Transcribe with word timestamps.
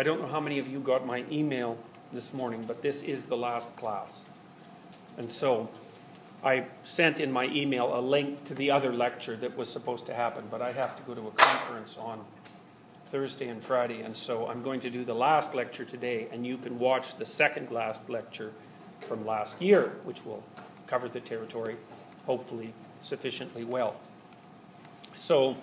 I 0.00 0.02
don't 0.02 0.18
know 0.18 0.28
how 0.28 0.40
many 0.40 0.58
of 0.58 0.66
you 0.66 0.80
got 0.80 1.04
my 1.04 1.24
email 1.30 1.76
this 2.10 2.32
morning, 2.32 2.64
but 2.66 2.80
this 2.80 3.02
is 3.02 3.26
the 3.26 3.36
last 3.36 3.76
class. 3.76 4.22
And 5.18 5.30
so 5.30 5.68
I 6.42 6.64
sent 6.84 7.20
in 7.20 7.30
my 7.30 7.48
email 7.48 7.94
a 7.94 8.00
link 8.00 8.44
to 8.44 8.54
the 8.54 8.70
other 8.70 8.94
lecture 8.94 9.36
that 9.36 9.58
was 9.58 9.68
supposed 9.68 10.06
to 10.06 10.14
happen, 10.14 10.44
but 10.50 10.62
I 10.62 10.72
have 10.72 10.96
to 10.96 11.02
go 11.02 11.12
to 11.12 11.28
a 11.28 11.30
conference 11.32 11.98
on 11.98 12.24
Thursday 13.10 13.48
and 13.48 13.62
Friday, 13.62 14.00
and 14.00 14.16
so 14.16 14.46
I'm 14.46 14.62
going 14.62 14.80
to 14.80 14.88
do 14.88 15.04
the 15.04 15.12
last 15.12 15.54
lecture 15.54 15.84
today, 15.84 16.28
and 16.32 16.46
you 16.46 16.56
can 16.56 16.78
watch 16.78 17.16
the 17.16 17.26
second 17.26 17.70
last 17.70 18.08
lecture 18.08 18.54
from 19.00 19.26
last 19.26 19.60
year, 19.60 19.92
which 20.04 20.24
will 20.24 20.42
cover 20.86 21.10
the 21.10 21.20
territory, 21.20 21.76
hopefully 22.24 22.72
sufficiently 23.00 23.64
well. 23.64 24.00
So 25.14 25.58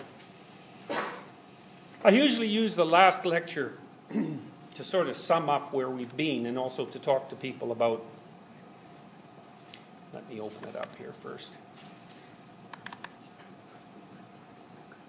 I 2.04 2.10
usually 2.10 2.46
use 2.46 2.76
the 2.76 2.86
last 2.86 3.26
lecture 3.26 3.72
to 4.74 4.84
sort 4.84 5.08
of 5.08 5.16
sum 5.16 5.50
up 5.50 5.72
where 5.72 5.90
we've 5.90 6.16
been 6.16 6.46
and 6.46 6.58
also 6.58 6.84
to 6.86 6.98
talk 6.98 7.28
to 7.30 7.36
people 7.36 7.72
about. 7.72 8.04
Let 10.14 10.28
me 10.30 10.40
open 10.40 10.68
it 10.68 10.76
up 10.76 10.94
here 10.96 11.12
first. 11.12 11.52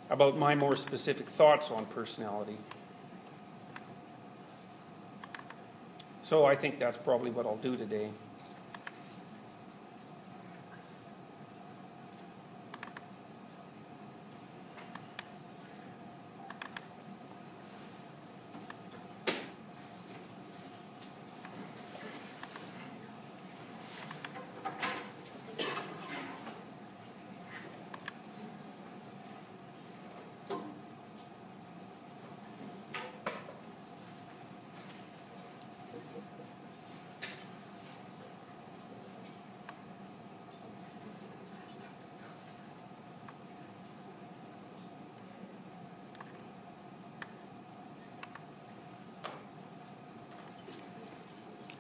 About 0.10 0.38
my 0.38 0.56
more 0.56 0.76
specific 0.76 1.28
thoughts 1.28 1.72
on 1.72 1.86
personality. 1.86 2.58
So 6.24 6.46
I 6.46 6.56
think 6.56 6.80
that's 6.80 6.98
probably 6.98 7.32
what 7.32 7.46
I'll 7.46 7.58
do 7.58 7.78
today. 7.78 8.10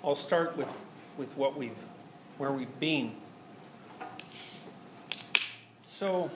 I'll 0.09 0.15
start 0.15 0.57
with, 0.57 0.75
with 1.19 1.37
what 1.37 1.55
we've, 1.55 1.77
where 2.39 2.51
we've 2.51 2.79
been. 2.79 3.11
So, 5.85 6.31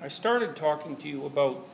I 0.00 0.06
started 0.06 0.54
talking 0.54 0.94
to 0.98 1.08
you 1.08 1.26
about 1.26 1.66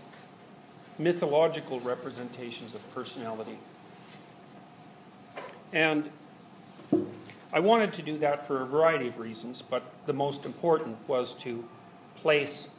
mythological 0.98 1.78
representations 1.80 2.74
of 2.74 2.94
personality. 2.94 3.58
And 5.74 6.08
I 7.52 7.60
wanted 7.60 7.92
to 7.92 8.02
do 8.02 8.16
that 8.20 8.46
for 8.46 8.62
a 8.62 8.66
variety 8.66 9.08
of 9.08 9.18
reasons, 9.18 9.60
but 9.60 9.82
the 10.06 10.14
most 10.14 10.46
important 10.46 11.06
was 11.06 11.34
to 11.40 11.68
place 12.16 12.70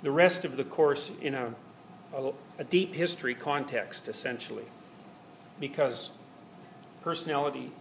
the 0.00 0.10
rest 0.10 0.46
of 0.46 0.56
the 0.56 0.64
course 0.64 1.10
in 1.20 1.34
a, 1.34 1.52
a, 2.16 2.32
a 2.60 2.64
deep 2.64 2.94
history 2.94 3.34
context, 3.34 4.08
essentially 4.08 4.64
because 5.60 6.10
personality 7.02 7.72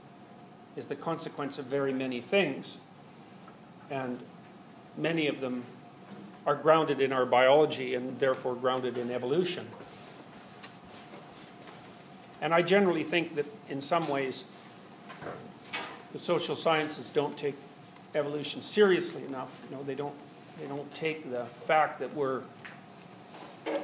is 0.76 0.86
the 0.88 0.96
consequence 0.96 1.58
of 1.58 1.66
very 1.66 1.94
many 1.94 2.22
things, 2.22 2.78
and 3.90 4.20
many 4.96 5.28
of 5.28 5.42
them 5.42 5.64
are 6.46 6.56
grounded 6.56 7.02
in 7.02 7.12
our 7.12 7.26
biology 7.26 7.96
and 7.96 8.20
therefore 8.20 8.56
grounded 8.56 8.98
in 8.98 9.12
evolution. 9.12 9.68
And 12.42 12.54
I 12.54 12.62
generally 12.62 13.04
think 13.04 13.36
that 13.36 13.46
in 13.70 13.82
some 13.82 14.08
ways 14.08 14.46
the 16.14 16.20
social 16.20 16.56
sciences 16.56 17.10
don't 17.10 17.38
take 17.38 17.56
evolution 18.16 18.62
seriously 18.62 19.24
enough. 19.26 19.60
You 19.70 19.76
know, 19.76 19.84
they 19.84 19.96
don't 19.96 20.16
they 20.60 20.68
don't 20.68 20.92
take 20.94 21.30
the 21.30 21.46
fact 21.46 22.00
that 22.00 22.16
we're 22.16 22.42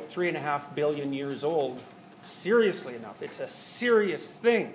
three 0.07 0.27
and 0.27 0.37
a 0.37 0.39
half 0.39 0.73
billion 0.73 1.13
years 1.13 1.43
old 1.43 1.83
seriously 2.25 2.95
enough. 2.95 3.21
It's 3.21 3.39
a 3.39 3.47
serious 3.47 4.31
thing. 4.31 4.73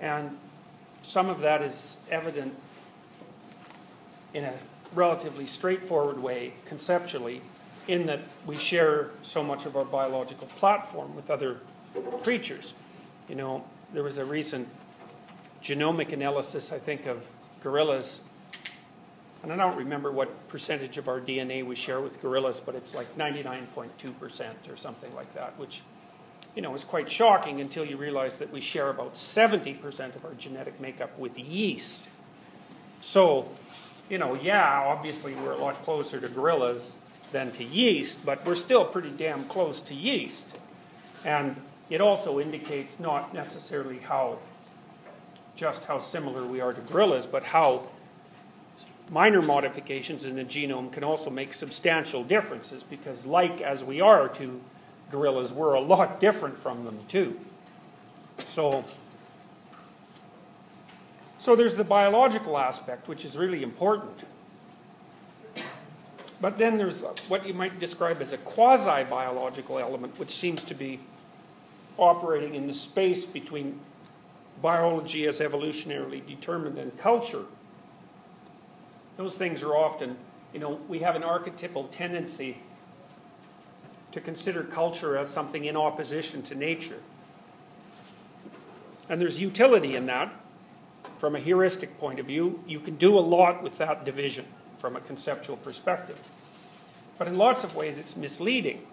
And 0.00 0.36
some 1.02 1.28
of 1.28 1.40
that 1.40 1.62
is 1.62 1.96
evident 2.10 2.54
in 4.32 4.44
a 4.44 4.54
relatively 4.94 5.46
straightforward 5.46 6.18
way, 6.22 6.54
conceptually, 6.66 7.40
in 7.88 8.06
that 8.06 8.20
we 8.46 8.56
share 8.56 9.10
so 9.22 9.42
much 9.42 9.66
of 9.66 9.76
our 9.76 9.84
biological 9.84 10.46
platform 10.48 11.14
with 11.14 11.30
other 11.30 11.58
creatures. 12.22 12.74
You 13.28 13.34
know, 13.34 13.64
there 13.92 14.02
was 14.02 14.18
a 14.18 14.24
recent 14.24 14.68
genomic 15.62 16.12
analysis, 16.12 16.72
I 16.72 16.78
think, 16.78 17.06
of 17.06 17.24
gorillas. 17.62 18.22
And 19.42 19.52
I 19.52 19.56
don't 19.56 19.76
remember 19.76 20.10
what 20.10 20.48
percentage 20.48 20.96
of 20.96 21.08
our 21.08 21.20
DNA 21.20 21.64
we 21.64 21.74
share 21.74 22.00
with 22.00 22.20
gorillas, 22.20 22.60
but 22.60 22.74
it's 22.74 22.94
like 22.94 23.16
99.2% 23.16 24.72
or 24.72 24.76
something 24.76 25.14
like 25.14 25.32
that, 25.34 25.58
which 25.58 25.82
you 26.54 26.62
know, 26.62 26.74
is 26.74 26.84
quite 26.84 27.10
shocking 27.10 27.60
until 27.60 27.84
you 27.84 27.96
realize 27.96 28.38
that 28.38 28.52
we 28.52 28.60
share 28.60 28.90
about 28.90 29.14
70% 29.14 30.14
of 30.14 30.24
our 30.24 30.34
genetic 30.34 30.80
makeup 30.80 31.18
with 31.18 31.38
yeast. 31.38 32.08
So, 33.00 33.48
you 34.08 34.18
know, 34.18 34.34
yeah, 34.34 34.82
obviously 34.86 35.34
we're 35.34 35.52
a 35.52 35.58
lot 35.58 35.82
closer 35.84 36.20
to 36.20 36.28
gorillas 36.28 36.94
than 37.32 37.50
to 37.52 37.64
yeast, 37.64 38.24
but 38.24 38.44
we're 38.46 38.54
still 38.54 38.84
pretty 38.84 39.10
damn 39.10 39.44
close 39.44 39.80
to 39.82 39.94
yeast. 39.94 40.56
And 41.24 41.56
it 41.90 42.00
also 42.00 42.38
indicates 42.38 43.00
not 43.00 43.34
necessarily 43.34 43.98
how, 43.98 44.38
just 45.56 45.86
how 45.86 45.98
similar 45.98 46.44
we 46.46 46.60
are 46.60 46.72
to 46.72 46.80
gorillas, 46.82 47.26
but 47.26 47.42
how 47.42 47.88
minor 49.10 49.42
modifications 49.42 50.24
in 50.24 50.36
the 50.36 50.44
genome 50.44 50.92
can 50.92 51.04
also 51.04 51.30
make 51.30 51.52
substantial 51.52 52.22
differences 52.22 52.82
because, 52.82 53.26
like 53.26 53.60
as 53.60 53.84
we 53.84 54.00
are 54.00 54.28
to 54.28 54.60
gorillas 55.10 55.52
were 55.52 55.74
a 55.74 55.80
lot 55.80 56.20
different 56.20 56.58
from 56.58 56.84
them 56.84 56.98
too. 57.08 57.38
So, 58.48 58.84
so 61.40 61.54
there's 61.54 61.76
the 61.76 61.84
biological 61.84 62.58
aspect, 62.58 63.08
which 63.08 63.24
is 63.24 63.36
really 63.36 63.62
important. 63.62 64.24
But 66.40 66.58
then 66.58 66.76
there's 66.76 67.02
what 67.28 67.46
you 67.46 67.54
might 67.54 67.78
describe 67.78 68.20
as 68.20 68.32
a 68.32 68.38
quasi 68.38 69.04
biological 69.04 69.78
element, 69.78 70.18
which 70.18 70.30
seems 70.30 70.62
to 70.64 70.74
be 70.74 71.00
operating 71.96 72.54
in 72.54 72.66
the 72.66 72.74
space 72.74 73.24
between 73.24 73.80
biology 74.60 75.26
as 75.26 75.40
evolutionarily 75.40 76.26
determined 76.26 76.76
and 76.76 76.96
culture. 76.98 77.44
Those 79.16 79.36
things 79.36 79.62
are 79.62 79.74
often, 79.74 80.16
you 80.52 80.58
know, 80.58 80.80
we 80.88 80.98
have 80.98 81.14
an 81.14 81.22
archetypal 81.22 81.84
tendency 81.84 82.58
to 84.14 84.20
consider 84.20 84.62
culture 84.62 85.18
as 85.18 85.28
something 85.28 85.64
in 85.64 85.76
opposition 85.76 86.40
to 86.40 86.54
nature. 86.54 87.00
And 89.08 89.20
there's 89.20 89.40
utility 89.40 89.96
in 89.96 90.06
that. 90.06 90.32
From 91.18 91.34
a 91.34 91.40
heuristic 91.40 91.98
point 91.98 92.20
of 92.20 92.26
view, 92.26 92.62
you 92.64 92.78
can 92.78 92.94
do 92.94 93.18
a 93.18 93.20
lot 93.20 93.60
with 93.60 93.76
that 93.78 94.04
division 94.04 94.44
from 94.78 94.94
a 94.94 95.00
conceptual 95.00 95.56
perspective. 95.56 96.16
But 97.18 97.26
in 97.26 97.36
lots 97.36 97.64
of 97.64 97.74
ways, 97.74 97.98
it's 97.98 98.16
misleading. 98.16 98.86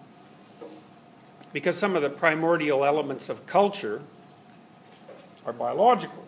Because 1.52 1.78
some 1.78 1.94
of 1.94 2.02
the 2.02 2.10
primordial 2.10 2.84
elements 2.84 3.28
of 3.28 3.46
culture 3.46 4.02
are 5.46 5.52
biological. 5.52 6.26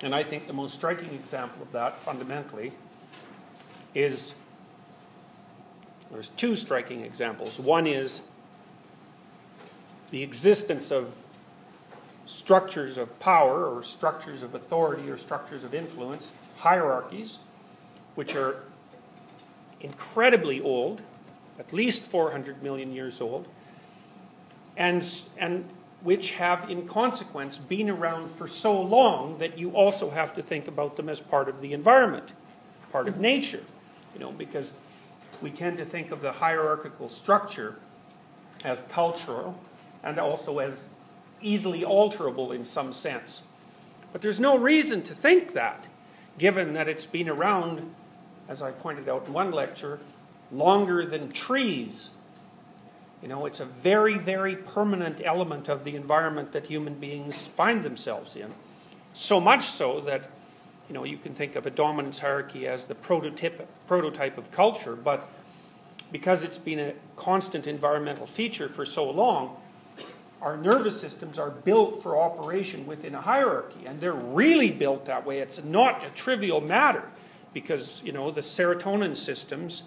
And 0.00 0.12
I 0.12 0.24
think 0.24 0.48
the 0.48 0.52
most 0.52 0.74
striking 0.74 1.14
example 1.14 1.62
of 1.62 1.70
that, 1.70 2.00
fundamentally, 2.00 2.72
is 3.94 4.34
there's 6.14 6.28
two 6.28 6.54
striking 6.54 7.00
examples. 7.00 7.58
One 7.58 7.88
is 7.88 8.22
the 10.12 10.22
existence 10.22 10.92
of 10.92 11.12
structures 12.26 12.98
of 12.98 13.18
power 13.18 13.66
or 13.66 13.82
structures 13.82 14.44
of 14.44 14.54
authority 14.54 15.10
or 15.10 15.16
structures 15.16 15.64
of 15.64 15.74
influence, 15.74 16.30
hierarchies, 16.58 17.40
which 18.14 18.36
are 18.36 18.60
incredibly 19.80 20.60
old, 20.60 21.02
at 21.58 21.72
least 21.72 22.02
400 22.02 22.62
million 22.62 22.92
years 22.92 23.20
old, 23.20 23.48
and, 24.76 25.04
and 25.36 25.68
which 26.04 26.30
have, 26.32 26.70
in 26.70 26.86
consequence, 26.86 27.58
been 27.58 27.90
around 27.90 28.30
for 28.30 28.46
so 28.46 28.80
long 28.80 29.38
that 29.38 29.58
you 29.58 29.72
also 29.72 30.10
have 30.10 30.32
to 30.36 30.42
think 30.42 30.68
about 30.68 30.96
them 30.96 31.08
as 31.08 31.18
part 31.18 31.48
of 31.48 31.60
the 31.60 31.72
environment, 31.72 32.32
part 32.92 33.08
of 33.08 33.18
nature. 33.18 33.64
You 34.14 34.20
know, 34.20 34.30
because 34.30 34.72
we 35.42 35.50
tend 35.50 35.78
to 35.78 35.84
think 35.84 36.10
of 36.10 36.20
the 36.20 36.32
hierarchical 36.32 37.08
structure 37.08 37.76
as 38.64 38.82
cultural 38.90 39.58
and 40.02 40.18
also 40.18 40.58
as 40.58 40.86
easily 41.40 41.82
alterable 41.82 42.54
in 42.54 42.64
some 42.64 42.92
sense. 42.92 43.42
But 44.12 44.22
there's 44.22 44.40
no 44.40 44.56
reason 44.56 45.02
to 45.02 45.14
think 45.14 45.52
that, 45.52 45.86
given 46.38 46.74
that 46.74 46.88
it's 46.88 47.06
been 47.06 47.28
around, 47.28 47.94
as 48.48 48.62
I 48.62 48.70
pointed 48.70 49.08
out 49.08 49.26
in 49.26 49.32
one 49.32 49.50
lecture, 49.50 49.98
longer 50.52 51.04
than 51.04 51.32
trees. 51.32 52.10
You 53.22 53.28
know, 53.28 53.46
it's 53.46 53.60
a 53.60 53.64
very, 53.64 54.18
very 54.18 54.54
permanent 54.54 55.20
element 55.24 55.68
of 55.68 55.84
the 55.84 55.96
environment 55.96 56.52
that 56.52 56.66
human 56.66 56.94
beings 56.94 57.46
find 57.46 57.82
themselves 57.82 58.36
in. 58.36 58.52
So 59.12 59.40
much 59.40 59.64
so 59.64 60.00
that, 60.02 60.30
you 60.88 60.94
know, 60.94 61.04
you 61.04 61.16
can 61.16 61.34
think 61.34 61.56
of 61.56 61.66
a 61.66 61.70
dominance 61.70 62.20
hierarchy 62.20 62.66
as 62.66 62.84
the 62.84 62.94
prototype, 62.94 63.68
prototype 63.86 64.38
of 64.38 64.50
culture, 64.50 64.94
but 64.94 65.28
because 66.12 66.44
it's 66.44 66.58
been 66.58 66.78
a 66.78 66.92
constant 67.16 67.66
environmental 67.66 68.26
feature 68.26 68.68
for 68.68 68.84
so 68.84 69.10
long, 69.10 69.56
our 70.40 70.56
nervous 70.56 71.00
systems 71.00 71.38
are 71.38 71.50
built 71.50 72.02
for 72.02 72.20
operation 72.20 72.86
within 72.86 73.14
a 73.14 73.20
hierarchy, 73.20 73.86
and 73.86 74.00
they're 74.00 74.12
really 74.12 74.70
built 74.70 75.06
that 75.06 75.24
way. 75.24 75.38
It's 75.38 75.64
not 75.64 76.04
a 76.04 76.10
trivial 76.10 76.60
matter 76.60 77.04
because, 77.54 78.02
you 78.04 78.12
know, 78.12 78.30
the 78.30 78.42
serotonin 78.42 79.16
systems 79.16 79.84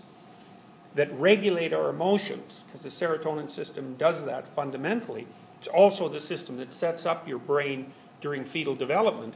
that 0.96 1.14
regulate 1.20 1.74
our 1.74 1.90
emotions, 1.90 2.64
because 2.66 2.82
the 2.82 2.90
serotonin 2.90 3.52
system 3.52 3.96
does 4.00 4.26
that 4.26 4.48
fundamentally. 4.48 5.28
It's 5.60 5.68
also 5.68 6.10
the 6.10 6.20
system 6.20 6.58
that 6.58 6.74
sets 6.74 7.06
up 7.06 7.28
your 7.28 7.38
brain 7.38 7.94
during 8.20 8.44
fetal 8.44 8.76
development. 8.76 9.36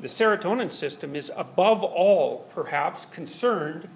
The 0.00 0.08
serotonin 0.08 0.72
system 0.72 1.14
is, 1.16 1.30
above 1.36 1.82
all, 1.82 2.46
perhaps, 2.50 3.06
concerned 3.06 3.88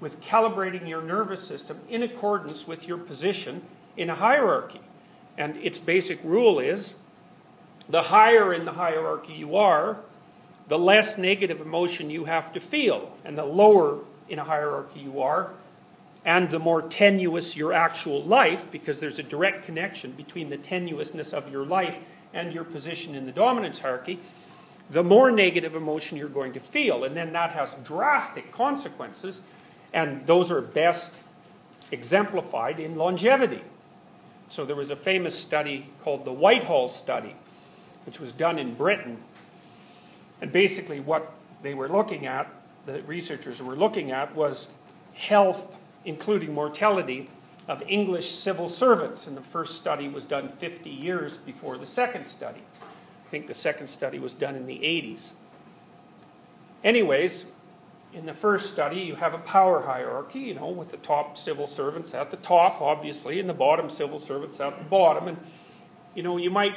with 0.00 0.20
calibrating 0.20 0.88
your 0.88 1.02
nervous 1.02 1.46
system 1.46 1.80
in 1.88 2.02
accordance 2.02 2.66
with 2.66 2.86
your 2.86 2.98
position 2.98 3.62
in 3.96 4.10
a 4.10 4.14
hierarchy. 4.14 4.80
And 5.38 5.56
its 5.56 5.78
basic 5.78 6.22
rule 6.22 6.58
is 6.58 6.94
the 7.88 8.02
higher 8.02 8.52
in 8.52 8.64
the 8.64 8.72
hierarchy 8.72 9.32
you 9.32 9.56
are, 9.56 9.98
the 10.68 10.78
less 10.78 11.18
negative 11.18 11.60
emotion 11.60 12.10
you 12.10 12.24
have 12.24 12.52
to 12.52 12.60
feel. 12.60 13.16
And 13.24 13.36
the 13.36 13.44
lower 13.44 14.00
in 14.28 14.38
a 14.38 14.44
hierarchy 14.44 15.00
you 15.00 15.20
are, 15.20 15.50
and 16.24 16.50
the 16.50 16.58
more 16.58 16.80
tenuous 16.80 17.56
your 17.56 17.72
actual 17.72 18.22
life, 18.22 18.70
because 18.70 18.98
there's 19.00 19.18
a 19.18 19.22
direct 19.22 19.64
connection 19.64 20.12
between 20.12 20.48
the 20.48 20.56
tenuousness 20.56 21.34
of 21.34 21.50
your 21.50 21.66
life 21.66 21.98
and 22.32 22.52
your 22.52 22.64
position 22.64 23.14
in 23.14 23.26
the 23.26 23.32
dominance 23.32 23.80
hierarchy, 23.80 24.18
the 24.90 25.02
more 25.02 25.30
negative 25.30 25.74
emotion 25.74 26.18
you're 26.18 26.28
going 26.28 26.52
to 26.52 26.60
feel. 26.60 27.04
And 27.04 27.16
then 27.16 27.32
that 27.32 27.50
has 27.50 27.74
drastic 27.76 28.52
consequences, 28.52 29.40
and 29.92 30.26
those 30.26 30.50
are 30.50 30.60
best 30.60 31.12
exemplified 31.90 32.80
in 32.80 32.96
longevity. 32.96 33.62
So 34.48 34.64
there 34.64 34.76
was 34.76 34.90
a 34.90 34.96
famous 34.96 35.38
study 35.38 35.90
called 36.02 36.24
the 36.24 36.32
Whitehall 36.32 36.88
study, 36.88 37.34
which 38.06 38.20
was 38.20 38.32
done 38.32 38.58
in 38.58 38.74
Britain. 38.74 39.18
And 40.40 40.52
basically, 40.52 41.00
what 41.00 41.32
they 41.62 41.74
were 41.74 41.88
looking 41.88 42.26
at, 42.26 42.50
the 42.86 43.00
researchers 43.02 43.62
were 43.62 43.76
looking 43.76 44.10
at, 44.10 44.34
was 44.34 44.68
health, 45.14 45.74
including 46.04 46.52
mortality, 46.52 47.30
of 47.66 47.82
English 47.88 48.30
civil 48.30 48.68
servants. 48.68 49.26
And 49.26 49.36
the 49.36 49.42
first 49.42 49.80
study 49.80 50.08
was 50.08 50.24
done 50.26 50.48
50 50.48 50.90
years 50.90 51.38
before 51.38 51.78
the 51.78 51.86
second 51.86 52.26
study. 52.26 52.60
I 53.26 53.30
think 53.30 53.46
the 53.46 53.54
second 53.54 53.88
study 53.88 54.18
was 54.18 54.34
done 54.34 54.54
in 54.54 54.66
the 54.66 54.78
80s. 54.78 55.32
Anyways, 56.82 57.46
in 58.12 58.26
the 58.26 58.34
first 58.34 58.72
study, 58.72 59.00
you 59.00 59.16
have 59.16 59.34
a 59.34 59.38
power 59.38 59.82
hierarchy, 59.82 60.40
you 60.40 60.54
know, 60.54 60.68
with 60.68 60.90
the 60.90 60.96
top 60.98 61.36
civil 61.36 61.66
servants 61.66 62.14
at 62.14 62.30
the 62.30 62.36
top, 62.36 62.80
obviously, 62.80 63.40
and 63.40 63.48
the 63.48 63.54
bottom 63.54 63.90
civil 63.90 64.18
servants 64.18 64.60
at 64.60 64.78
the 64.78 64.84
bottom. 64.84 65.26
And, 65.26 65.38
you 66.14 66.22
know, 66.22 66.36
you 66.36 66.50
might 66.50 66.74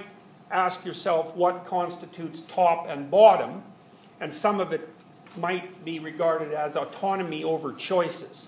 ask 0.49 0.85
yourself 0.85 1.35
what 1.35 1.65
constitutes 1.65 2.41
top 2.41 2.87
and 2.89 3.11
bottom, 3.11 3.63
and 4.19 4.33
some 4.33 4.59
of 4.59 4.71
it 4.71 4.89
might 5.37 5.85
be 5.85 5.99
regarded 5.99 6.53
as 6.53 6.75
autonomy 6.75 7.43
over 7.43 7.73
choices. 7.73 8.47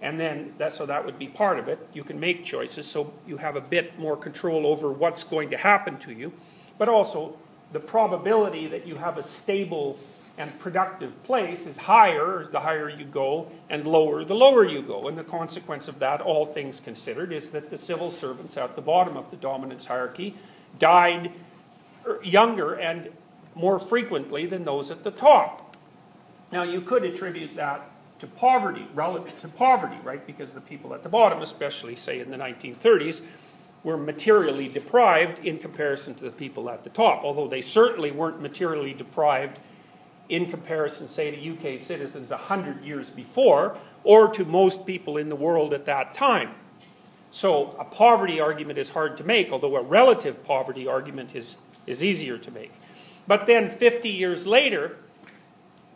And 0.00 0.18
then, 0.20 0.54
that, 0.58 0.72
so 0.72 0.86
that 0.86 1.04
would 1.04 1.18
be 1.18 1.28
part 1.28 1.58
of 1.58 1.68
it. 1.68 1.86
You 1.92 2.04
can 2.04 2.20
make 2.20 2.44
choices, 2.44 2.86
so 2.86 3.12
you 3.26 3.36
have 3.38 3.56
a 3.56 3.60
bit 3.60 3.98
more 3.98 4.16
control 4.16 4.66
over 4.66 4.90
what's 4.90 5.24
going 5.24 5.50
to 5.50 5.56
happen 5.56 5.98
to 5.98 6.12
you. 6.12 6.32
But 6.78 6.88
also, 6.88 7.36
the 7.72 7.80
probability 7.80 8.66
that 8.68 8.86
you 8.86 8.96
have 8.96 9.18
a 9.18 9.22
stable 9.22 9.98
and 10.38 10.56
productive 10.58 11.22
place 11.24 11.66
is 11.66 11.78
higher 11.78 12.48
the 12.52 12.60
higher 12.60 12.88
you 12.88 13.04
go, 13.04 13.50
and 13.70 13.86
lower 13.86 14.24
the 14.24 14.34
lower 14.34 14.64
you 14.64 14.82
go. 14.82 15.08
And 15.08 15.16
the 15.16 15.24
consequence 15.24 15.88
of 15.88 15.98
that, 16.00 16.20
all 16.20 16.44
things 16.44 16.80
considered, 16.80 17.32
is 17.32 17.50
that 17.50 17.70
the 17.70 17.78
civil 17.78 18.10
servants 18.10 18.56
at 18.56 18.76
the 18.76 18.82
bottom 18.82 19.16
of 19.16 19.30
the 19.30 19.36
dominance 19.36 19.86
hierarchy 19.86 20.34
died 20.78 21.32
er, 22.06 22.20
younger 22.22 22.74
and 22.74 23.10
more 23.54 23.78
frequently 23.78 24.44
than 24.44 24.64
those 24.64 24.90
at 24.90 25.02
the 25.02 25.10
top. 25.10 25.76
Now, 26.52 26.62
you 26.62 26.80
could 26.80 27.04
attribute 27.04 27.56
that 27.56 27.90
to 28.18 28.26
poverty, 28.26 28.86
relative 28.94 29.38
to 29.40 29.48
poverty, 29.48 29.96
right? 30.04 30.24
Because 30.26 30.50
the 30.50 30.60
people 30.60 30.94
at 30.94 31.02
the 31.02 31.08
bottom, 31.08 31.42
especially, 31.42 31.96
say, 31.96 32.20
in 32.20 32.30
the 32.30 32.36
1930s, 32.36 33.22
were 33.86 33.96
materially 33.96 34.66
deprived 34.66 35.38
in 35.46 35.58
comparison 35.58 36.12
to 36.12 36.24
the 36.24 36.30
people 36.32 36.68
at 36.68 36.82
the 36.82 36.90
top, 36.90 37.22
although 37.22 37.46
they 37.46 37.60
certainly 37.60 38.10
weren't 38.10 38.42
materially 38.42 38.92
deprived 38.92 39.60
in 40.28 40.46
comparison, 40.46 41.06
say, 41.06 41.30
to 41.30 41.74
UK 41.74 41.78
citizens 41.78 42.32
100 42.32 42.82
years 42.82 43.10
before, 43.10 43.78
or 44.02 44.26
to 44.26 44.44
most 44.44 44.86
people 44.86 45.16
in 45.16 45.28
the 45.28 45.36
world 45.36 45.72
at 45.72 45.86
that 45.86 46.14
time. 46.14 46.50
So 47.30 47.76
a 47.78 47.84
poverty 47.84 48.40
argument 48.40 48.76
is 48.76 48.90
hard 48.90 49.16
to 49.18 49.24
make, 49.24 49.52
although 49.52 49.76
a 49.76 49.82
relative 49.82 50.42
poverty 50.42 50.88
argument 50.88 51.36
is, 51.36 51.54
is 51.86 52.02
easier 52.02 52.38
to 52.38 52.50
make. 52.50 52.72
But 53.28 53.46
then 53.46 53.70
50 53.70 54.08
years 54.08 54.48
later, 54.48 54.96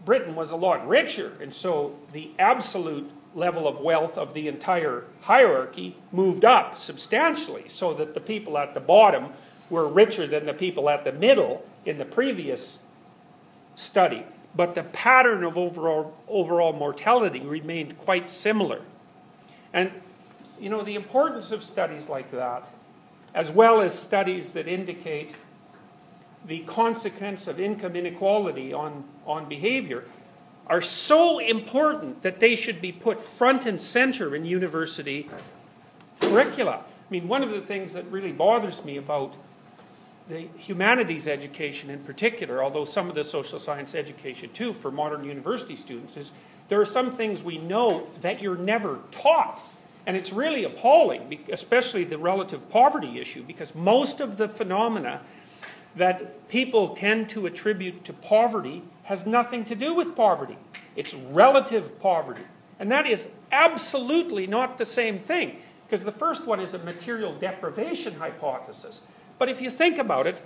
Britain 0.04 0.36
was 0.36 0.52
a 0.52 0.56
lot 0.56 0.86
richer, 0.86 1.32
and 1.42 1.52
so 1.52 1.96
the 2.12 2.30
absolute 2.38 3.10
level 3.34 3.68
of 3.68 3.78
wealth 3.78 4.18
of 4.18 4.34
the 4.34 4.48
entire 4.48 5.04
hierarchy 5.22 5.96
moved 6.10 6.44
up 6.44 6.76
substantially, 6.76 7.68
so 7.68 7.94
that 7.94 8.14
the 8.14 8.20
people 8.20 8.58
at 8.58 8.74
the 8.74 8.80
bottom 8.80 9.32
were 9.68 9.86
richer 9.86 10.26
than 10.26 10.46
the 10.46 10.54
people 10.54 10.90
at 10.90 11.04
the 11.04 11.12
middle 11.12 11.64
in 11.84 11.98
the 11.98 12.04
previous 12.04 12.80
study, 13.76 14.24
but 14.54 14.74
the 14.74 14.82
pattern 14.82 15.44
of 15.44 15.56
overall, 15.56 16.16
overall 16.28 16.72
mortality 16.72 17.40
remained 17.40 17.96
quite 17.98 18.28
similar. 18.28 18.82
And, 19.72 19.92
you 20.60 20.68
know, 20.68 20.82
the 20.82 20.96
importance 20.96 21.52
of 21.52 21.62
studies 21.62 22.08
like 22.08 22.32
that, 22.32 22.68
as 23.32 23.50
well 23.50 23.80
as 23.80 23.96
studies 23.96 24.52
that 24.52 24.66
indicate 24.66 25.34
the 26.44 26.60
consequence 26.60 27.46
of 27.46 27.60
income 27.60 27.94
inequality 27.94 28.72
on, 28.72 29.04
on 29.24 29.48
behavior, 29.48 30.04
are 30.70 30.80
so 30.80 31.40
important 31.40 32.22
that 32.22 32.38
they 32.38 32.54
should 32.54 32.80
be 32.80 32.92
put 32.92 33.20
front 33.20 33.66
and 33.66 33.80
center 33.80 34.36
in 34.36 34.44
university 34.44 35.28
curricula. 36.20 36.76
I 36.76 37.10
mean, 37.10 37.26
one 37.26 37.42
of 37.42 37.50
the 37.50 37.60
things 37.60 37.92
that 37.94 38.04
really 38.06 38.30
bothers 38.30 38.84
me 38.84 38.96
about 38.96 39.34
the 40.28 40.46
humanities 40.56 41.26
education 41.26 41.90
in 41.90 41.98
particular, 42.04 42.62
although 42.62 42.84
some 42.84 43.08
of 43.08 43.16
the 43.16 43.24
social 43.24 43.58
science 43.58 43.96
education 43.96 44.48
too 44.54 44.72
for 44.72 44.92
modern 44.92 45.24
university 45.24 45.74
students, 45.74 46.16
is 46.16 46.30
there 46.68 46.80
are 46.80 46.86
some 46.86 47.10
things 47.10 47.42
we 47.42 47.58
know 47.58 48.06
that 48.20 48.40
you're 48.40 48.56
never 48.56 49.00
taught. 49.10 49.60
And 50.06 50.16
it's 50.16 50.32
really 50.32 50.62
appalling, 50.64 51.44
especially 51.50 52.04
the 52.04 52.16
relative 52.16 52.70
poverty 52.70 53.18
issue, 53.18 53.42
because 53.42 53.74
most 53.74 54.20
of 54.20 54.36
the 54.36 54.48
phenomena 54.48 55.20
that 55.96 56.48
people 56.48 56.90
tend 56.90 57.28
to 57.30 57.46
attribute 57.46 58.04
to 58.04 58.12
poverty 58.12 58.82
has 59.04 59.26
nothing 59.26 59.64
to 59.64 59.74
do 59.74 59.94
with 59.94 60.14
poverty. 60.14 60.56
It's 60.94 61.14
relative 61.14 62.00
poverty. 62.00 62.44
And 62.78 62.90
that 62.92 63.06
is 63.06 63.28
absolutely 63.52 64.46
not 64.46 64.78
the 64.78 64.84
same 64.84 65.18
thing, 65.18 65.58
because 65.86 66.04
the 66.04 66.12
first 66.12 66.46
one 66.46 66.60
is 66.60 66.74
a 66.74 66.78
material 66.78 67.34
deprivation 67.34 68.14
hypothesis. 68.14 69.06
But 69.38 69.48
if 69.48 69.60
you 69.60 69.70
think 69.70 69.98
about 69.98 70.26
it, 70.26 70.40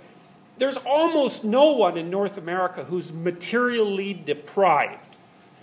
there's 0.57 0.77
almost 0.77 1.43
no 1.43 1.73
one 1.73 1.97
in 1.97 2.09
North 2.09 2.37
America 2.37 2.83
who's 2.83 3.11
materially 3.11 4.13
deprived. 4.13 5.15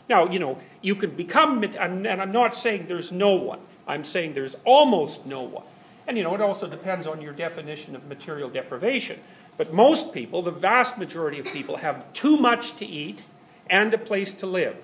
Now, 0.09 0.29
you 0.29 0.39
know, 0.39 0.59
you 0.83 0.95
can 0.95 1.11
become, 1.11 1.63
and 1.63 2.07
I'm 2.07 2.33
not 2.33 2.55
saying 2.55 2.87
there's 2.89 3.11
no 3.11 3.35
one, 3.35 3.61
I'm 3.87 4.05
saying 4.05 4.35
there's 4.35 4.57
almost 4.65 5.27
no 5.27 5.43
one. 5.43 5.65
And, 6.07 6.17
you 6.17 6.25
know, 6.25 6.35
it 6.35 6.41
also 6.41 6.69
depends 6.69 7.07
on 7.07 7.23
your 7.23 7.33
definition 7.33 7.95
of 7.97 8.07
material 8.07 8.51
deprivation. 8.51 9.21
But 9.57 9.73
most 9.73 10.13
people, 10.13 10.43
the 10.43 10.51
vast 10.51 10.99
majority 10.99 11.39
of 11.39 11.47
people, 11.47 11.77
have 11.77 12.13
too 12.13 12.37
much 12.37 12.77
to 12.77 12.87
eat 12.87 13.23
and 13.69 13.93
a 13.93 13.99
place 13.99 14.33
to 14.35 14.47
live. 14.47 14.77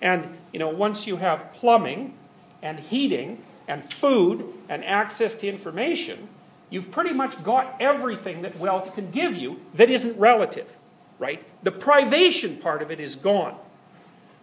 And, 0.00 0.36
you 0.52 0.58
know, 0.58 0.68
once 0.68 1.06
you 1.06 1.16
have 1.16 1.52
plumbing 1.54 2.14
and 2.62 2.78
heating 2.78 3.42
and 3.68 3.84
food 3.84 4.52
and 4.68 4.84
access 4.84 5.34
to 5.36 5.48
information, 5.48 6.28
you've 6.70 6.90
pretty 6.90 7.12
much 7.12 7.42
got 7.42 7.76
everything 7.80 8.42
that 8.42 8.58
wealth 8.58 8.94
can 8.94 9.10
give 9.10 9.36
you 9.36 9.60
that 9.74 9.90
isn't 9.90 10.18
relative, 10.18 10.70
right? 11.18 11.42
The 11.62 11.72
privation 11.72 12.56
part 12.56 12.82
of 12.82 12.90
it 12.90 13.00
is 13.00 13.16
gone. 13.16 13.56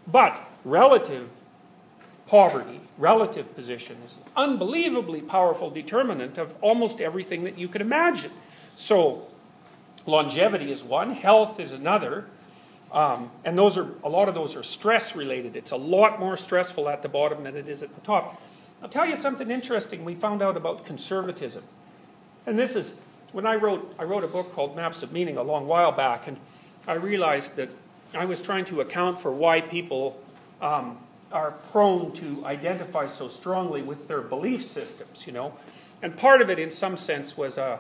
But 0.07 0.41
relative 0.65 1.29
poverty, 2.25 2.81
relative 2.97 3.53
position, 3.55 3.97
is 4.05 4.17
an 4.17 4.23
unbelievably 4.35 5.21
powerful 5.21 5.69
determinant 5.69 6.37
of 6.37 6.55
almost 6.61 7.01
everything 7.01 7.43
that 7.43 7.57
you 7.57 7.67
could 7.67 7.81
imagine. 7.81 8.31
So, 8.75 9.27
longevity 10.05 10.72
is 10.72 10.83
one, 10.83 11.12
health 11.12 11.60
is 11.60 11.72
another, 11.72 12.25
um, 12.91 13.31
and 13.43 13.57
those 13.57 13.77
are 13.77 13.89
a 14.03 14.10
lot 14.10 14.29
of 14.29 14.36
those 14.36 14.55
are 14.55 14.63
stress 14.63 15.15
related. 15.15 15.55
It's 15.55 15.72
a 15.72 15.77
lot 15.77 16.19
more 16.19 16.38
stressful 16.38 16.88
at 16.89 17.01
the 17.01 17.10
bottom 17.10 17.43
than 17.43 17.55
it 17.55 17.67
is 17.67 17.81
at 17.81 17.93
the 17.93 18.01
top. 18.01 18.41
I'll 18.81 18.89
tell 18.89 19.05
you 19.05 19.15
something 19.15 19.50
interesting 19.50 20.05
we 20.05 20.13
found 20.13 20.41
out 20.41 20.57
about 20.57 20.86
conservatism. 20.86 21.63
And 22.45 22.60
this 22.60 22.75
is 22.75 23.00
when 23.31 23.48
I 23.48 23.55
wrote 23.55 23.95
I 23.98 24.03
wrote 24.03 24.24
a 24.24 24.27
book 24.27 24.53
called 24.53 24.75
Maps 24.75 25.01
of 25.01 25.12
Meaning 25.12 25.38
a 25.38 25.43
long 25.43 25.67
while 25.67 25.91
back, 25.91 26.27
and 26.27 26.38
I 26.88 26.93
realized 26.93 27.55
that 27.55 27.69
I 28.13 28.25
was 28.25 28.41
trying 28.41 28.65
to 28.65 28.81
account 28.81 29.17
for 29.17 29.31
why 29.31 29.62
people 29.62 30.22
um, 30.62 30.98
are 31.31 31.51
prone 31.72 32.12
to 32.13 32.45
identify 32.45 33.07
so 33.07 33.27
strongly 33.27 33.81
with 33.81 34.07
their 34.07 34.22
belief 34.22 34.63
systems, 34.63 35.25
you 35.25 35.33
know. 35.33 35.53
And 36.03 36.15
part 36.15 36.41
of 36.41 36.50
it, 36.50 36.60
in 36.60 36.69
some 36.69 36.95
sense, 36.95 37.36
was 37.36 37.57
a 37.57 37.79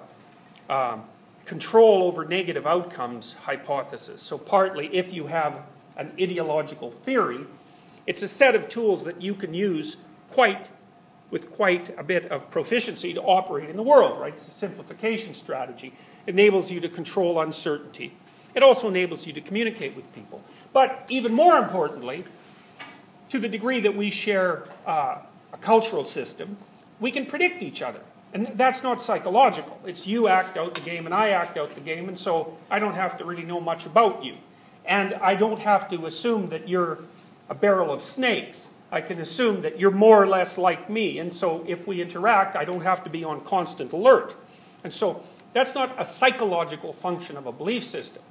um, 0.69 1.03
control 1.45 2.03
over 2.03 2.25
negative 2.25 2.65
outcomes 2.65 3.33
hypothesis. 3.33 4.21
So, 4.21 4.37
partly, 4.37 4.87
if 4.95 5.13
you 5.13 5.27
have 5.27 5.61
an 5.97 6.11
ideological 6.19 6.91
theory, 6.91 7.45
it's 8.07 8.21
a 8.21 8.27
set 8.27 8.55
of 8.55 8.69
tools 8.69 9.03
that 9.03 9.21
you 9.21 9.35
can 9.35 9.53
use 9.53 9.97
quite 10.31 10.69
with 11.33 11.51
quite 11.51 11.97
a 11.97 12.03
bit 12.03 12.27
of 12.31 12.51
proficiency 12.51 13.11
to 13.11 13.21
operate 13.21 13.67
in 13.67 13.75
the 13.75 13.81
world, 13.81 14.21
right? 14.21 14.33
It's 14.33 14.47
a 14.47 14.51
simplification 14.51 15.33
strategy. 15.33 15.91
It 16.27 16.31
enables 16.31 16.69
you 16.69 16.79
to 16.81 16.87
control 16.87 17.41
uncertainty. 17.41 18.13
It 18.53 18.61
also 18.61 18.87
enables 18.87 19.25
you 19.25 19.33
to 19.33 19.41
communicate 19.41 19.95
with 19.95 20.13
people. 20.13 20.43
But 20.73 21.05
even 21.09 21.33
more 21.33 21.57
importantly, 21.57 22.23
to 23.29 23.39
the 23.39 23.49
degree 23.49 23.81
that 23.81 23.95
we 23.95 24.11
share 24.11 24.65
uh, 24.85 25.17
a 25.51 25.57
cultural 25.57 26.05
system, 26.05 26.57
we 26.99 27.09
can 27.09 27.25
predict 27.25 27.63
each 27.63 27.81
other. 27.81 28.01
And 28.33 28.47
that's 28.55 28.81
not 28.81 29.01
psychological. 29.01 29.79
It's 29.85 30.07
you 30.07 30.27
act 30.27 30.57
out 30.57 30.73
the 30.73 30.81
game 30.81 31.05
and 31.05 31.13
I 31.13 31.29
act 31.29 31.57
out 31.57 31.75
the 31.75 31.81
game, 31.81 32.09
and 32.09 32.17
so 32.17 32.57
I 32.69 32.79
don't 32.79 32.95
have 32.95 33.17
to 33.19 33.25
really 33.25 33.43
know 33.43 33.61
much 33.61 33.85
about 33.85 34.23
you. 34.23 34.35
And 34.85 35.13
I 35.15 35.35
don't 35.35 35.59
have 35.59 35.89
to 35.91 36.05
assume 36.07 36.49
that 36.49 36.67
you're 36.67 36.99
a 37.47 37.55
barrel 37.55 37.93
of 37.93 38.01
snakes. 38.01 38.67
I 38.91 39.01
can 39.01 39.19
assume 39.19 39.61
that 39.61 39.79
you're 39.79 39.91
more 39.91 40.21
or 40.21 40.27
less 40.27 40.57
like 40.57 40.89
me. 40.89 41.19
And 41.19 41.33
so 41.33 41.63
if 41.67 41.87
we 41.87 42.01
interact, 42.01 42.55
I 42.55 42.65
don't 42.65 42.81
have 42.81 43.03
to 43.03 43.09
be 43.09 43.23
on 43.23 43.41
constant 43.41 43.91
alert. 43.91 44.35
And 44.83 44.91
so 44.91 45.23
that's 45.53 45.75
not 45.75 45.95
a 45.97 46.05
psychological 46.05 46.91
function 46.91 47.37
of 47.37 47.45
a 47.45 47.51
belief 47.51 47.83
system. 47.83 48.23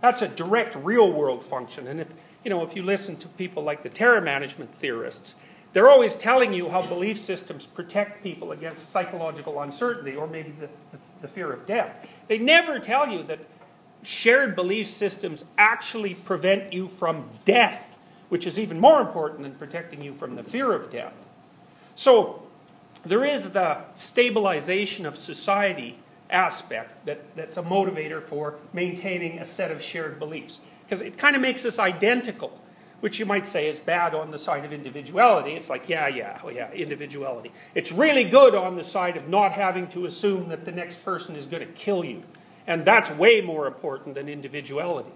That's 0.00 0.22
a 0.22 0.28
direct 0.28 0.76
real 0.76 1.12
world 1.12 1.42
function. 1.44 1.86
And 1.86 2.00
if 2.00 2.12
you 2.44 2.50
know, 2.50 2.62
if 2.62 2.74
you 2.74 2.82
listen 2.82 3.16
to 3.16 3.28
people 3.28 3.62
like 3.62 3.82
the 3.82 3.88
terror 3.88 4.20
management 4.20 4.74
theorists, 4.74 5.34
they're 5.72 5.88
always 5.88 6.16
telling 6.16 6.52
you 6.52 6.68
how 6.68 6.82
belief 6.82 7.18
systems 7.18 7.66
protect 7.66 8.22
people 8.22 8.52
against 8.52 8.90
psychological 8.90 9.60
uncertainty 9.60 10.16
or 10.16 10.26
maybe 10.26 10.50
the, 10.58 10.68
the, 10.92 10.98
the 11.22 11.28
fear 11.28 11.52
of 11.52 11.66
death. 11.66 12.08
They 12.28 12.38
never 12.38 12.78
tell 12.78 13.08
you 13.08 13.22
that 13.24 13.38
shared 14.02 14.56
belief 14.56 14.88
systems 14.88 15.44
actually 15.58 16.14
prevent 16.14 16.72
you 16.72 16.88
from 16.88 17.28
death, 17.44 17.96
which 18.28 18.46
is 18.46 18.58
even 18.58 18.80
more 18.80 19.00
important 19.00 19.42
than 19.42 19.52
protecting 19.52 20.02
you 20.02 20.14
from 20.14 20.36
the 20.36 20.42
fear 20.42 20.72
of 20.72 20.90
death. 20.90 21.14
So 21.94 22.42
there 23.04 23.24
is 23.24 23.50
the 23.50 23.78
stabilization 23.94 25.06
of 25.06 25.16
society 25.16 25.98
aspect 26.30 27.04
that, 27.06 27.20
that's 27.36 27.56
a 27.56 27.62
motivator 27.62 28.22
for 28.22 28.56
maintaining 28.72 29.38
a 29.38 29.44
set 29.44 29.70
of 29.70 29.82
shared 29.82 30.18
beliefs 30.18 30.60
because 30.84 31.02
it 31.02 31.16
kind 31.16 31.36
of 31.36 31.42
makes 31.42 31.64
us 31.64 31.78
identical, 31.78 32.58
which 33.00 33.18
you 33.18 33.26
might 33.26 33.46
say 33.46 33.68
is 33.68 33.78
bad 33.78 34.14
on 34.14 34.30
the 34.30 34.38
side 34.38 34.64
of 34.64 34.72
individuality. 34.72 35.52
It's 35.52 35.70
like, 35.70 35.88
yeah, 35.88 36.06
yeah, 36.08 36.38
oh 36.44 36.50
yeah, 36.50 36.70
individuality. 36.72 37.50
It's 37.74 37.92
really 37.92 38.24
good 38.24 38.54
on 38.54 38.76
the 38.76 38.84
side 38.84 39.16
of 39.16 39.28
not 39.28 39.52
having 39.52 39.88
to 39.88 40.06
assume 40.06 40.48
that 40.50 40.64
the 40.64 40.72
next 40.72 41.04
person 41.04 41.36
is 41.36 41.46
going 41.46 41.66
to 41.66 41.72
kill 41.72 42.04
you. 42.04 42.22
And 42.66 42.84
that's 42.84 43.10
way 43.10 43.40
more 43.40 43.66
important 43.66 44.14
than 44.14 44.28
individuality. 44.28 45.10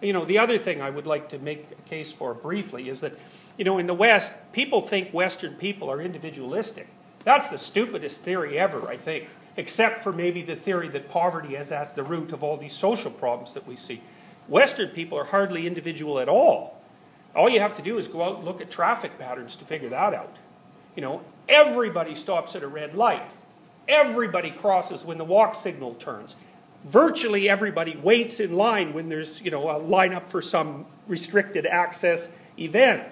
You 0.00 0.12
know, 0.12 0.24
the 0.24 0.38
other 0.38 0.58
thing 0.58 0.80
I 0.80 0.90
would 0.90 1.06
like 1.06 1.28
to 1.30 1.38
make 1.38 1.66
a 1.70 1.88
case 1.88 2.12
for 2.12 2.32
briefly 2.32 2.88
is 2.88 3.00
that, 3.00 3.18
you 3.56 3.64
know, 3.64 3.78
in 3.78 3.86
the 3.86 3.94
West, 3.94 4.52
people 4.52 4.80
think 4.80 5.12
Western 5.12 5.54
people 5.54 5.90
are 5.90 6.00
individualistic. 6.00 6.88
That's 7.24 7.50
the 7.50 7.58
stupidest 7.58 8.20
theory 8.20 8.58
ever, 8.58 8.88
I 8.88 8.96
think, 8.96 9.28
except 9.56 10.04
for 10.04 10.12
maybe 10.12 10.42
the 10.42 10.56
theory 10.56 10.88
that 10.88 11.10
poverty 11.10 11.56
is 11.56 11.72
at 11.72 11.96
the 11.96 12.04
root 12.04 12.32
of 12.32 12.42
all 12.44 12.56
these 12.56 12.72
social 12.72 13.10
problems 13.10 13.54
that 13.54 13.66
we 13.66 13.76
see. 13.76 14.00
Western 14.46 14.88
people 14.90 15.18
are 15.18 15.24
hardly 15.24 15.66
individual 15.66 16.20
at 16.20 16.28
all. 16.28 16.77
All 17.38 17.48
you 17.48 17.60
have 17.60 17.76
to 17.76 17.82
do 17.82 17.98
is 17.98 18.08
go 18.08 18.24
out 18.24 18.38
and 18.38 18.44
look 18.44 18.60
at 18.60 18.68
traffic 18.68 19.16
patterns 19.16 19.54
to 19.56 19.64
figure 19.64 19.90
that 19.90 20.12
out. 20.12 20.36
You 20.96 21.02
know, 21.02 21.22
everybody 21.48 22.16
stops 22.16 22.56
at 22.56 22.64
a 22.64 22.66
red 22.66 22.94
light. 22.94 23.30
Everybody 23.86 24.50
crosses 24.50 25.04
when 25.04 25.18
the 25.18 25.24
walk 25.24 25.54
signal 25.54 25.94
turns. 25.94 26.34
Virtually 26.84 27.48
everybody 27.48 27.96
waits 27.96 28.40
in 28.40 28.54
line 28.54 28.92
when 28.92 29.08
there's, 29.08 29.40
you 29.40 29.52
know, 29.52 29.70
a 29.70 29.80
lineup 29.80 30.28
for 30.28 30.42
some 30.42 30.84
restricted 31.06 31.64
access 31.64 32.28
event. 32.58 33.06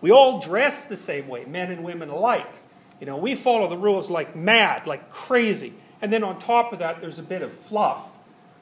We 0.00 0.10
all 0.10 0.40
dress 0.40 0.86
the 0.86 0.96
same 0.96 1.28
way, 1.28 1.44
men 1.44 1.70
and 1.70 1.84
women 1.84 2.08
alike. 2.08 2.52
You 2.98 3.06
know, 3.06 3.16
we 3.16 3.36
follow 3.36 3.68
the 3.68 3.78
rules 3.78 4.10
like 4.10 4.34
mad, 4.34 4.88
like 4.88 5.08
crazy. 5.08 5.72
And 6.02 6.12
then 6.12 6.24
on 6.24 6.40
top 6.40 6.72
of 6.72 6.80
that, 6.80 7.00
there's 7.00 7.20
a 7.20 7.24
bit 7.24 7.42
of 7.42 7.52
fluff 7.52 8.10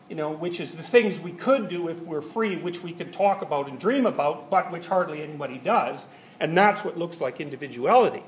you 0.08 0.16
know, 0.16 0.30
which 0.30 0.60
is 0.60 0.72
the 0.72 0.82
things 0.82 1.18
we 1.20 1.32
could 1.32 1.68
do 1.68 1.88
if 1.88 2.00
we're 2.00 2.22
free, 2.22 2.56
which 2.56 2.82
we 2.82 2.92
could 2.92 3.12
talk 3.12 3.42
about 3.42 3.68
and 3.68 3.78
dream 3.78 4.06
about, 4.06 4.50
but 4.50 4.70
which 4.70 4.86
hardly 4.86 5.22
anybody 5.22 5.58
does. 5.58 6.06
And 6.38 6.56
that's 6.56 6.84
what 6.84 6.96
looks 6.96 7.20
like 7.20 7.40
individuality. 7.40 8.22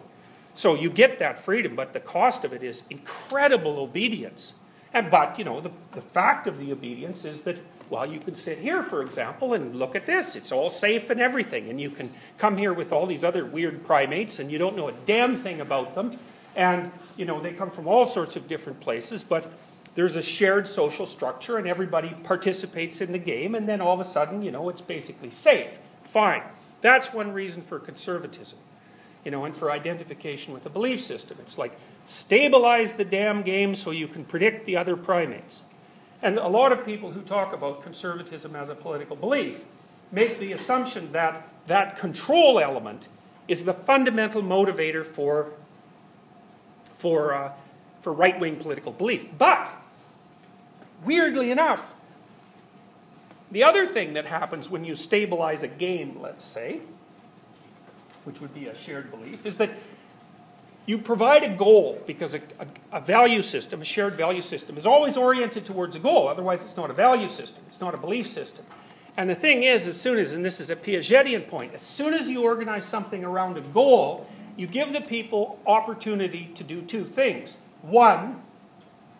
So 0.55 0.75
you 0.75 0.91
get 0.91 1.21
that 1.21 1.39
freedom, 1.39 1.77
but 1.77 1.93
the 1.93 2.01
cost 2.01 2.45
of 2.45 2.53
it 2.53 2.63
is 2.63 2.83
incredible 2.91 3.79
obedience. 3.79 4.55
And 4.93 5.11
but, 5.11 5.39
you 5.39 5.45
know, 5.45 5.61
the, 5.61 5.71
the 5.93 6.01
fact 6.01 6.47
of 6.47 6.59
the 6.59 6.73
obedience 6.73 7.25
is 7.25 7.43
that, 7.43 7.59
well, 7.91 8.07
you 8.07 8.19
can 8.19 8.35
sit 8.35 8.59
here, 8.59 8.83
for 8.83 9.03
example, 9.03 9.55
and 9.55 9.77
look 9.77 9.95
at 9.95 10.07
this. 10.07 10.35
It's 10.35 10.51
all 10.51 10.71
safe 10.71 11.11
and 11.11 11.21
everything. 11.21 11.69
And 11.71 11.81
you 11.81 11.91
can 11.91 12.13
come 12.39 12.57
here 12.57 12.73
with 12.73 12.93
all 12.93 13.07
these 13.07 13.23
other 13.23 13.45
weird 13.45 13.85
primates, 13.85 14.39
and 14.39 14.51
you 14.51 14.59
don't 14.59 14.77
know 14.77 14.89
a 14.89 14.93
damn 15.07 15.37
thing 15.37 15.61
about 15.61 15.95
them. 15.95 16.19
And, 16.57 16.91
you 17.17 17.25
know, 17.25 17.41
they 17.41 17.53
come 17.53 17.71
from 17.71 17.87
all 17.87 18.07
sorts 18.07 18.35
of 18.35 18.49
different 18.49 18.81
places, 18.81 19.23
but 19.23 19.53
there's 19.95 20.17
a 20.17 20.23
shared 20.23 20.69
social 20.69 21.07
structure 21.07 21.57
and 21.57 21.67
everybody 21.67 22.15
participates 22.23 23.01
in 23.01 23.13
the 23.13 23.19
game, 23.19 23.55
and 23.55 23.69
then 23.69 23.81
all 23.81 24.01
of 24.01 24.07
a 24.07 24.11
sudden, 24.11 24.43
you 24.43 24.51
know, 24.51 24.69
it's 24.69 24.81
basically 24.81 25.31
safe. 25.31 25.79
Fine. 26.03 26.43
That's 26.81 27.13
one 27.13 27.33
reason 27.33 27.63
for 27.63 27.79
conservatism, 27.79 28.59
you 29.25 29.31
know, 29.31 29.45
and 29.45 29.57
for 29.57 29.71
identification 29.71 30.53
with 30.53 30.65
a 30.67 30.71
belief 30.71 31.03
system. 31.03 31.39
It's 31.41 31.59
like 31.59 31.77
stabilize 32.07 32.93
the 32.93 33.05
damn 33.05 33.43
game 33.43 33.75
so 33.75 33.91
you 33.91 34.09
can 34.09 34.25
predict 34.25 34.67
the 34.67 34.77
other 34.77 34.97
primates. 34.97 35.63
And 36.23 36.39
a 36.39 36.49
lot 36.49 36.73
of 36.73 36.85
people 36.85 37.13
who 37.13 37.23
talk 37.23 37.53
about 37.53 37.83
conservatism 37.83 38.57
as 38.57 38.69
a 38.69 38.75
political 38.75 39.17
belief 39.17 39.65
make 40.11 40.39
the 40.39 40.53
assumption 40.53 41.13
that 41.13 41.47
that 41.67 41.97
control 41.97 42.59
element 42.59 43.09
is 43.47 43.65
the 43.65 43.75
fundamental 43.75 44.43
motivator 44.43 45.07
for, 45.07 45.53
for, 46.95 47.35
uh, 47.35 47.53
for 48.03 48.13
right 48.13 48.39
wing 48.39 48.57
political 48.57 48.93
belief. 48.93 49.27
But 49.37 49.73
Weirdly 51.05 51.51
enough, 51.51 51.95
the 53.51 53.65
other 53.65 53.87
thing 53.87 54.15
that 54.15 54.27
happens 54.27 54.69
when 54.69 54.85
you 54.85 54.95
stabilize 54.95 55.63
a 55.63 55.69
game, 55.69 56.19
let's 56.21 56.45
say, 56.45 56.81
which 58.25 58.41
would 58.41 58.53
be 58.53 58.67
a 58.67 58.75
shared 58.75 59.11
belief, 59.11 59.47
is 59.47 59.57
that 59.57 59.71
you 60.87 60.99
provide 60.99 61.45
a 61.45 61.55
goal 61.55 62.03
because 62.07 62.35
a, 62.35 62.41
a, 62.59 62.67
a, 62.93 63.01
value 63.01 63.43
system, 63.43 63.81
a 63.81 63.85
shared 63.85 64.15
value 64.15 64.43
system, 64.43 64.77
is 64.77 64.87
always 64.87 65.17
oriented 65.17 65.65
towards 65.67 65.95
a 65.97 65.99
goal. 65.99 66.29
Otherwise, 66.29 66.65
it's 66.65 66.77
not 66.77 66.91
a 66.91 66.95
value 66.95 67.29
system, 67.29 67.63
it's 67.69 67.81
not 67.81 67.95
a 67.95 67.99
belief 67.99 68.27
system. 68.27 68.65
And 69.17 69.29
the 69.29 69.35
thing 69.35 69.63
is, 69.63 69.87
as 69.87 70.01
soon 70.01 70.19
as, 70.19 70.33
and 70.33 70.45
this 70.45 70.61
is 70.61 70.71
a 70.71 70.77
Piagetian 70.77 71.49
point, 71.49 71.75
as 71.75 71.83
soon 71.83 72.15
as 72.15 72.29
you 72.29 72.43
organize 72.43 72.85
something 72.85 73.25
around 73.25 73.57
a 73.57 73.61
goal, 73.61 74.27
you 74.57 74.67
give 74.67 74.93
the 74.93 75.01
people 75.01 75.59
opportunity 75.67 76.51
to 76.55 76.65
do 76.65 76.83
two 76.83 77.05
things. 77.05 77.57
One, 77.83 78.43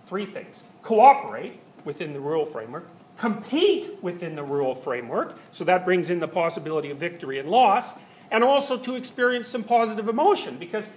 three 0.07 0.27
things. 0.27 0.63
Cooperate, 0.83 1.61
within 1.85 2.13
the 2.13 2.21
rule 2.21 2.45
framework, 2.45 2.87
compete 3.19 4.03
within 4.03 4.37
the 4.37 4.43
rule 4.43 4.75
framework, 4.75 5.39
so 5.53 5.65
that 5.65 5.85
brings 5.85 6.11
in 6.11 6.21
the 6.21 6.29
possibility 6.29 6.91
of 6.91 6.99
victory 6.99 7.39
and 7.39 7.49
loss, 7.49 7.95
and 8.31 8.45
also 8.45 8.77
to 8.79 8.95
experience 8.95 9.49
some 9.49 9.65
positive 9.65 10.09
emotion 10.09 10.57
because, 10.59 10.91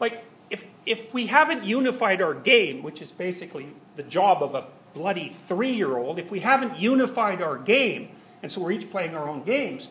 like, 0.00 0.24
if, 0.50 0.66
if 0.86 1.12
we 1.14 1.26
haven't 1.26 1.64
unified 1.64 2.20
our 2.20 2.34
game, 2.34 2.82
which 2.82 3.00
is 3.00 3.10
basically 3.10 3.68
the 3.96 4.02
job 4.02 4.42
of 4.42 4.54
a 4.54 4.66
bloody 4.94 5.34
three 5.48 5.72
year 5.72 5.96
old, 5.96 6.18
if 6.18 6.30
we 6.30 6.40
haven't 6.40 6.78
unified 6.78 7.42
our 7.42 7.58
game, 7.58 8.08
and 8.42 8.50
so 8.50 8.60
we're 8.60 8.72
each 8.72 8.90
playing 8.90 9.14
our 9.14 9.28
own 9.28 9.42
games, 9.42 9.88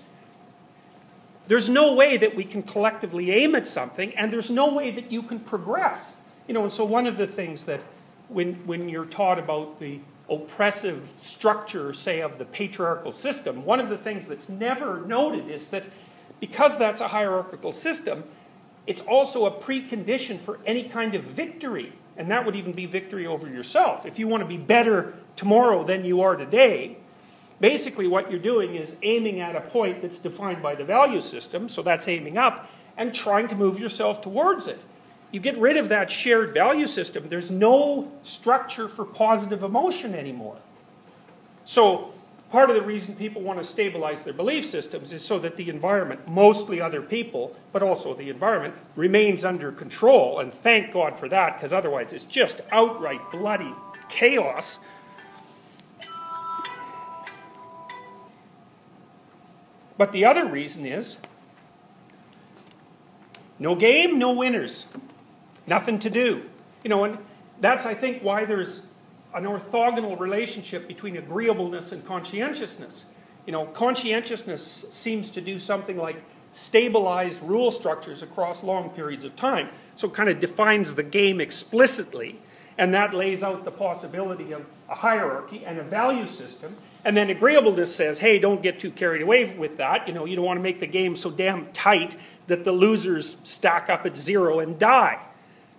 there's 1.48 1.70
no 1.70 1.96
way 1.96 2.18
that 2.18 2.36
we 2.36 2.44
can 2.44 2.64
collectively 2.64 3.32
aim 3.32 3.56
at 3.56 3.68
something, 3.68 4.16
and 4.16 4.32
there's 4.32 4.50
no 4.50 4.74
way 4.74 4.92
that 4.92 5.12
you 5.12 5.24
can 5.24 5.40
progress. 5.40 6.16
You 6.48 6.54
know, 6.54 6.64
and 6.64 6.74
so 6.74 6.84
one 6.84 7.08
of 7.08 7.18
the 7.18 7.28
things 7.28 7.64
that 7.66 7.82
when, 8.30 8.56
when 8.66 8.90
you're 8.90 9.06
taught 9.06 9.40
about 9.40 9.80
the 9.80 10.00
oppressive 10.30 11.12
structure, 11.16 11.94
say, 11.94 12.22
of 12.22 12.38
the 12.38 12.46
patriarchal 12.46 13.12
system, 13.12 13.66
one 13.66 13.80
of 13.80 13.90
the 13.90 13.98
things 13.98 14.28
that's 14.28 14.50
never 14.50 15.02
noted 15.02 15.50
is 15.50 15.70
that 15.70 15.86
because 16.40 16.78
that's 16.78 17.02
a 17.02 17.08
hierarchical 17.08 17.72
system, 17.72 18.24
it's 18.88 19.02
also 19.02 19.46
a 19.46 19.52
precondition 19.52 20.40
for 20.40 20.60
any 20.66 20.84
kind 20.84 21.16
of 21.16 21.24
victory. 21.24 21.94
And 22.18 22.30
that 22.32 22.46
would 22.46 22.56
even 22.56 22.74
be 22.74 22.86
victory 22.86 23.26
over 23.26 23.48
yourself. 23.48 24.06
If 24.06 24.20
you 24.20 24.28
want 24.28 24.42
to 24.42 24.48
be 24.48 24.58
better 24.58 25.14
tomorrow 25.36 25.84
than 25.84 26.06
you 26.06 26.22
are 26.22 26.36
today, 26.36 26.98
basically 27.60 28.08
what 28.08 28.30
you're 28.30 28.40
doing 28.40 28.76
is 28.76 28.98
aiming 29.02 29.40
at 29.40 29.56
a 29.56 29.62
point 29.62 30.02
that's 30.02 30.20
defined 30.20 30.62
by 30.62 30.76
the 30.76 30.84
value 30.84 31.22
system, 31.22 31.70
so 31.70 31.82
that's 31.82 32.08
aiming 32.08 32.38
up, 32.38 32.70
and 32.98 33.14
trying 33.14 33.48
to 33.48 33.56
move 33.56 33.80
yourself 33.80 34.22
towards 34.22 34.68
it. 34.68 34.80
You 35.34 35.40
get 35.40 35.58
rid 35.58 35.78
of 35.78 35.90
that 35.90 36.12
shared 36.12 36.54
value 36.54 36.86
system, 36.86 37.28
there's 37.28 37.50
no 37.50 38.12
structure 38.22 38.88
for 38.88 39.04
positive 39.04 39.64
emotion 39.64 40.14
anymore. 40.14 40.58
So 41.66 42.14
part 42.52 42.70
of 42.70 42.76
the 42.76 42.84
reason 42.84 43.16
people 43.16 43.42
want 43.42 43.58
to 43.58 43.66
stabilize 43.66 44.22
their 44.22 44.34
belief 44.34 44.64
systems 44.64 45.12
is 45.12 45.26
so 45.26 45.40
that 45.40 45.58
the 45.58 45.72
environment, 45.72 46.28
mostly 46.28 46.80
other 46.80 47.02
people, 47.02 47.56
but 47.72 47.82
also 47.82 48.14
the 48.14 48.30
environment, 48.30 48.76
remains 48.96 49.44
under 49.44 49.72
control. 49.72 50.38
And 50.40 50.54
thank 50.54 50.94
God 50.94 51.18
for 51.18 51.28
that, 51.30 51.56
because 51.56 51.74
otherwise 51.74 52.14
it's 52.14 52.26
just 52.26 52.62
outright 52.72 53.32
bloody 53.32 53.74
chaos. 54.10 54.80
But 59.98 60.12
the 60.12 60.26
other 60.26 60.46
reason 60.46 60.86
is 60.86 61.18
no 63.58 63.74
game, 63.74 64.20
no 64.20 64.32
winners. 64.32 64.86
Nothing 65.68 66.00
to 66.00 66.10
do. 66.10 66.44
You 66.84 66.90
know, 66.90 67.04
and 67.06 67.18
that's, 67.62 67.86
I 67.86 67.94
think, 67.94 68.22
why 68.22 68.46
there's 68.46 68.84
an 69.34 69.46
orthogonal 69.46 70.20
relationship 70.20 70.88
between 70.88 71.18
agreeableness 71.18 71.92
and 71.92 72.06
conscientiousness. 72.06 73.06
You 73.46 73.52
know, 73.52 73.66
conscientiousness 73.66 74.86
seems 74.92 75.30
to 75.32 75.42
do 75.42 75.60
something 75.60 75.98
like 75.98 76.18
stabilize 76.52 77.42
rule 77.42 77.72
structures 77.72 78.22
across 78.22 78.64
long 78.64 78.90
periods 78.92 79.24
of 79.24 79.36
time. 79.36 79.70
So 79.96 80.08
it 80.08 80.14
kind 80.14 80.30
of 80.30 80.40
defines 80.40 80.96
the 80.96 81.04
game 81.04 81.42
explicitly, 81.42 82.40
and 82.78 82.94
that 82.94 83.14
lays 83.14 83.44
out 83.44 83.66
the 83.66 83.72
possibility 83.72 84.52
of 84.52 84.66
a 84.90 84.96
hierarchy 84.96 85.66
and 85.66 85.80
a 85.80 85.84
value 85.84 86.28
system. 86.28 86.76
And 87.06 87.18
then 87.18 87.30
agreeableness 87.30 87.94
says, 87.94 88.20
hey, 88.20 88.40
don't 88.40 88.62
get 88.62 88.80
too 88.80 88.92
carried 88.92 89.22
away 89.22 89.46
with 89.46 89.78
that. 89.78 90.08
You 90.08 90.14
know, 90.14 90.26
you 90.26 90.36
don't 90.36 90.46
want 90.46 90.58
to 90.58 90.64
make 90.64 90.80
the 90.80 90.88
game 90.88 91.16
so 91.16 91.30
damn 91.32 91.72
tight 91.74 92.16
that 92.48 92.64
the 92.64 92.72
losers 92.72 93.38
stack 93.44 93.90
up 93.90 94.06
at 94.06 94.18
zero 94.18 94.60
and 94.60 94.80
die. 94.80 95.20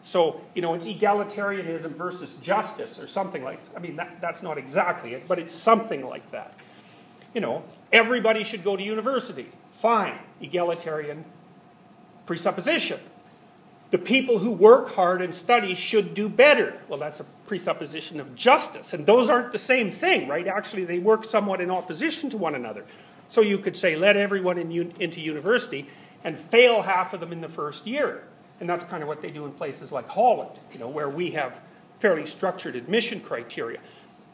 So, 0.04 0.42
you 0.54 0.60
know, 0.60 0.74
it's 0.74 0.86
egalitarianism 0.86 1.92
versus 1.92 2.34
justice 2.34 3.00
or 3.00 3.06
something 3.06 3.42
like 3.42 3.62
that. 3.62 3.74
I 3.74 3.80
mean, 3.80 3.96
that, 3.96 4.20
that's 4.20 4.42
not 4.42 4.58
exactly 4.58 5.14
it, 5.14 5.26
but 5.26 5.38
it's 5.38 5.52
something 5.52 6.04
like 6.04 6.30
that. 6.30 6.52
You 7.32 7.40
know, 7.40 7.64
everybody 7.90 8.44
should 8.44 8.62
go 8.62 8.76
to 8.76 8.82
university. 8.82 9.48
Fine. 9.80 10.18
Egalitarian 10.42 11.24
presupposition. 12.26 13.00
The 13.92 13.96
people 13.96 14.40
who 14.40 14.50
work 14.50 14.94
hard 14.94 15.22
and 15.22 15.34
study 15.34 15.74
should 15.74 16.12
do 16.12 16.28
better. 16.28 16.78
Well, 16.86 16.98
that's 16.98 17.20
a 17.20 17.24
presupposition 17.46 18.20
of 18.20 18.34
justice. 18.34 18.92
And 18.92 19.06
those 19.06 19.30
aren't 19.30 19.52
the 19.52 19.58
same 19.58 19.90
thing, 19.90 20.28
right? 20.28 20.46
Actually, 20.46 20.84
they 20.84 20.98
work 20.98 21.24
somewhat 21.24 21.62
in 21.62 21.70
opposition 21.70 22.28
to 22.28 22.36
one 22.36 22.54
another. 22.54 22.84
So 23.28 23.40
you 23.40 23.56
could 23.56 23.74
say, 23.74 23.96
let 23.96 24.18
everyone 24.18 24.58
in, 24.58 24.70
into 25.00 25.22
university 25.22 25.86
and 26.22 26.38
fail 26.38 26.82
half 26.82 27.14
of 27.14 27.20
them 27.20 27.32
in 27.32 27.40
the 27.40 27.48
first 27.48 27.86
year 27.86 28.24
and 28.60 28.68
that's 28.68 28.84
kind 28.84 29.02
of 29.02 29.08
what 29.08 29.20
they 29.20 29.30
do 29.30 29.44
in 29.44 29.52
places 29.52 29.92
like 29.92 30.08
Holland, 30.08 30.58
you 30.72 30.78
know, 30.78 30.88
where 30.88 31.08
we 31.08 31.32
have 31.32 31.60
fairly 31.98 32.26
structured 32.26 32.76
admission 32.76 33.20
criteria. 33.20 33.80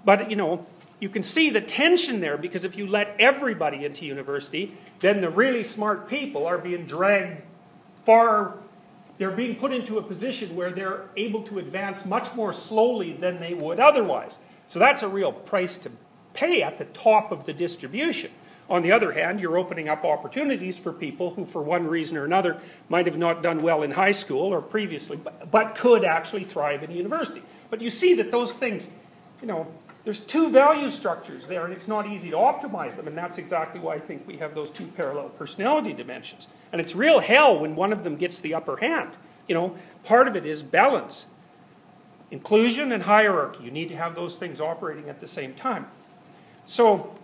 But, 0.05 0.31
you 0.31 0.37
know, 0.37 0.67
you 1.01 1.09
can 1.09 1.23
see 1.23 1.51
the 1.51 1.61
tension 1.61 2.21
there 2.21 2.37
because 2.37 2.65
if 2.65 2.77
you 2.77 2.87
let 2.87 3.17
everybody 3.19 3.85
into 3.85 4.05
university, 4.05 4.77
then 5.01 5.21
the 5.21 5.31
really 5.31 5.65
smart 5.65 6.09
people 6.09 6.47
are 6.47 6.59
being 6.59 6.85
dragged 6.85 7.43
far, 8.05 8.55
they're 9.19 9.31
being 9.31 9.57
put 9.57 9.73
into 9.73 9.99
a 9.99 10.03
position 10.03 10.55
where 10.55 10.71
they're 10.71 11.05
able 11.17 11.43
to 11.45 11.59
advance 11.59 12.05
much 12.05 12.35
more 12.35 12.53
slowly 12.53 13.13
than 13.13 13.41
they 13.41 13.55
would 13.55 13.81
otherwise. 13.81 14.39
So 14.67 14.79
that's 14.79 15.03
a 15.03 15.09
real 15.09 15.33
price 15.33 15.77
to 15.79 15.91
pay 16.33 16.63
at 16.63 16.79
the 16.79 16.85
top 16.87 17.33
of 17.33 17.45
the 17.45 17.53
distribution. 17.53 18.31
On 18.71 18.83
the 18.83 18.93
other 18.93 19.11
hand, 19.11 19.41
you're 19.41 19.59
opening 19.59 19.89
up 19.89 20.05
opportunities 20.05 20.79
for 20.79 20.93
people 20.93 21.35
who, 21.35 21.45
for 21.45 21.61
one 21.61 21.89
reason 21.89 22.17
or 22.17 22.25
another, 22.25 22.59
might 22.89 23.07
have 23.07 23.19
not 23.19 23.43
done 23.43 23.63
well 23.63 23.83
in 23.83 23.91
high 23.91 24.13
school 24.13 24.55
or 24.55 24.63
previously, 24.63 25.17
but, 25.17 25.51
but 25.51 25.75
could 25.75 26.05
actually 26.05 26.45
thrive 26.45 26.85
in 26.85 26.93
university. 26.93 27.43
But 27.69 27.81
you 27.81 27.91
see 27.91 28.15
that 28.15 28.31
those 28.31 28.53
things, 28.53 28.89
you 29.41 29.49
know, 29.49 29.67
there's 30.05 30.21
two 30.21 30.51
value 30.51 30.89
structures 30.89 31.47
there, 31.47 31.65
and 31.65 31.75
it's 31.75 31.89
not 31.89 32.07
easy 32.07 32.31
to 32.31 32.37
optimize 32.37 32.95
them, 32.95 33.09
and 33.09 33.19
that's 33.19 33.39
exactly 33.39 33.81
why 33.81 33.97
I 33.97 33.99
think 33.99 34.27
we 34.27 34.37
have 34.37 34.55
those 34.55 34.71
two 34.71 34.87
parallel 34.87 35.31
personality 35.31 35.93
dimensions. 35.93 36.47
And 36.73 36.81
it's 36.81 36.95
real 36.95 37.19
hell 37.19 37.59
when 37.59 37.75
one 37.75 37.93
of 37.93 38.05
them 38.05 38.17
gets 38.17 38.41
the 38.41 38.55
upper 38.55 38.77
hand. 38.77 39.11
You 39.49 39.57
know, 39.57 39.77
part 40.05 40.29
of 40.29 40.37
it 40.37 40.47
is 40.47 40.63
balance. 40.63 41.27
Inclusion 42.31 42.93
and 42.93 43.03
hierarchy. 43.03 43.65
You 43.65 43.73
need 43.73 43.89
to 43.89 43.97
have 43.97 44.15
those 44.15 44.39
things 44.39 44.61
operating 44.61 45.09
at 45.09 45.21
the 45.21 45.27
same 45.27 45.55
time. 45.55 45.89
So, 46.67 47.19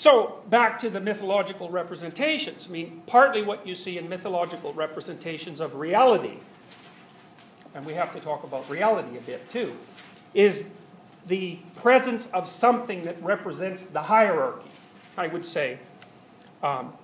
So, 0.00 0.38
back 0.48 0.78
to 0.78 0.88
the 0.88 0.98
mythological 0.98 1.68
representations. 1.68 2.66
I 2.66 2.70
mean, 2.70 3.02
partly 3.06 3.42
what 3.42 3.66
you 3.66 3.74
see 3.74 3.98
in 3.98 4.08
mythological 4.08 4.72
representations 4.72 5.60
of 5.60 5.74
reality, 5.74 6.38
and 7.74 7.84
we 7.84 7.92
have 7.92 8.10
to 8.14 8.20
talk 8.20 8.42
about 8.42 8.66
reality 8.70 9.18
a 9.18 9.20
bit 9.20 9.50
too, 9.50 9.76
is 10.32 10.70
the 11.26 11.58
presence 11.76 12.28
of 12.28 12.48
something 12.48 13.02
that 13.02 13.22
represents 13.22 13.84
the 13.84 14.00
hierarchy. 14.00 14.70
I 15.18 15.26
would 15.26 15.44
say, 15.44 15.78
um, 16.62 16.94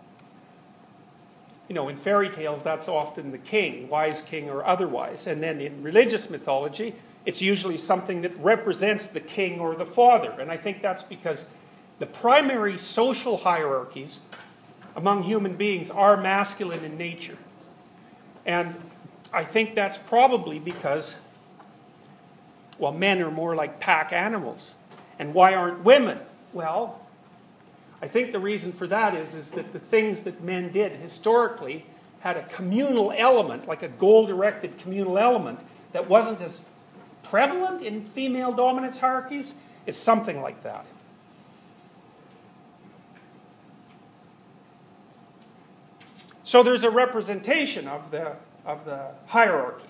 you 1.68 1.74
know, 1.74 1.90
in 1.90 1.96
fairy 1.96 2.30
tales, 2.30 2.62
that's 2.62 2.88
often 2.88 3.30
the 3.30 3.36
king, 3.36 3.90
wise 3.90 4.22
king 4.22 4.48
or 4.48 4.64
otherwise. 4.64 5.26
And 5.26 5.42
then 5.42 5.60
in 5.60 5.82
religious 5.82 6.30
mythology, 6.30 6.94
it's 7.26 7.42
usually 7.42 7.76
something 7.76 8.22
that 8.22 8.34
represents 8.38 9.06
the 9.06 9.20
king 9.20 9.60
or 9.60 9.74
the 9.74 9.84
father. 9.84 10.30
And 10.40 10.50
I 10.50 10.56
think 10.56 10.80
that's 10.80 11.02
because 11.02 11.44
the 11.98 12.06
primary 12.06 12.78
social 12.78 13.38
hierarchies 13.38 14.20
among 14.94 15.22
human 15.22 15.56
beings 15.56 15.90
are 15.90 16.16
masculine 16.16 16.84
in 16.84 16.96
nature. 16.96 17.36
And 18.44 18.76
I 19.32 19.44
think 19.44 19.74
that's 19.74 19.98
probably 19.98 20.58
because, 20.58 21.16
well, 22.78 22.92
men 22.92 23.20
are 23.20 23.30
more 23.30 23.54
like 23.54 23.80
pack 23.80 24.12
animals. 24.12 24.74
And 25.18 25.34
why 25.34 25.54
aren't 25.54 25.84
women? 25.84 26.18
Well, 26.52 27.00
I 28.00 28.08
think 28.08 28.32
the 28.32 28.40
reason 28.40 28.72
for 28.72 28.86
that 28.86 29.14
is, 29.14 29.34
is 29.34 29.50
that 29.52 29.72
the 29.72 29.78
things 29.78 30.20
that 30.20 30.42
men 30.42 30.70
did 30.70 30.92
historically 30.92 31.86
had 32.20 32.36
a 32.36 32.42
communal 32.44 33.12
element, 33.16 33.66
like 33.66 33.82
a 33.82 33.88
goal 33.88 34.26
directed 34.26 34.78
communal 34.78 35.18
element, 35.18 35.60
that 35.92 36.08
wasn't 36.08 36.40
as 36.40 36.62
prevalent 37.22 37.82
in 37.82 38.04
female 38.04 38.52
dominance 38.52 38.98
hierarchies. 38.98 39.56
It's 39.86 39.98
something 39.98 40.42
like 40.42 40.62
that. 40.62 40.84
So 46.56 46.62
there's 46.62 46.84
a 46.84 46.90
representation 46.90 47.86
of 47.86 48.10
the, 48.10 48.34
of 48.64 48.86
the 48.86 49.08
hierarchy. 49.26 49.84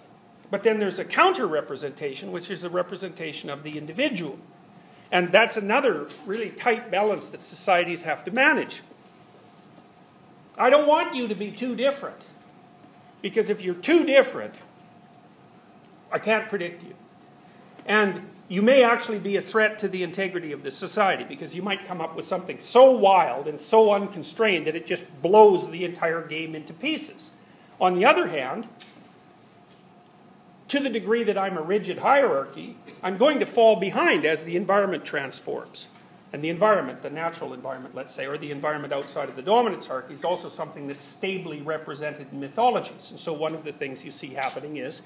But 0.50 0.64
then 0.64 0.80
there's 0.80 0.98
a 0.98 1.04
counter 1.04 1.46
representation, 1.46 2.32
which 2.32 2.50
is 2.50 2.64
a 2.64 2.68
representation 2.68 3.50
of 3.50 3.62
the 3.62 3.78
individual. 3.78 4.36
And 5.12 5.30
that's 5.30 5.56
another 5.56 6.08
really 6.24 6.50
tight 6.50 6.90
balance 6.90 7.28
that 7.28 7.42
societies 7.42 8.02
have 8.02 8.24
to 8.24 8.32
manage. 8.32 8.82
I 10.58 10.68
don't 10.68 10.88
want 10.88 11.14
you 11.14 11.28
to 11.28 11.36
be 11.36 11.52
too 11.52 11.76
different. 11.76 12.18
Because 13.22 13.48
if 13.48 13.62
you're 13.62 13.76
too 13.76 14.04
different, 14.04 14.56
I 16.10 16.18
can't 16.18 16.48
predict 16.48 16.82
you. 16.82 16.94
And 17.84 18.28
you 18.48 18.62
may 18.62 18.84
actually 18.84 19.18
be 19.18 19.36
a 19.36 19.42
threat 19.42 19.78
to 19.80 19.88
the 19.88 20.02
integrity 20.02 20.52
of 20.52 20.62
the 20.62 20.70
society 20.70 21.24
because 21.24 21.54
you 21.54 21.62
might 21.62 21.86
come 21.86 22.00
up 22.00 22.14
with 22.14 22.24
something 22.24 22.60
so 22.60 22.92
wild 22.92 23.48
and 23.48 23.60
so 23.60 23.92
unconstrained 23.92 24.66
that 24.66 24.76
it 24.76 24.86
just 24.86 25.04
blows 25.20 25.70
the 25.70 25.84
entire 25.84 26.22
game 26.22 26.54
into 26.54 26.72
pieces. 26.72 27.32
On 27.80 27.94
the 27.94 28.04
other 28.04 28.28
hand, 28.28 28.68
to 30.68 30.80
the 30.80 30.88
degree 30.88 31.24
that 31.24 31.36
I'm 31.36 31.56
a 31.56 31.62
rigid 31.62 31.98
hierarchy, 31.98 32.76
I'm 33.02 33.16
going 33.16 33.40
to 33.40 33.46
fall 33.46 33.76
behind 33.76 34.24
as 34.24 34.44
the 34.44 34.56
environment 34.56 35.04
transforms. 35.04 35.86
And 36.32 36.42
the 36.42 36.48
environment, 36.48 37.02
the 37.02 37.10
natural 37.10 37.54
environment, 37.54 37.94
let's 37.94 38.14
say, 38.14 38.26
or 38.26 38.36
the 38.36 38.50
environment 38.50 38.92
outside 38.92 39.28
of 39.28 39.36
the 39.36 39.42
dominance 39.42 39.86
hierarchy, 39.86 40.14
is 40.14 40.24
also 40.24 40.48
something 40.48 40.86
that's 40.86 41.04
stably 41.04 41.62
represented 41.62 42.26
in 42.32 42.40
mythologies. 42.40 43.10
And 43.10 43.18
so 43.18 43.32
one 43.32 43.54
of 43.54 43.64
the 43.64 43.72
things 43.72 44.04
you 44.04 44.10
see 44.10 44.30
happening 44.30 44.76
is 44.76 45.02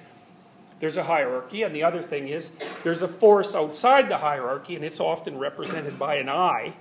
there's 0.80 0.96
a 0.96 1.04
hierarchy, 1.04 1.62
and 1.62 1.76
the 1.76 1.82
other 1.82 2.02
thing 2.02 2.28
is 2.28 2.52
there's 2.82 3.02
a 3.02 3.08
force 3.08 3.54
outside 3.54 4.08
the 4.08 4.18
hierarchy, 4.18 4.74
and 4.74 4.84
it's 4.84 4.98
often 4.98 5.38
represented 5.38 5.98
by 5.98 6.16
an 6.16 6.28
eye. 6.28 6.72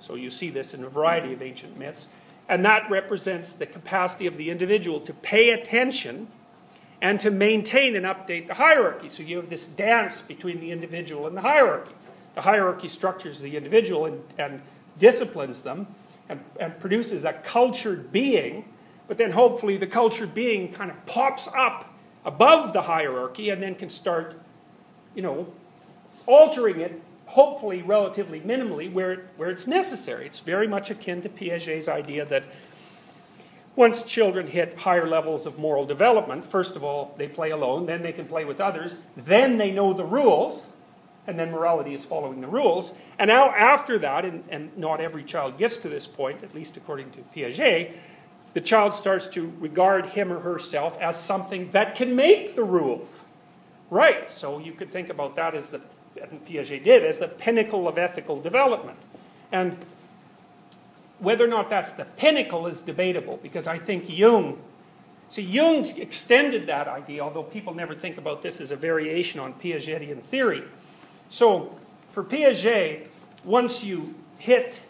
So 0.00 0.14
you 0.14 0.30
see 0.30 0.50
this 0.50 0.74
in 0.74 0.82
a 0.82 0.88
variety 0.88 1.32
of 1.32 1.42
ancient 1.42 1.78
myths. 1.78 2.08
And 2.48 2.64
that 2.64 2.88
represents 2.90 3.52
the 3.52 3.66
capacity 3.66 4.26
of 4.26 4.36
the 4.36 4.50
individual 4.50 5.00
to 5.00 5.12
pay 5.12 5.50
attention 5.50 6.28
and 7.02 7.20
to 7.20 7.30
maintain 7.30 7.94
and 7.94 8.06
update 8.06 8.46
the 8.46 8.54
hierarchy. 8.54 9.08
So 9.08 9.22
you 9.22 9.36
have 9.36 9.50
this 9.50 9.66
dance 9.66 10.22
between 10.22 10.60
the 10.60 10.70
individual 10.70 11.26
and 11.26 11.36
the 11.36 11.42
hierarchy. 11.42 11.92
The 12.34 12.42
hierarchy 12.42 12.88
structures 12.88 13.40
the 13.40 13.56
individual, 13.56 14.06
and, 14.06 14.22
and 14.38 14.62
disciplines 14.98 15.60
them 15.60 15.88
and, 16.28 16.40
and 16.58 16.78
produces 16.80 17.24
a 17.24 17.32
cultured 17.32 18.12
being, 18.12 18.64
but 19.08 19.18
then 19.18 19.32
hopefully 19.32 19.76
the 19.76 19.86
cultured 19.86 20.34
being 20.34 20.72
kind 20.72 20.90
of 20.90 21.04
pops 21.06 21.48
up 21.48 21.95
above 22.26 22.72
the 22.72 22.82
hierarchy 22.82 23.48
and 23.48 23.62
then 23.62 23.74
can 23.74 23.88
start, 23.88 24.34
you 25.14 25.22
know, 25.22 25.50
altering 26.26 26.80
it, 26.80 27.00
hopefully 27.26 27.80
relatively 27.82 28.40
minimally, 28.40 28.92
where, 28.92 29.12
it, 29.12 29.20
where 29.36 29.48
it's 29.48 29.66
necessary. 29.66 30.26
It's 30.26 30.40
very 30.40 30.66
much 30.66 30.90
akin 30.90 31.22
to 31.22 31.28
Piaget's 31.28 31.88
idea 31.88 32.26
that 32.26 32.44
once 33.76 34.02
children 34.02 34.48
hit 34.48 34.74
higher 34.74 35.06
levels 35.06 35.46
of 35.46 35.58
moral 35.58 35.86
development, 35.86 36.44
first 36.44 36.76
of 36.76 36.82
all, 36.82 37.14
they 37.16 37.28
play 37.28 37.50
alone, 37.50 37.86
then 37.86 38.02
they 38.02 38.12
can 38.12 38.26
play 38.26 38.44
with 38.44 38.60
others, 38.60 39.00
then 39.16 39.58
they 39.58 39.70
know 39.70 39.92
the 39.92 40.04
rules, 40.04 40.66
and 41.26 41.38
then 41.38 41.50
morality 41.50 41.94
is 41.94 42.04
following 42.04 42.40
the 42.40 42.46
rules. 42.46 42.94
And 43.18 43.28
now, 43.28 43.50
after 43.50 43.98
that, 43.98 44.24
and, 44.24 44.44
and 44.48 44.76
not 44.76 45.00
every 45.00 45.24
child 45.24 45.58
gets 45.58 45.76
to 45.78 45.88
this 45.88 46.06
point, 46.06 46.42
at 46.42 46.54
least 46.54 46.76
according 46.76 47.10
to 47.12 47.18
Piaget, 47.34 47.92
the 48.56 48.62
child 48.62 48.94
starts 48.94 49.28
to 49.28 49.52
regard 49.60 50.06
him 50.06 50.32
or 50.32 50.40
herself 50.40 50.98
as 50.98 51.20
something 51.20 51.70
that 51.72 51.94
can 51.94 52.16
make 52.16 52.56
the 52.56 52.64
rules. 52.64 53.20
Right, 53.90 54.30
so 54.30 54.58
you 54.58 54.72
could 54.72 54.90
think 54.90 55.10
about 55.10 55.36
that 55.36 55.54
as 55.54 55.68
the, 55.68 55.82
Piaget 56.16 56.82
did, 56.82 57.04
as 57.04 57.18
the 57.18 57.28
pinnacle 57.28 57.86
of 57.86 57.98
ethical 57.98 58.40
development. 58.40 58.96
And 59.52 59.76
whether 61.18 61.44
or 61.44 61.48
not 61.48 61.68
that's 61.68 61.92
the 61.92 62.06
pinnacle 62.06 62.66
is 62.66 62.80
debatable 62.80 63.38
because 63.42 63.66
I 63.66 63.78
think 63.78 64.08
Jung, 64.08 64.58
see, 65.28 65.42
Jung 65.42 65.84
extended 65.98 66.66
that 66.68 66.88
idea, 66.88 67.20
although 67.20 67.42
people 67.42 67.74
never 67.74 67.94
think 67.94 68.16
about 68.16 68.42
this 68.42 68.62
as 68.62 68.72
a 68.72 68.76
variation 68.76 69.38
on 69.38 69.52
Piagetian 69.52 70.22
theory. 70.22 70.64
So, 71.28 71.76
for 72.10 72.24
Piaget, 72.24 73.08
once 73.44 73.84
you 73.84 74.14
hit 74.38 74.80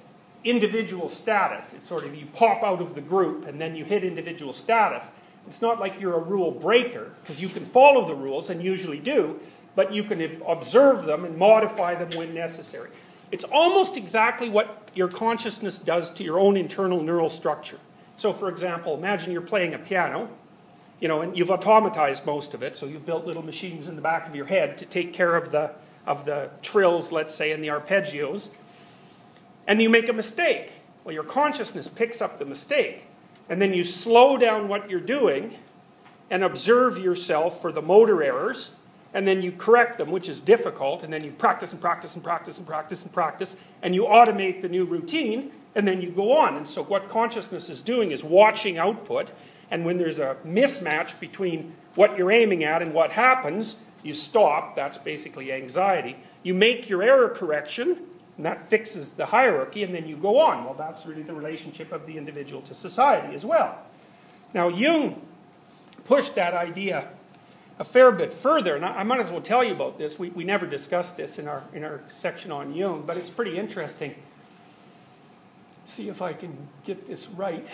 individual 0.46 1.08
status, 1.08 1.74
it's 1.74 1.86
sort 1.86 2.04
of 2.04 2.14
you 2.14 2.26
pop 2.26 2.62
out 2.62 2.80
of 2.80 2.94
the 2.94 3.00
group 3.00 3.46
and 3.46 3.60
then 3.60 3.74
you 3.74 3.84
hit 3.84 4.04
individual 4.04 4.52
status. 4.52 5.10
It's 5.46 5.60
not 5.60 5.80
like 5.80 6.00
you're 6.00 6.14
a 6.14 6.22
rule 6.22 6.50
breaker, 6.50 7.10
because 7.20 7.40
you 7.40 7.48
can 7.48 7.64
follow 7.64 8.06
the 8.06 8.14
rules 8.14 8.48
and 8.48 8.62
usually 8.62 8.98
do, 8.98 9.38
but 9.74 9.92
you 9.92 10.04
can 10.04 10.40
observe 10.46 11.04
them 11.04 11.24
and 11.24 11.36
modify 11.36 11.94
them 11.94 12.16
when 12.16 12.34
necessary. 12.34 12.90
It's 13.32 13.44
almost 13.44 13.96
exactly 13.96 14.48
what 14.48 14.88
your 14.94 15.08
consciousness 15.08 15.78
does 15.78 16.10
to 16.12 16.24
your 16.24 16.38
own 16.38 16.56
internal 16.56 17.02
neural 17.02 17.28
structure. 17.28 17.78
So, 18.16 18.32
for 18.32 18.48
example, 18.48 18.94
imagine 18.94 19.32
you're 19.32 19.42
playing 19.42 19.74
a 19.74 19.78
piano, 19.78 20.28
you 21.00 21.08
know, 21.08 21.20
and 21.20 21.36
you've 21.36 21.48
automatized 21.48 22.24
most 22.24 22.54
of 22.54 22.62
it, 22.62 22.76
so 22.76 22.86
you've 22.86 23.04
built 23.04 23.26
little 23.26 23.42
machines 23.42 23.88
in 23.88 23.96
the 23.96 24.02
back 24.02 24.26
of 24.28 24.34
your 24.34 24.46
head 24.46 24.78
to 24.78 24.86
take 24.86 25.12
care 25.12 25.36
of 25.36 25.50
the, 25.50 25.72
of 26.06 26.24
the 26.24 26.50
trills, 26.62 27.12
let's 27.12 27.34
say, 27.34 27.52
and 27.52 27.62
the 27.62 27.68
arpeggios, 27.68 28.50
and 29.66 29.80
you 29.80 29.88
make 29.88 30.08
a 30.08 30.12
mistake. 30.12 30.72
Well, 31.04 31.14
your 31.14 31.24
consciousness 31.24 31.88
picks 31.88 32.20
up 32.20 32.38
the 32.38 32.44
mistake, 32.44 33.06
and 33.48 33.60
then 33.60 33.72
you 33.72 33.84
slow 33.84 34.36
down 34.36 34.68
what 34.68 34.90
you're 34.90 35.00
doing 35.00 35.56
and 36.30 36.42
observe 36.42 36.98
yourself 36.98 37.60
for 37.60 37.70
the 37.70 37.82
motor 37.82 38.22
errors 38.22 38.72
and 39.16 39.26
then 39.26 39.40
you 39.40 39.50
correct 39.50 39.96
them, 39.96 40.10
which 40.10 40.28
is 40.28 40.42
difficult, 40.42 41.02
and 41.02 41.10
then 41.10 41.24
you 41.24 41.30
practice 41.30 41.72
and 41.72 41.80
practice 41.80 42.14
and 42.16 42.22
practice 42.22 42.58
and 42.58 42.66
practice 42.66 43.02
and 43.02 43.10
practice, 43.10 43.56
and 43.80 43.94
you 43.94 44.04
automate 44.04 44.60
the 44.60 44.68
new 44.68 44.84
routine, 44.84 45.50
and 45.74 45.88
then 45.88 46.02
you 46.02 46.10
go 46.10 46.36
on. 46.36 46.54
And 46.54 46.68
so, 46.68 46.82
what 46.82 47.08
consciousness 47.08 47.70
is 47.70 47.80
doing 47.80 48.10
is 48.10 48.22
watching 48.22 48.76
output, 48.76 49.30
and 49.70 49.86
when 49.86 49.96
there's 49.96 50.18
a 50.18 50.36
mismatch 50.46 51.18
between 51.18 51.72
what 51.94 52.18
you're 52.18 52.30
aiming 52.30 52.62
at 52.62 52.82
and 52.82 52.92
what 52.92 53.10
happens, 53.10 53.80
you 54.02 54.12
stop. 54.12 54.76
That's 54.76 54.98
basically 54.98 55.50
anxiety. 55.50 56.16
You 56.42 56.52
make 56.52 56.90
your 56.90 57.02
error 57.02 57.30
correction, 57.30 58.02
and 58.36 58.44
that 58.44 58.68
fixes 58.68 59.12
the 59.12 59.26
hierarchy, 59.26 59.82
and 59.82 59.94
then 59.94 60.06
you 60.06 60.16
go 60.16 60.38
on. 60.38 60.64
Well, 60.64 60.74
that's 60.74 61.06
really 61.06 61.22
the 61.22 61.34
relationship 61.34 61.92
of 61.92 62.06
the 62.06 62.18
individual 62.18 62.62
to 62.62 62.74
society 62.74 63.34
as 63.34 63.44
well. 63.44 63.78
Now, 64.52 64.68
Jung 64.68 65.22
pushed 66.04 66.34
that 66.34 66.54
idea 66.54 67.08
a 67.78 67.84
fair 67.84 68.12
bit 68.12 68.32
further, 68.32 68.76
and 68.76 68.84
I, 68.84 69.02
might 69.02 69.20
as 69.20 69.30
well 69.30 69.40
tell 69.40 69.62
you 69.62 69.72
about 69.72 69.98
this. 69.98 70.18
We, 70.18 70.30
we 70.30 70.44
never 70.44 70.66
discussed 70.66 71.16
this 71.16 71.38
in 71.38 71.46
our, 71.46 71.62
in 71.74 71.84
our 71.84 72.00
section 72.08 72.50
on 72.50 72.74
Jung, 72.74 73.04
but 73.06 73.16
it's 73.16 73.30
pretty 73.30 73.58
interesting. 73.58 74.14
Let's 75.80 75.92
see 75.92 76.08
if 76.08 76.22
I 76.22 76.32
can 76.32 76.56
get 76.84 77.06
this 77.06 77.28
right. 77.28 77.66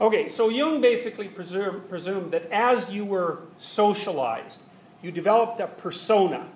Okay, 0.00 0.28
so 0.28 0.48
Jung 0.48 0.80
basically 0.80 1.28
presume, 1.28 1.82
presumed 1.88 2.32
that 2.32 2.50
as 2.50 2.92
you 2.92 3.04
were 3.04 3.40
socialized, 3.56 4.60
you 5.02 5.10
developed 5.10 5.60
a 5.60 5.66
persona. 5.66 6.46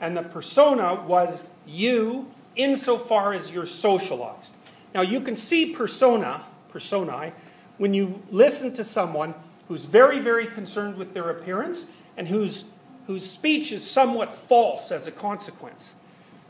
And 0.00 0.16
the 0.16 0.22
persona 0.22 0.94
was 0.94 1.48
you 1.66 2.32
insofar 2.56 3.34
as 3.34 3.52
you're 3.52 3.66
socialized. 3.66 4.54
Now, 4.94 5.02
you 5.02 5.20
can 5.20 5.36
see 5.36 5.72
persona 5.72 6.44
personae, 6.72 7.32
when 7.78 7.94
you 7.94 8.22
listen 8.30 8.72
to 8.74 8.84
someone 8.84 9.34
who's 9.68 9.84
very, 9.84 10.18
very 10.18 10.46
concerned 10.46 10.96
with 10.96 11.14
their 11.14 11.30
appearance 11.30 11.90
and 12.16 12.28
whose, 12.28 12.70
whose 13.06 13.28
speech 13.28 13.70
is 13.70 13.88
somewhat 13.88 14.32
false 14.32 14.90
as 14.90 15.06
a 15.06 15.12
consequence. 15.12 15.94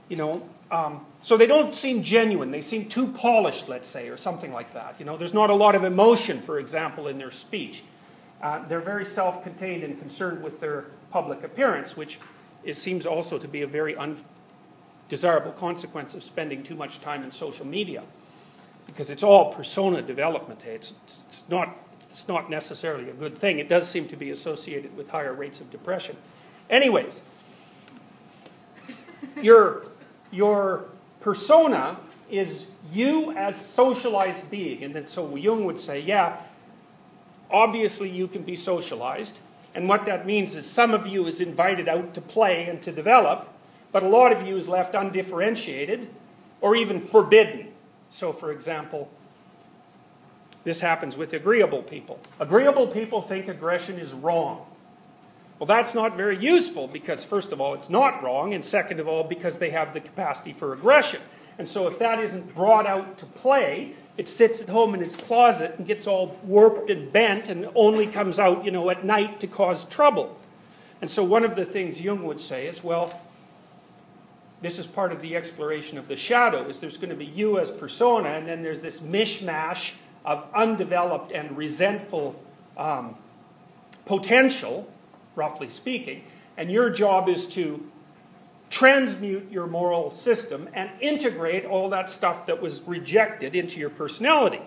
You 0.09 0.17
know, 0.17 0.49
um, 0.71 1.05
so 1.23 1.37
they 1.37 1.47
don't 1.47 1.75
seem 1.75 2.03
genuine. 2.03 2.51
They 2.51 2.61
seem 2.61 2.89
too 2.89 3.07
polished, 3.07 3.69
let's 3.69 3.89
say, 3.89 4.09
or 4.09 4.17
something 4.17 4.53
like 4.53 4.75
that. 4.75 4.97
You 4.99 5.07
know, 5.07 5.17
there's 5.17 5.33
not 5.33 5.51
a 5.51 5.55
lot 5.55 5.75
of 5.75 5.85
emotion, 5.85 6.41
for 6.41 6.59
example, 6.59 7.07
in 7.07 7.17
their 7.17 7.31
speech. 7.31 7.85
Uh, 8.43 8.67
they're 8.67 8.81
very 8.81 9.05
self-contained 9.05 9.85
and 9.85 9.99
concerned 9.99 10.43
with 10.43 10.59
their 10.59 10.87
public 11.13 11.45
appearance, 11.45 11.97
which 11.97 12.19
is, 12.65 12.77
seems 12.77 13.07
also 13.07 13.39
to 13.39 13.47
be 13.47 13.63
a 13.63 13.67
very 13.69 13.97
undesirable 13.97 15.53
consequence 15.53 16.17
of 16.17 16.25
spending 16.25 16.65
too 16.65 16.75
much 16.75 17.01
time 17.01 17.23
in 17.23 17.31
social 17.31 17.67
media 17.67 18.03
because 18.87 19.11
it's 19.11 19.23
all 19.23 19.53
persona 19.55 20.03
development. 20.03 20.65
It's, 20.65 20.95
it's, 21.07 21.45
not, 21.49 21.77
it's 22.11 22.27
not 22.27 22.51
necessarily 22.51 23.09
a 23.09 23.15
good 23.15 23.39
thing. 23.39 23.61
It 23.61 23.69
does 23.69 23.89
seem 23.89 24.09
to 24.09 24.17
be 24.17 24.31
associated 24.31 24.97
with 24.97 25.09
higher 25.09 25.33
rates 25.33 25.61
of 25.61 25.71
depression. 25.71 26.17
Anyways, 26.69 27.23
your, 29.41 29.87
your 30.33 30.87
persona 31.23 31.99
is 32.31 32.71
you 32.93 33.33
as 33.33 33.59
socialized 33.59 34.51
being. 34.51 34.83
And 34.83 34.95
then 34.95 35.07
so 35.07 35.37
Jung 35.37 35.65
would 35.65 35.81
say, 35.81 36.01
yeah, 36.01 36.37
obviously 37.51 38.11
you 38.11 38.27
can 38.29 38.43
be 38.43 38.57
socialized. 38.57 39.39
And 39.75 39.89
what 39.89 40.05
that 40.07 40.27
means 40.27 40.57
is 40.57 40.69
some 40.69 40.93
of 40.93 41.07
you 41.07 41.27
is 41.27 41.41
invited 41.41 41.89
out 41.89 42.15
to 42.15 42.21
play 42.21 42.65
and 42.65 42.83
to 42.83 42.93
develop, 42.93 43.49
but 43.91 44.03
a 44.03 44.09
lot 44.09 44.33
of 44.33 44.47
you 44.47 44.57
is 44.57 44.69
left 44.69 44.95
undifferentiated 44.95 46.09
or 46.61 46.77
even 46.77 47.01
forbidden. 47.01 47.69
So, 48.11 48.33
for 48.33 48.53
example, 48.53 49.11
this 50.65 50.81
happens 50.81 51.17
with 51.17 51.33
agreeable 51.33 51.83
people. 51.83 52.21
Agreeable 52.39 52.87
people 52.87 53.23
think 53.23 53.49
aggression 53.49 53.99
is 53.99 54.13
wrong. 54.13 54.67
Well, 55.63 55.69
that's 55.69 55.95
not 55.95 56.17
very 56.17 56.37
useful 56.37 56.89
because, 56.89 57.23
first 57.23 57.53
of 57.53 57.61
all, 57.61 57.75
it's 57.75 57.89
not 57.89 58.21
wrong, 58.21 58.53
and 58.53 58.65
second 58.65 58.99
of 58.99 59.07
all, 59.07 59.23
because 59.23 59.59
they 59.59 59.71
have 59.71 59.95
the 59.95 60.01
capacity 60.01 60.53
for 60.53 60.73
aggression. 60.73 61.21
And 61.57 61.69
so, 61.69 61.87
if 61.87 62.01
that 62.01 62.19
isn't 62.19 62.53
brought 62.53 62.85
out 62.85 63.17
to 63.19 63.27
play, 63.27 63.93
it 64.17 64.29
sits 64.29 64.61
at 64.61 64.69
home 64.69 64.93
in 64.93 65.01
its 65.01 65.17
closet 65.17 65.77
and 65.79 65.87
gets 65.87 66.09
all 66.09 66.37
warped 66.43 66.91
and 66.91 67.13
bent 67.13 67.49
and 67.49 67.69
only 67.77 68.09
comes 68.09 68.41
out, 68.41 68.65
you 68.65 68.73
know, 68.73 68.91
at 68.91 69.05
night 69.05 69.39
to 69.39 69.47
cause 69.47 69.85
trouble. 69.89 70.37
And 71.01 71.09
so, 71.09 71.23
one 71.23 71.45
of 71.45 71.55
the 71.55 71.65
things 71.65 72.01
Jung 72.01 72.25
would 72.25 72.41
say 72.41 72.67
is, 72.67 72.83
well, 72.83 73.21
this 74.63 74.81
is 74.81 74.89
part 74.89 75.13
of 75.13 75.21
the 75.21 75.37
exploration 75.37 75.97
of 75.97 76.09
the 76.09 76.17
shadow 76.17 76.69
is 76.69 76.81
there's 76.81 76.99
going 76.99 77.11
to 77.11 77.15
be 77.15 77.25
you 77.25 77.61
as 77.61 77.71
persona 77.71 78.31
and 78.31 78.49
then 78.49 78.65
there's 78.65 78.81
this 78.81 78.99
mishmash 78.99 79.93
of 80.25 80.45
undeveloped 80.57 81.31
and 81.31 81.57
resentful 81.57 82.35
um, 82.77 83.15
potential 84.07 84.92
roughly 85.35 85.69
speaking 85.69 86.23
and 86.57 86.71
your 86.71 86.91
job 86.91 87.29
is 87.29 87.47
to 87.47 87.85
transmute 88.71 89.51
your 89.51 89.67
moral 89.67 90.11
system 90.11 90.69
and 90.73 90.91
integrate 91.01 91.65
all 91.65 91.91
that 91.91 92.09
stuff 92.09 92.47
that 92.47 92.61
was 92.61 92.83
rejected 92.83 93.55
into 93.55 93.79
your 93.79 93.91
personality 93.91 94.63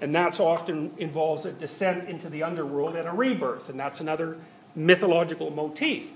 and 0.00 0.14
that's 0.14 0.40
often 0.40 0.92
involves 0.98 1.46
a 1.46 1.52
descent 1.52 2.08
into 2.08 2.28
the 2.28 2.42
underworld 2.42 2.96
and 2.96 3.08
a 3.08 3.12
rebirth 3.12 3.68
and 3.68 3.78
that's 3.78 4.00
another 4.00 4.36
mythological 4.74 5.50
motif 5.50 6.12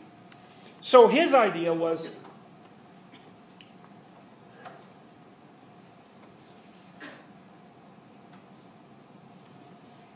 so 0.81 1.09
his 1.09 1.35
idea 1.35 1.73
was 1.73 2.11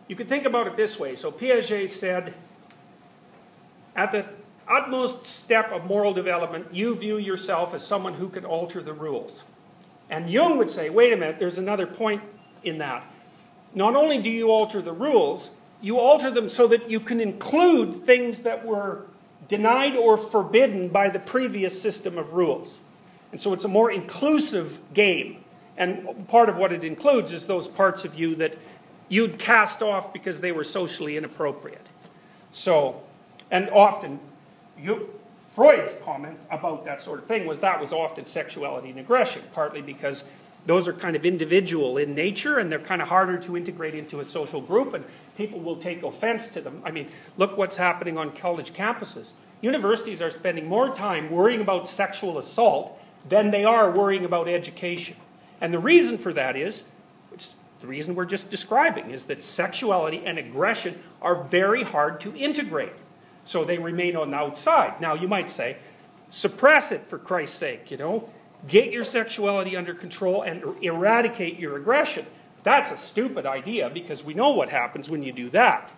You 0.08 0.16
could 0.16 0.28
think 0.28 0.44
about 0.44 0.66
it 0.66 0.76
this 0.76 0.98
way. 1.00 1.16
So 1.16 1.32
Piaget 1.32 1.88
said, 1.88 2.34
at 3.94 4.12
the 4.12 4.24
utmost 4.66 5.26
step 5.26 5.70
of 5.72 5.84
moral 5.84 6.12
development, 6.12 6.68
you 6.72 6.94
view 6.94 7.18
yourself 7.18 7.74
as 7.74 7.86
someone 7.86 8.14
who 8.14 8.28
can 8.28 8.44
alter 8.44 8.82
the 8.82 8.92
rules. 8.92 9.44
And 10.10 10.28
Jung 10.28 10.58
would 10.58 10.70
say, 10.70 10.90
wait 10.90 11.12
a 11.12 11.16
minute, 11.16 11.38
there's 11.38 11.58
another 11.58 11.86
point 11.86 12.22
in 12.62 12.78
that. 12.78 13.04
Not 13.74 13.96
only 13.96 14.20
do 14.20 14.30
you 14.30 14.50
alter 14.50 14.80
the 14.80 14.92
rules, 14.92 15.50
you 15.80 15.98
alter 15.98 16.30
them 16.30 16.48
so 16.48 16.66
that 16.68 16.88
you 16.88 17.00
can 17.00 17.20
include 17.20 18.06
things 18.06 18.42
that 18.42 18.64
were 18.64 19.06
denied 19.48 19.96
or 19.96 20.16
forbidden 20.16 20.88
by 20.88 21.10
the 21.10 21.18
previous 21.18 21.80
system 21.80 22.16
of 22.16 22.32
rules. 22.32 22.78
And 23.32 23.40
so 23.40 23.52
it's 23.52 23.64
a 23.64 23.68
more 23.68 23.90
inclusive 23.90 24.80
game. 24.94 25.44
And 25.76 26.28
part 26.28 26.48
of 26.48 26.56
what 26.56 26.72
it 26.72 26.84
includes 26.84 27.32
is 27.32 27.46
those 27.46 27.68
parts 27.68 28.04
of 28.04 28.14
you 28.14 28.36
that 28.36 28.56
you'd 29.08 29.38
cast 29.38 29.82
off 29.82 30.12
because 30.12 30.40
they 30.40 30.52
were 30.52 30.64
socially 30.64 31.16
inappropriate. 31.16 31.88
So, 32.52 33.02
and 33.50 33.70
often, 33.70 34.20
you, 34.78 35.08
Freud's 35.54 35.94
comment 36.04 36.38
about 36.50 36.84
that 36.84 37.02
sort 37.02 37.20
of 37.20 37.26
thing 37.26 37.46
was 37.46 37.60
that 37.60 37.80
was 37.80 37.92
often 37.92 38.26
sexuality 38.26 38.90
and 38.90 38.98
aggression, 38.98 39.42
partly 39.52 39.80
because 39.82 40.24
those 40.66 40.88
are 40.88 40.92
kind 40.92 41.14
of 41.14 41.24
individual 41.26 41.98
in 41.98 42.14
nature 42.14 42.58
and 42.58 42.72
they're 42.72 42.78
kind 42.78 43.02
of 43.02 43.08
harder 43.08 43.38
to 43.38 43.56
integrate 43.56 43.94
into 43.94 44.20
a 44.20 44.24
social 44.24 44.60
group 44.60 44.94
and 44.94 45.04
people 45.36 45.60
will 45.60 45.76
take 45.76 46.02
offense 46.02 46.48
to 46.48 46.60
them. 46.60 46.80
I 46.84 46.90
mean, 46.90 47.08
look 47.36 47.56
what's 47.56 47.76
happening 47.76 48.16
on 48.16 48.32
college 48.32 48.72
campuses. 48.72 49.32
Universities 49.60 50.22
are 50.22 50.30
spending 50.30 50.66
more 50.66 50.94
time 50.94 51.30
worrying 51.30 51.60
about 51.60 51.88
sexual 51.88 52.38
assault 52.38 52.98
than 53.28 53.50
they 53.50 53.64
are 53.64 53.90
worrying 53.90 54.24
about 54.24 54.48
education. 54.48 55.16
And 55.60 55.72
the 55.72 55.78
reason 55.78 56.18
for 56.18 56.32
that 56.32 56.56
is, 56.56 56.90
which 57.30 57.50
the 57.80 57.86
reason 57.86 58.14
we're 58.14 58.24
just 58.24 58.50
describing, 58.50 59.10
is 59.10 59.24
that 59.24 59.42
sexuality 59.42 60.22
and 60.24 60.38
aggression 60.38 60.98
are 61.22 61.34
very 61.34 61.82
hard 61.82 62.20
to 62.22 62.34
integrate. 62.34 62.92
So 63.44 63.64
they 63.64 63.78
remain 63.78 64.16
on 64.16 64.30
the 64.30 64.36
outside. 64.36 65.00
Now, 65.00 65.14
you 65.14 65.28
might 65.28 65.50
say, 65.50 65.76
suppress 66.30 66.92
it 66.92 67.06
for 67.06 67.18
Christ's 67.18 67.56
sake, 67.56 67.90
you 67.90 67.96
know. 67.96 68.28
Get 68.66 68.92
your 68.92 69.04
sexuality 69.04 69.76
under 69.76 69.94
control 69.94 70.42
and 70.42 70.64
er, 70.64 70.74
eradicate 70.80 71.58
your 71.58 71.76
aggression. 71.76 72.26
That's 72.62 72.90
a 72.90 72.96
stupid 72.96 73.44
idea 73.44 73.90
because 73.90 74.24
we 74.24 74.32
know 74.32 74.52
what 74.52 74.70
happens 74.70 75.10
when 75.10 75.22
you 75.22 75.32
do 75.32 75.50
that. 75.50 75.92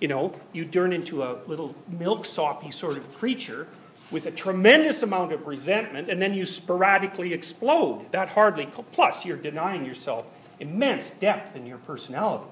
You 0.00 0.08
know, 0.08 0.34
you 0.52 0.66
turn 0.66 0.92
into 0.92 1.22
a 1.22 1.38
little 1.46 1.74
milksoppy 1.90 2.72
sort 2.72 2.98
of 2.98 3.16
creature 3.16 3.66
with 4.10 4.26
a 4.26 4.30
tremendous 4.30 5.02
amount 5.02 5.32
of 5.32 5.46
resentment, 5.46 6.08
and 6.08 6.20
then 6.20 6.34
you 6.34 6.44
sporadically 6.44 7.32
explode. 7.32 8.10
That 8.12 8.30
hardly, 8.30 8.66
plus, 8.92 9.24
you're 9.24 9.36
denying 9.36 9.84
yourself 9.84 10.26
immense 10.58 11.10
depth 11.10 11.56
in 11.56 11.66
your 11.66 11.78
personality. 11.78 12.44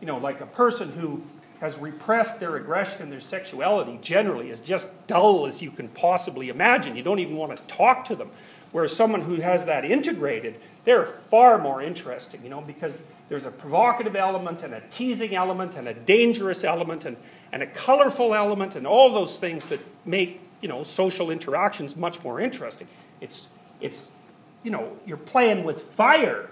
You 0.00 0.06
know, 0.06 0.18
like 0.18 0.40
a 0.40 0.46
person 0.46 0.92
who 0.92 1.22
has 1.60 1.78
repressed 1.78 2.40
their 2.40 2.56
aggression 2.56 3.02
and 3.02 3.12
their 3.12 3.20
sexuality 3.20 3.98
generally 4.02 4.50
is 4.50 4.60
just 4.60 4.90
dull 5.06 5.46
as 5.46 5.62
you 5.62 5.70
can 5.70 5.88
possibly 5.88 6.48
imagine. 6.48 6.96
You 6.96 7.02
don't 7.02 7.20
even 7.20 7.36
want 7.36 7.56
to 7.56 7.62
talk 7.74 8.04
to 8.06 8.16
them. 8.16 8.30
Whereas 8.72 8.94
someone 8.94 9.20
who 9.20 9.36
has 9.36 9.66
that 9.66 9.84
integrated, 9.84 10.56
they're 10.84 11.06
far 11.06 11.58
more 11.58 11.80
interesting, 11.80 12.42
you 12.42 12.50
know, 12.50 12.60
because 12.60 13.00
there's 13.28 13.46
a 13.46 13.50
provocative 13.50 14.16
element 14.16 14.62
and 14.64 14.74
a 14.74 14.82
teasing 14.90 15.34
element 15.34 15.76
and 15.76 15.86
a 15.86 15.94
dangerous 15.94 16.64
element 16.64 17.04
and, 17.04 17.16
and 17.52 17.62
a 17.62 17.66
colorful 17.68 18.34
element 18.34 18.74
and 18.74 18.86
all 18.86 19.12
those 19.12 19.38
things 19.38 19.66
that 19.68 19.78
make, 20.04 20.40
you 20.60 20.68
know, 20.68 20.82
social 20.82 21.30
interactions 21.30 21.96
much 21.96 22.22
more 22.24 22.40
interesting. 22.40 22.88
It's, 23.20 23.48
it's 23.80 24.10
you 24.64 24.72
know, 24.72 24.96
you're 25.06 25.16
playing 25.18 25.62
with 25.62 25.80
fire 25.80 26.50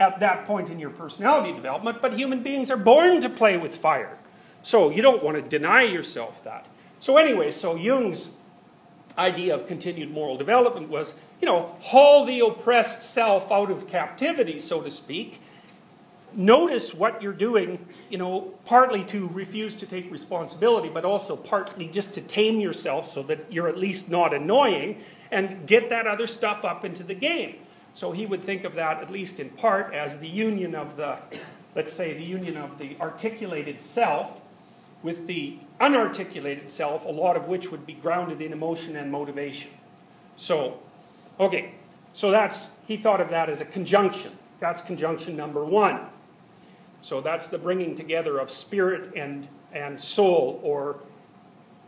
at 0.00 0.20
that 0.20 0.46
point 0.46 0.68
in 0.68 0.78
your 0.78 0.90
personality 0.90 1.52
development, 1.52 2.00
but 2.00 2.12
human 2.12 2.42
beings 2.42 2.70
are 2.70 2.76
born 2.76 3.20
to 3.20 3.28
play 3.28 3.56
with 3.56 3.74
fire. 3.74 4.16
So 4.62 4.90
you 4.90 5.02
don't 5.02 5.22
want 5.22 5.36
to 5.36 5.42
deny 5.42 5.82
yourself 5.82 6.44
that. 6.44 6.66
So 7.00 7.16
anyway, 7.16 7.50
so 7.50 7.76
Jung's 7.76 8.30
idea 9.16 9.54
of 9.54 9.66
continued 9.66 10.10
moral 10.10 10.36
development 10.36 10.88
was, 10.88 11.14
you 11.40 11.46
know, 11.46 11.76
haul 11.80 12.24
the 12.24 12.40
oppressed 12.40 13.02
self 13.02 13.50
out 13.50 13.70
of 13.70 13.88
captivity, 13.88 14.60
so 14.60 14.80
to 14.82 14.90
speak. 14.90 15.40
Notice 16.34 16.94
what 16.94 17.22
you're 17.22 17.32
doing, 17.32 17.84
you 18.10 18.18
know, 18.18 18.52
partly 18.64 19.02
to 19.04 19.28
refuse 19.28 19.74
to 19.76 19.86
take 19.86 20.10
responsibility, 20.12 20.88
but 20.88 21.04
also 21.04 21.34
partly 21.34 21.88
just 21.88 22.14
to 22.14 22.20
tame 22.20 22.60
yourself 22.60 23.08
so 23.08 23.22
that 23.24 23.50
you're 23.50 23.68
at 23.68 23.78
least 23.78 24.08
not 24.08 24.34
annoying 24.34 25.00
and 25.30 25.66
get 25.66 25.88
that 25.88 26.06
other 26.06 26.26
stuff 26.26 26.64
up 26.64 26.84
into 26.84 27.02
the 27.02 27.14
game. 27.14 27.56
So 27.98 28.12
he 28.12 28.26
would 28.26 28.44
think 28.44 28.62
of 28.62 28.76
that, 28.76 29.02
at 29.02 29.10
least 29.10 29.40
in 29.40 29.50
part, 29.50 29.92
as 29.92 30.20
the 30.20 30.28
union 30.28 30.76
of 30.76 30.96
the, 30.96 31.18
let's 31.74 31.92
say, 31.92 32.14
the 32.14 32.22
union 32.22 32.56
of 32.56 32.78
the 32.78 32.96
articulated 33.00 33.80
self 33.80 34.40
with 35.02 35.26
the 35.26 35.58
unarticulated 35.80 36.70
self, 36.70 37.04
a 37.04 37.08
lot 37.08 37.36
of 37.36 37.48
which 37.48 37.72
would 37.72 37.86
be 37.86 37.94
grounded 37.94 38.40
in 38.40 38.52
emotion 38.52 38.94
and 38.94 39.10
motivation. 39.10 39.72
So, 40.36 40.78
okay, 41.40 41.72
so 42.12 42.30
that's, 42.30 42.68
he 42.86 42.96
thought 42.96 43.20
of 43.20 43.30
that 43.30 43.50
as 43.50 43.60
a 43.60 43.64
conjunction. 43.64 44.30
That's 44.60 44.80
conjunction 44.80 45.36
number 45.36 45.64
one. 45.64 45.98
So 47.02 47.20
that's 47.20 47.48
the 47.48 47.58
bringing 47.58 47.96
together 47.96 48.38
of 48.38 48.52
spirit 48.52 49.12
and, 49.16 49.48
and 49.72 50.00
soul, 50.00 50.60
or, 50.62 51.00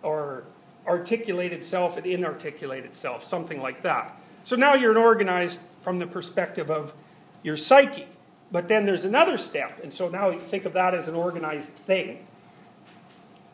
or 0.02 0.42
articulated 0.88 1.62
self 1.62 1.96
and 1.96 2.04
inarticulated 2.04 2.96
self, 2.96 3.22
something 3.22 3.62
like 3.62 3.82
that. 3.82 4.19
So 4.42 4.56
now 4.56 4.74
you're 4.74 4.98
organized 4.98 5.60
from 5.82 5.98
the 5.98 6.06
perspective 6.06 6.70
of 6.70 6.94
your 7.42 7.56
psyche. 7.56 8.06
But 8.52 8.66
then 8.66 8.84
there's 8.84 9.04
another 9.04 9.38
step, 9.38 9.80
and 9.82 9.94
so 9.94 10.08
now 10.08 10.30
you 10.30 10.40
think 10.40 10.64
of 10.64 10.72
that 10.72 10.92
as 10.92 11.06
an 11.06 11.14
organized 11.14 11.70
thing. 11.70 12.26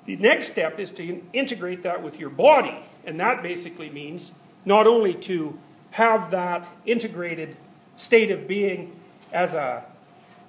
The 0.06 0.16
next 0.16 0.48
step 0.48 0.78
is 0.78 0.90
to 0.92 1.22
integrate 1.34 1.82
that 1.82 2.02
with 2.02 2.18
your 2.18 2.30
body, 2.30 2.78
and 3.04 3.20
that 3.20 3.42
basically 3.42 3.90
means 3.90 4.32
not 4.64 4.86
only 4.86 5.12
to 5.14 5.58
have 5.90 6.30
that 6.30 6.66
integrated 6.86 7.56
state 7.96 8.30
of 8.30 8.48
being 8.48 8.98
as 9.32 9.52
a, 9.52 9.84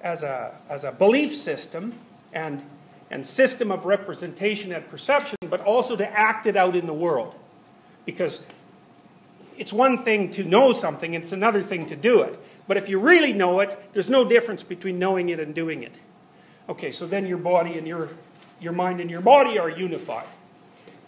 as 0.00 0.22
a, 0.22 0.58
as 0.70 0.84
a 0.84 0.92
belief 0.92 1.34
system 1.34 1.92
and, 2.32 2.62
and 3.10 3.26
system 3.26 3.70
of 3.70 3.84
representation 3.84 4.72
and 4.72 4.88
perception, 4.88 5.36
but 5.50 5.60
also 5.60 5.94
to 5.94 6.10
act 6.10 6.46
it 6.46 6.56
out 6.56 6.74
in 6.74 6.86
the 6.86 6.94
world. 6.94 7.34
Because 8.06 8.46
it's 9.58 9.72
one 9.72 10.04
thing 10.04 10.30
to 10.32 10.44
know 10.44 10.72
something, 10.72 11.14
it's 11.14 11.32
another 11.32 11.62
thing 11.62 11.86
to 11.86 11.96
do 11.96 12.22
it. 12.22 12.38
But 12.68 12.76
if 12.76 12.88
you 12.88 13.00
really 13.00 13.32
know 13.32 13.60
it, 13.60 13.76
there's 13.92 14.08
no 14.08 14.24
difference 14.24 14.62
between 14.62 14.98
knowing 14.98 15.28
it 15.30 15.40
and 15.40 15.54
doing 15.54 15.82
it. 15.82 15.98
Okay, 16.68 16.92
so 16.92 17.06
then 17.06 17.26
your 17.26 17.38
body 17.38 17.76
and 17.76 17.86
your 17.86 18.10
your 18.60 18.72
mind 18.72 19.00
and 19.00 19.10
your 19.10 19.20
body 19.20 19.58
are 19.58 19.70
unified. 19.70 20.26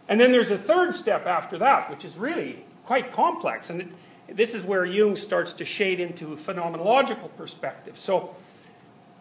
And 0.08 0.20
then 0.20 0.32
there's 0.32 0.50
a 0.50 0.58
third 0.58 0.94
step 0.94 1.26
after 1.26 1.58
that, 1.58 1.90
which 1.90 2.04
is 2.04 2.16
really 2.16 2.64
quite 2.86 3.12
complex. 3.12 3.70
And 3.70 3.82
it, 3.82 3.88
this 4.36 4.54
is 4.54 4.62
where 4.64 4.84
Jung 4.84 5.16
starts 5.16 5.52
to 5.54 5.64
shade 5.64 6.00
into 6.00 6.32
a 6.32 6.36
phenomenological 6.36 7.30
perspective. 7.36 7.98
So, 7.98 8.34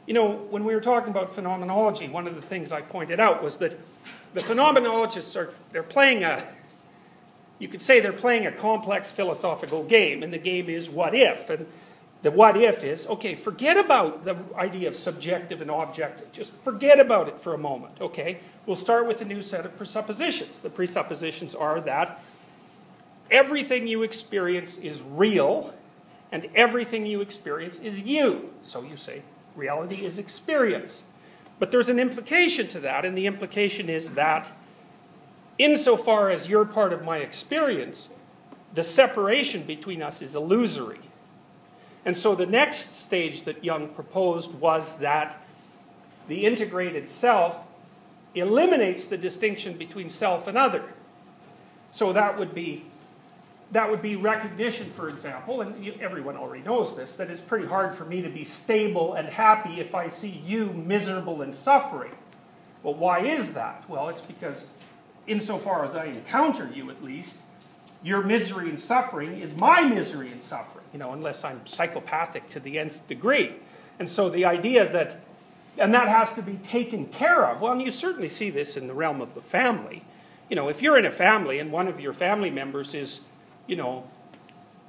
you 0.06 0.14
know, 0.14 0.32
when 0.32 0.66
we 0.66 0.74
were 0.74 0.82
talking 0.82 1.12
about 1.12 1.34
phenomenology, 1.34 2.08
one 2.08 2.28
of 2.28 2.36
the 2.36 2.42
things 2.42 2.72
I 2.72 2.82
pointed 2.82 3.20
out 3.20 3.44
was 3.44 3.58
that 3.58 3.78
the 4.34 4.42
phenomenologists 4.42 5.36
are 5.36 5.54
they're 5.72 5.84
playing 5.84 6.24
a 6.24 6.44
you 7.60 7.68
could 7.68 7.82
say 7.82 8.00
they're 8.00 8.14
playing 8.14 8.48
a 8.48 8.52
complex 8.52 9.12
philosophical 9.12 9.84
game, 9.84 10.24
and 10.24 10.34
the 10.34 10.40
game 10.40 10.70
is 10.70 10.90
what 10.90 11.14
if. 11.14 11.50
And 11.50 11.68
the 12.22 12.32
what 12.32 12.58
if 12.58 12.84
is 12.84 13.08
okay, 13.08 13.36
forget 13.36 13.78
about 13.78 14.26
the 14.26 14.38
idea 14.56 14.88
of 14.88 14.96
subjective 14.96 15.62
and 15.62 15.70
objective. 15.70 16.32
Just 16.32 16.52
forget 16.64 17.00
about 17.00 17.28
it 17.28 17.38
for 17.38 17.54
a 17.54 17.58
moment, 17.58 17.94
okay? 18.02 18.40
We'll 18.66 18.76
start 18.76 19.08
with 19.08 19.22
a 19.22 19.26
new 19.26 19.42
set 19.42 19.66
of 19.66 19.78
presuppositions. 19.78 20.60
The 20.60 20.70
presuppositions 20.70 21.56
are 21.56 21.80
that 21.82 22.22
everything 23.32 23.88
you 23.88 24.04
experience 24.04 24.78
is 24.78 25.02
real 25.02 25.74
and 26.32 26.48
everything 26.56 27.06
you 27.06 27.22
experience 27.22 27.80
is 27.80 28.02
you. 28.04 28.50
So 28.64 28.84
you 28.84 28.98
say 28.98 29.22
reality 29.56 30.06
is 30.06 30.18
experience. 30.18 31.04
But 31.58 31.72
there's 31.72 31.90
an 31.90 32.00
implication 32.00 32.68
to 32.70 32.80
that, 32.82 33.04
and 33.04 33.18
the 33.18 33.26
implication 33.26 33.90
is 33.90 34.12
that 34.12 34.52
insofar 35.60 36.32
as 36.32 36.50
you're 36.50 36.66
part 36.66 36.92
of 36.94 37.04
my 37.04 37.18
experience, 37.18 38.10
the 38.74 38.84
separation 38.84 39.64
between 39.64 40.02
us 40.02 40.22
is 40.22 40.36
illusory. 40.36 41.02
And 42.06 42.16
so 42.18 42.34
the 42.34 42.46
next 42.46 42.96
stage 42.96 43.44
that 43.44 43.64
Jung 43.64 43.90
proposed 43.90 44.54
was 44.54 44.98
that 44.98 45.44
the 46.28 46.46
integrated 46.46 47.10
self 47.10 47.66
eliminates 48.34 49.08
the 49.08 49.18
distinction 49.18 49.78
between 49.78 50.10
self 50.10 50.48
and 50.48 50.58
other. 50.58 50.84
So 51.92 52.14
that 52.14 52.38
would 52.40 52.54
be 52.56 52.86
that 53.72 53.90
would 53.92 54.02
be 54.02 54.16
recognition, 54.16 54.90
for 54.90 55.10
example, 55.10 55.62
and 55.62 55.86
you, 55.86 55.94
everyone 56.02 56.36
already 56.36 56.64
knows 56.64 56.96
this, 56.96 57.16
that 57.18 57.30
it's 57.30 57.42
pretty 57.42 57.68
hard 57.68 57.94
for 57.94 58.04
me 58.04 58.22
to 58.24 58.30
be 58.30 58.44
stable 58.44 59.14
and 59.14 59.28
happy 59.28 59.80
if 59.80 59.94
I 59.94 60.08
see 60.08 60.42
you 60.44 60.74
miserable 60.74 61.44
and 61.44 61.54
suffering. 61.54 62.12
Well, 62.82 62.96
why 62.96 63.20
is 63.20 63.54
that? 63.54 63.88
Well, 63.88 64.10
it's 64.10 64.22
because 64.22 64.66
insofar 65.30 65.86
as 65.86 65.96
I 65.96 66.06
encounter 66.06 66.70
you 66.74 66.90
at 66.90 67.04
least, 67.04 67.42
your 68.02 68.22
misery 68.24 68.70
and 68.70 68.80
suffering 68.80 69.40
is 69.40 69.56
my 69.56 69.84
misery 69.84 70.32
and 70.32 70.42
suffering, 70.42 70.86
you 70.94 71.00
know, 71.00 71.12
unless 71.12 71.44
I'm 71.44 71.66
psychopathic 71.66 72.50
to 72.50 72.60
the 72.60 72.80
nth 72.80 73.06
degree. 73.08 73.56
And 74.00 74.10
so 74.10 74.30
the 74.30 74.46
idea 74.46 74.90
that, 74.92 75.20
and 75.78 75.94
that 75.94 76.08
has 76.08 76.34
to 76.34 76.42
be 76.42 76.56
taken 76.56 77.06
care 77.06 77.46
of, 77.46 77.62
well, 77.62 77.74
and 77.74 77.82
you 77.82 77.92
certainly 77.92 78.30
see 78.30 78.50
this 78.50 78.78
in 78.78 78.88
the 78.88 78.94
realm 78.94 79.22
of 79.22 79.36
the 79.36 79.42
family. 79.42 80.04
You 80.50 80.56
know, 80.56 80.70
if 80.70 80.82
you're 80.82 80.98
in 80.98 81.06
a 81.06 81.12
family 81.12 81.60
and 81.60 81.72
one 81.72 81.88
of 81.88 82.00
your 82.00 82.14
family 82.14 82.50
members 82.50 82.94
is, 82.94 83.22
you 83.68 83.76
know, 83.76 84.06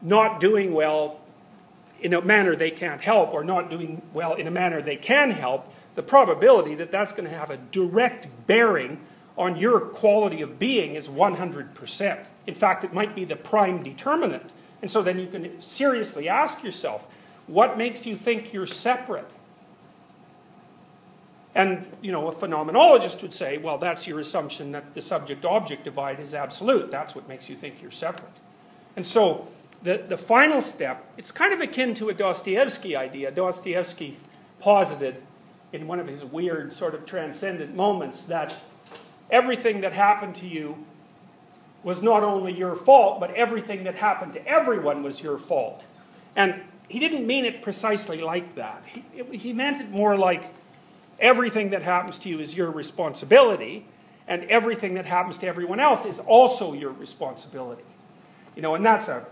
not 0.01 0.41
doing 0.41 0.73
well 0.73 1.21
in 2.01 2.15
a 2.15 2.23
manner 2.23 2.57
they 2.57 2.71
can't 2.71 3.01
help 3.01 3.35
or 3.35 3.45
not 3.45 3.69
doing 3.69 4.01
well 4.15 4.35
in 4.35 4.47
a 4.47 4.51
manner 4.51 4.81
they 4.81 4.97
can 4.97 5.33
help, 5.33 5.71
the 5.97 6.03
probability 6.03 6.77
that 6.77 6.91
that's 6.91 7.13
going 7.13 7.29
to 7.29 7.37
have 7.37 7.51
a 7.51 7.57
direct 7.57 8.29
bearing 8.47 9.01
on 9.41 9.57
your 9.57 9.81
quality 9.81 10.43
of 10.43 10.59
being 10.59 10.95
is 10.95 11.09
100%. 11.09 12.27
In 12.47 12.55
fact, 12.55 12.85
it 12.85 12.93
might 12.93 13.15
be 13.15 13.25
the 13.25 13.37
prime 13.37 13.83
determinant. 13.83 14.51
And 14.83 14.91
so 14.91 15.03
then 15.03 15.19
you 15.19 15.27
can 15.29 15.59
seriously 15.61 16.29
ask 16.29 16.63
yourself, 16.63 17.07
what 17.47 17.79
makes 17.79 18.07
you 18.07 18.17
think 18.17 18.53
you're 18.53 18.67
separate? 18.67 19.31
And, 21.55 21.87
you 22.03 22.13
know, 22.13 22.29
a 22.29 22.33
phenomenologist 22.33 23.23
would 23.23 23.33
say, 23.33 23.57
well, 23.57 23.79
that's 23.79 24.07
your 24.07 24.21
assumption 24.21 24.73
that 24.73 24.95
the 24.95 25.01
subject-object 25.01 25.85
divide 25.85 26.21
is 26.21 26.35
absolute. 26.35 26.91
That's 26.91 27.15
what 27.15 27.27
makes 27.27 27.49
you 27.49 27.57
think 27.57 27.81
you're 27.81 27.91
separate. 27.91 28.31
And 28.95 29.07
so 29.07 29.49
the, 29.83 30.05
the 30.07 30.19
final 30.19 30.61
step, 30.61 31.05
it's 31.17 31.33
kind 31.33 31.55
of 31.55 31.61
akin 31.63 31.95
to 31.95 32.11
a 32.11 32.15
Dostoevsky 32.15 32.95
idea. 32.95 33.31
Dostoevsky 33.31 34.19
posited 34.61 35.17
in 35.73 35.87
one 35.87 35.99
of 35.99 36.07
his 36.07 36.27
weird 36.27 36.75
sort 36.75 36.95
of 36.95 37.07
transcendent 37.07 37.75
moments 37.75 38.25
that 38.25 38.55
everything 39.31 39.81
that 39.83 39.93
happened 39.93 40.35
to 40.37 40.47
you 40.47 40.85
was 41.83 42.03
not 42.03 42.23
only 42.23 42.53
your 42.53 42.77
fault, 42.77 43.21
but 43.21 43.35
everything 43.35 43.85
that 43.85 43.95
happened 43.95 44.35
to 44.35 44.47
everyone 44.47 45.03
was 45.03 45.23
your 45.23 45.39
fault. 45.39 45.85
And 46.37 46.63
he 46.89 46.99
didn't 46.99 47.27
mean 47.27 47.45
it 47.45 47.63
precisely 47.63 48.21
like 48.21 48.55
that. 48.57 48.85
He, 48.87 49.05
it, 49.15 49.35
he 49.35 49.53
meant 49.53 49.81
it 49.81 49.91
more 49.91 50.17
like 50.17 50.45
everything 51.19 51.71
that 51.71 51.83
happens 51.83 52.19
to 52.19 52.29
you 52.29 52.41
is 52.41 52.55
your 52.55 52.71
responsibility, 52.71 53.87
and 54.27 54.45
everything 54.45 54.95
that 54.95 55.07
happens 55.07 55.39
to 55.39 55.47
everyone 55.47 55.81
else 55.81 56.05
is 56.05 56.21
also 56.21 56.73
your 56.73 56.93
responsibility. 56.93 57.85
You 58.55 58.63
know, 58.63 58.75
and 58.75 58.85
that's 58.85 59.09
a, 59.09 59.27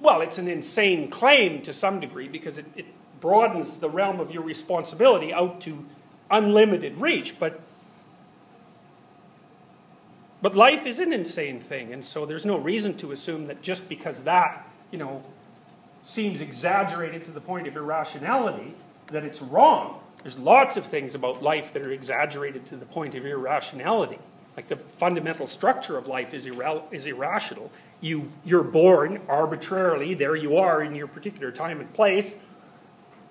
well, 0.00 0.20
it's 0.20 0.38
an 0.38 0.48
insane 0.48 1.08
claim 1.08 1.62
to 1.62 1.72
some 1.72 2.00
degree 2.00 2.28
because 2.28 2.58
it, 2.58 2.66
it 2.76 2.86
broadens 3.20 3.78
the 3.78 3.88
realm 3.88 4.20
of 4.20 4.30
your 4.30 4.42
responsibility 4.42 5.32
out 5.32 5.60
to 5.62 5.84
unlimited 6.30 6.96
reach, 6.98 7.38
but 7.38 7.60
but 10.44 10.54
life 10.54 10.84
is 10.84 11.00
an 11.00 11.10
insane 11.14 11.58
thing, 11.58 11.94
and 11.94 12.04
so 12.04 12.26
there's 12.26 12.44
no 12.44 12.58
reason 12.58 12.94
to 12.98 13.12
assume 13.12 13.46
that 13.46 13.62
just 13.62 13.88
because 13.88 14.24
that, 14.24 14.68
you 14.90 14.98
know, 14.98 15.24
seems 16.02 16.42
exaggerated 16.42 17.24
to 17.24 17.30
the 17.30 17.40
point 17.40 17.66
of 17.66 17.74
irrationality, 17.74 18.74
that 19.06 19.24
it's 19.24 19.40
wrong. 19.40 20.02
There's 20.22 20.36
lots 20.36 20.76
of 20.76 20.84
things 20.84 21.14
about 21.14 21.42
life 21.42 21.72
that 21.72 21.80
are 21.80 21.92
exaggerated 21.92 22.66
to 22.66 22.76
the 22.76 22.84
point 22.84 23.14
of 23.14 23.24
irrationality. 23.24 24.18
Like 24.54 24.68
the 24.68 24.76
fundamental 24.76 25.46
structure 25.46 25.96
of 25.96 26.08
life 26.08 26.34
is, 26.34 26.46
irra 26.46 26.82
is 26.92 27.06
irrational. 27.06 27.70
You, 28.02 28.30
you're 28.44 28.64
born 28.64 29.22
arbitrarily, 29.30 30.12
there 30.12 30.36
you 30.36 30.58
are 30.58 30.82
in 30.82 30.94
your 30.94 31.06
particular 31.06 31.52
time 31.52 31.80
and 31.80 31.90
place. 31.94 32.36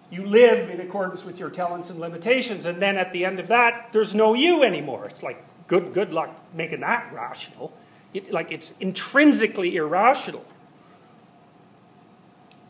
You 0.10 0.26
live 0.26 0.67
in 0.71 0.82
accordance 0.82 1.26
with 1.26 1.38
your 1.38 1.52
talents 1.52 1.91
and 1.91 1.99
limitations, 1.99 2.65
and 2.65 2.82
then 2.82 2.97
at 2.97 3.13
the 3.13 3.23
end 3.23 3.39
of 3.39 3.49
that, 3.49 3.89
there's 3.91 4.15
no 4.15 4.34
you 4.34 4.63
anymore. 4.63 5.06
It's 5.06 5.21
like, 5.21 5.45
good, 5.73 5.93
good 5.93 6.13
luck 6.13 6.29
making 6.53 6.81
that 6.81 7.12
rational. 7.12 7.73
It, 8.13 8.31
like, 8.31 8.51
it's 8.51 8.73
intrinsically 8.79 9.75
irrational. 9.75 10.45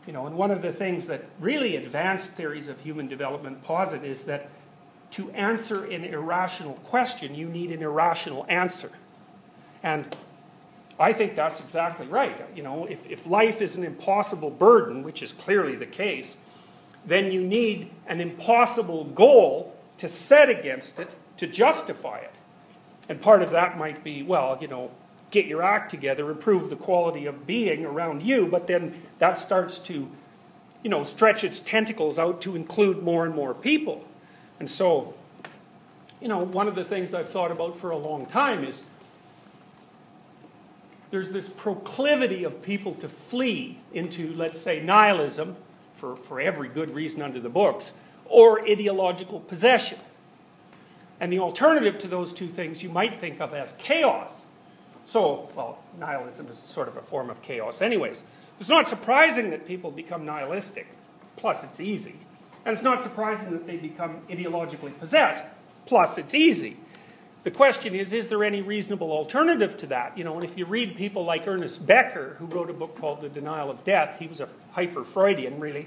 You 0.06 0.14
know, 0.14 0.26
and 0.26 0.36
one 0.36 0.50
of 0.50 0.62
the 0.62 0.72
things 0.72 1.06
that 1.08 1.24
really 1.38 1.76
advanced 1.76 2.32
theories 2.32 2.66
of 2.66 2.80
human 2.80 3.06
development 3.08 3.62
posit 3.62 4.04
is 4.04 4.22
that 4.22 4.48
to 5.12 5.30
answer 5.32 5.84
an 5.84 6.04
irrational 6.04 6.74
question, 6.84 7.34
you 7.34 7.46
need 7.46 7.72
an 7.72 7.82
irrational 7.82 8.46
answer. 8.48 8.90
And 9.82 10.16
I 10.98 11.12
think 11.12 11.34
that's 11.34 11.60
exactly 11.60 12.06
right. 12.06 12.40
You 12.56 12.62
know, 12.62 12.86
if, 12.86 13.06
if 13.10 13.26
life 13.26 13.60
is 13.60 13.76
an 13.76 13.84
impossible 13.84 14.50
burden, 14.50 15.02
which 15.02 15.22
is 15.22 15.32
clearly 15.32 15.76
the 15.76 15.86
case, 15.86 16.38
then 17.04 17.30
you 17.30 17.42
need 17.42 17.90
an 18.06 18.22
impossible 18.22 19.04
goal 19.04 19.76
to 19.98 20.08
set 20.08 20.48
against 20.48 20.98
it 20.98 21.10
to 21.36 21.46
justify 21.46 22.18
it. 22.18 22.33
And 23.08 23.20
part 23.20 23.42
of 23.42 23.50
that 23.50 23.76
might 23.76 24.02
be, 24.02 24.22
well, 24.22 24.58
you 24.60 24.68
know, 24.68 24.90
get 25.30 25.46
your 25.46 25.62
act 25.62 25.90
together, 25.90 26.30
improve 26.30 26.70
the 26.70 26.76
quality 26.76 27.26
of 27.26 27.46
being 27.46 27.84
around 27.84 28.22
you, 28.22 28.46
but 28.46 28.66
then 28.66 29.02
that 29.18 29.36
starts 29.36 29.78
to, 29.80 30.08
you 30.82 30.90
know, 30.90 31.02
stretch 31.02 31.44
its 31.44 31.60
tentacles 31.60 32.18
out 32.18 32.40
to 32.42 32.56
include 32.56 33.02
more 33.02 33.26
and 33.26 33.34
more 33.34 33.52
people. 33.52 34.04
And 34.60 34.70
so, 34.70 35.14
you 36.20 36.28
know, 36.28 36.38
one 36.38 36.68
of 36.68 36.74
the 36.74 36.84
things 36.84 37.14
I've 37.14 37.28
thought 37.28 37.50
about 37.50 37.76
for 37.76 37.90
a 37.90 37.96
long 37.96 38.26
time 38.26 38.64
is 38.64 38.82
there's 41.10 41.30
this 41.30 41.48
proclivity 41.48 42.44
of 42.44 42.62
people 42.62 42.94
to 42.96 43.08
flee 43.08 43.78
into, 43.92 44.32
let's 44.34 44.60
say, 44.60 44.82
nihilism, 44.82 45.56
for, 45.94 46.16
for 46.16 46.40
every 46.40 46.68
good 46.68 46.94
reason 46.94 47.22
under 47.22 47.40
the 47.40 47.48
books, 47.48 47.92
or 48.26 48.60
ideological 48.68 49.40
possession. 49.40 49.98
And 51.20 51.32
the 51.32 51.38
alternative 51.38 51.98
to 52.00 52.08
those 52.08 52.32
two 52.32 52.48
things 52.48 52.82
you 52.82 52.88
might 52.88 53.20
think 53.20 53.40
of 53.40 53.54
as 53.54 53.72
chaos. 53.78 54.42
So, 55.06 55.48
well, 55.54 55.78
nihilism 55.98 56.48
is 56.48 56.58
sort 56.58 56.88
of 56.88 56.96
a 56.96 57.02
form 57.02 57.30
of 57.30 57.42
chaos 57.42 57.82
anyways. 57.82 58.24
It's 58.58 58.68
not 58.68 58.88
surprising 58.88 59.50
that 59.50 59.66
people 59.66 59.90
become 59.90 60.24
nihilistic, 60.24 60.86
plus 61.36 61.64
it's 61.64 61.80
easy. 61.80 62.16
And 62.64 62.72
it's 62.72 62.82
not 62.82 63.02
surprising 63.02 63.52
that 63.52 63.66
they 63.66 63.76
become 63.76 64.22
ideologically 64.28 64.98
possessed, 64.98 65.44
plus 65.86 66.16
it's 66.18 66.34
easy. 66.34 66.76
The 67.42 67.50
question 67.50 67.94
is, 67.94 68.14
is 68.14 68.28
there 68.28 68.42
any 68.42 68.62
reasonable 68.62 69.12
alternative 69.12 69.76
to 69.78 69.86
that? 69.88 70.16
You 70.16 70.24
know, 70.24 70.34
and 70.34 70.44
if 70.44 70.56
you 70.56 70.64
read 70.64 70.96
people 70.96 71.24
like 71.24 71.46
Ernest 71.46 71.86
Becker, 71.86 72.36
who 72.38 72.46
wrote 72.46 72.70
a 72.70 72.72
book 72.72 72.98
called 72.98 73.20
The 73.20 73.28
Denial 73.28 73.70
of 73.70 73.84
Death, 73.84 74.18
he 74.18 74.26
was 74.26 74.40
a 74.40 74.48
hyper-Freudian, 74.72 75.60
really. 75.60 75.86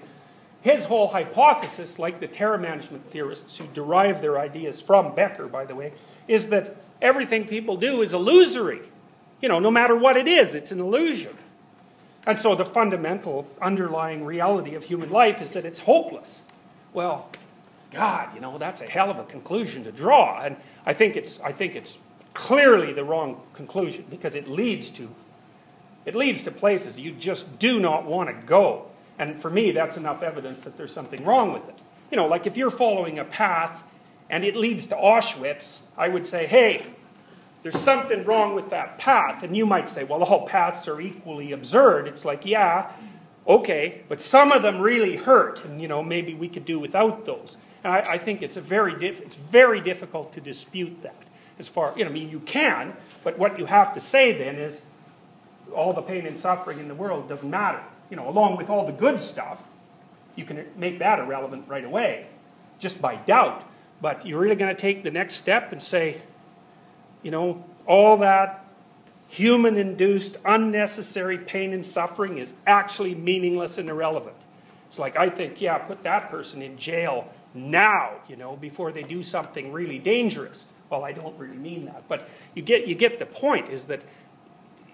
His 0.62 0.86
whole 0.86 1.10
hypothesis, 1.10 2.00
like 2.00 2.20
the 2.20 2.28
terror 2.28 2.58
management 2.58 3.10
theorists 3.10 3.58
who 3.58 3.66
derive 3.74 4.22
their 4.22 4.40
ideas 4.40 4.82
from 4.82 5.16
Becker, 5.16 5.48
by 5.48 5.66
the 5.66 5.76
way, 5.76 5.94
is 6.28 6.48
that 6.50 6.76
everything 7.02 7.48
people 7.48 7.78
do 7.78 8.02
is 8.02 8.14
illusory. 8.14 8.82
You 9.42 9.50
know, 9.50 9.60
no 9.60 9.72
matter 9.72 9.96
what 9.96 10.18
it 10.18 10.28
is, 10.28 10.56
it's 10.56 10.72
an 10.72 10.80
illusion. 10.80 11.38
And 12.26 12.38
so 12.38 12.56
the 12.56 12.66
fundamental 12.66 13.48
underlying 13.62 14.26
reality 14.26 14.76
of 14.76 14.84
human 14.84 15.10
life 15.10 15.42
is 15.42 15.54
that 15.54 15.66
it's 15.66 15.80
hopeless. 15.80 16.42
Well, 16.92 17.30
God, 17.92 18.34
you 18.36 18.42
know, 18.42 18.58
that's 18.58 18.82
a 18.82 18.86
hell 18.86 19.10
of 19.10 19.18
a 19.18 19.24
conclusion 19.24 19.84
to 19.86 19.92
draw. 19.92 20.42
And 20.42 20.58
I 20.86 20.94
think 20.94 21.16
it's, 21.16 21.40
I 21.40 21.54
think 21.54 21.76
it's 21.76 22.00
clearly 22.34 22.92
the 22.94 23.04
wrong 23.04 23.42
conclusion 23.54 24.06
because 24.10 24.36
it 24.36 24.48
leads 24.48 24.90
to 24.92 25.10
it 26.06 26.16
leads 26.16 26.44
to 26.44 26.52
places 26.52 26.98
you 26.98 27.12
just 27.12 27.60
do 27.60 27.82
not 27.82 28.06
want 28.06 28.30
to 28.30 28.46
go. 28.48 28.86
And 29.20 29.40
for 29.40 29.50
me, 29.50 29.72
that's 29.72 29.98
enough 29.98 30.22
evidence 30.24 30.62
that 30.62 30.78
there's 30.78 30.94
something 30.94 31.24
wrong 31.26 31.54
with 31.54 31.68
it. 31.68 31.78
You 32.12 32.18
know, 32.18 32.28
like 32.28 32.48
if 32.48 32.58
you're 32.58 32.70
following 32.70 33.20
a 33.20 33.26
path 33.26 33.84
and 34.30 34.44
it 34.44 34.56
leads 34.56 34.88
to 34.88 34.96
Auschwitz, 34.96 35.82
I 35.98 36.08
would 36.08 36.28
say, 36.28 36.46
hey, 36.46 36.86
there's 37.64 37.80
something 37.80 38.24
wrong 38.26 38.56
with 38.56 38.70
that 38.70 38.98
path. 38.98 39.44
And 39.44 39.58
you 39.58 39.66
might 39.66 39.90
say, 39.90 40.04
well, 40.04 40.24
all 40.24 40.48
paths 40.48 40.88
are 40.88 41.02
equally 41.02 41.52
absurd. 41.52 42.08
It's 42.08 42.24
like, 42.24 42.46
yeah, 42.46 42.92
okay, 43.48 44.04
but 44.08 44.22
some 44.22 44.52
of 44.52 44.62
them 44.62 44.80
really 44.80 45.16
hurt, 45.16 45.64
and 45.64 45.82
you 45.82 45.88
know, 45.88 46.04
maybe 46.04 46.34
we 46.34 46.50
could 46.50 46.66
do 46.66 46.80
without 46.80 47.26
those. 47.26 47.58
And 47.84 47.94
I, 47.94 48.00
I 48.00 48.18
think 48.18 48.42
it's 48.42 48.58
a 48.58 48.62
very 48.62 48.94
it's 49.06 49.36
very 49.36 49.82
difficult 49.82 50.34
to 50.34 50.42
dispute 50.42 51.02
that. 51.04 51.16
As 51.60 51.68
far, 51.68 51.94
you 51.98 52.04
know, 52.04 52.12
I 52.12 52.14
mean, 52.14 52.30
you 52.30 52.40
can, 52.42 52.94
but 53.24 53.40
what 53.40 53.58
you 53.58 53.66
have 53.66 53.94
to 53.96 54.00
say 54.00 54.32
then 54.38 54.58
is, 54.58 54.84
all 55.74 55.92
the 55.92 56.02
pain 56.02 56.26
and 56.26 56.38
suffering 56.38 56.80
in 56.80 56.88
the 56.88 56.96
world 56.96 57.28
doesn't 57.28 57.50
matter. 57.50 57.82
You 58.10 58.18
know, 58.18 58.30
along 58.30 58.58
with 58.58 58.70
all 58.70 58.86
the 58.86 58.92
good 58.92 59.22
stuff, 59.22 59.68
you 60.36 60.46
can 60.46 60.66
make 60.78 61.00
that 61.00 61.20
irrelevant 61.20 61.66
right 61.68 61.84
away, 61.84 62.28
just 62.80 63.02
by 63.02 63.16
doubt. 63.16 63.64
But 64.02 64.26
you're 64.26 64.40
really 64.40 64.56
going 64.56 64.74
to 64.74 64.80
take 64.80 65.04
the 65.04 65.12
next 65.12 65.36
step 65.36 65.72
and 65.72 65.82
say, 65.82 66.22
you 67.24 67.32
know, 67.32 67.66
all 67.86 68.18
that 68.18 68.66
human 69.28 69.78
induced 69.78 70.38
unnecessary 70.46 71.38
pain 71.38 71.74
and 71.74 71.86
suffering 71.86 72.38
is 72.38 72.54
actually 72.66 73.16
meaningless 73.16 73.78
and 73.78 73.90
irrelevant. 73.90 74.36
It's 74.88 75.00
like, 75.00 75.18
I 75.18 75.30
think, 75.30 75.60
yeah, 75.60 75.78
put 75.80 76.04
that 76.04 76.30
person 76.30 76.62
in 76.62 76.78
jail 76.78 77.28
now, 77.54 78.12
you 78.30 78.38
know, 78.38 78.56
before 78.56 78.92
they 78.92 79.04
do 79.04 79.22
something 79.24 79.74
really 79.74 80.00
dangerous. 80.00 80.68
Well, 80.90 81.04
I 81.04 81.12
don't 81.12 81.38
really 81.38 81.58
mean 81.58 81.86
that. 81.86 82.08
But 82.08 82.30
you 82.56 82.62
get, 82.62 82.88
you 82.88 82.96
get 82.96 83.20
the 83.20 83.26
point 83.26 83.70
is 83.70 83.86
that 83.86 84.02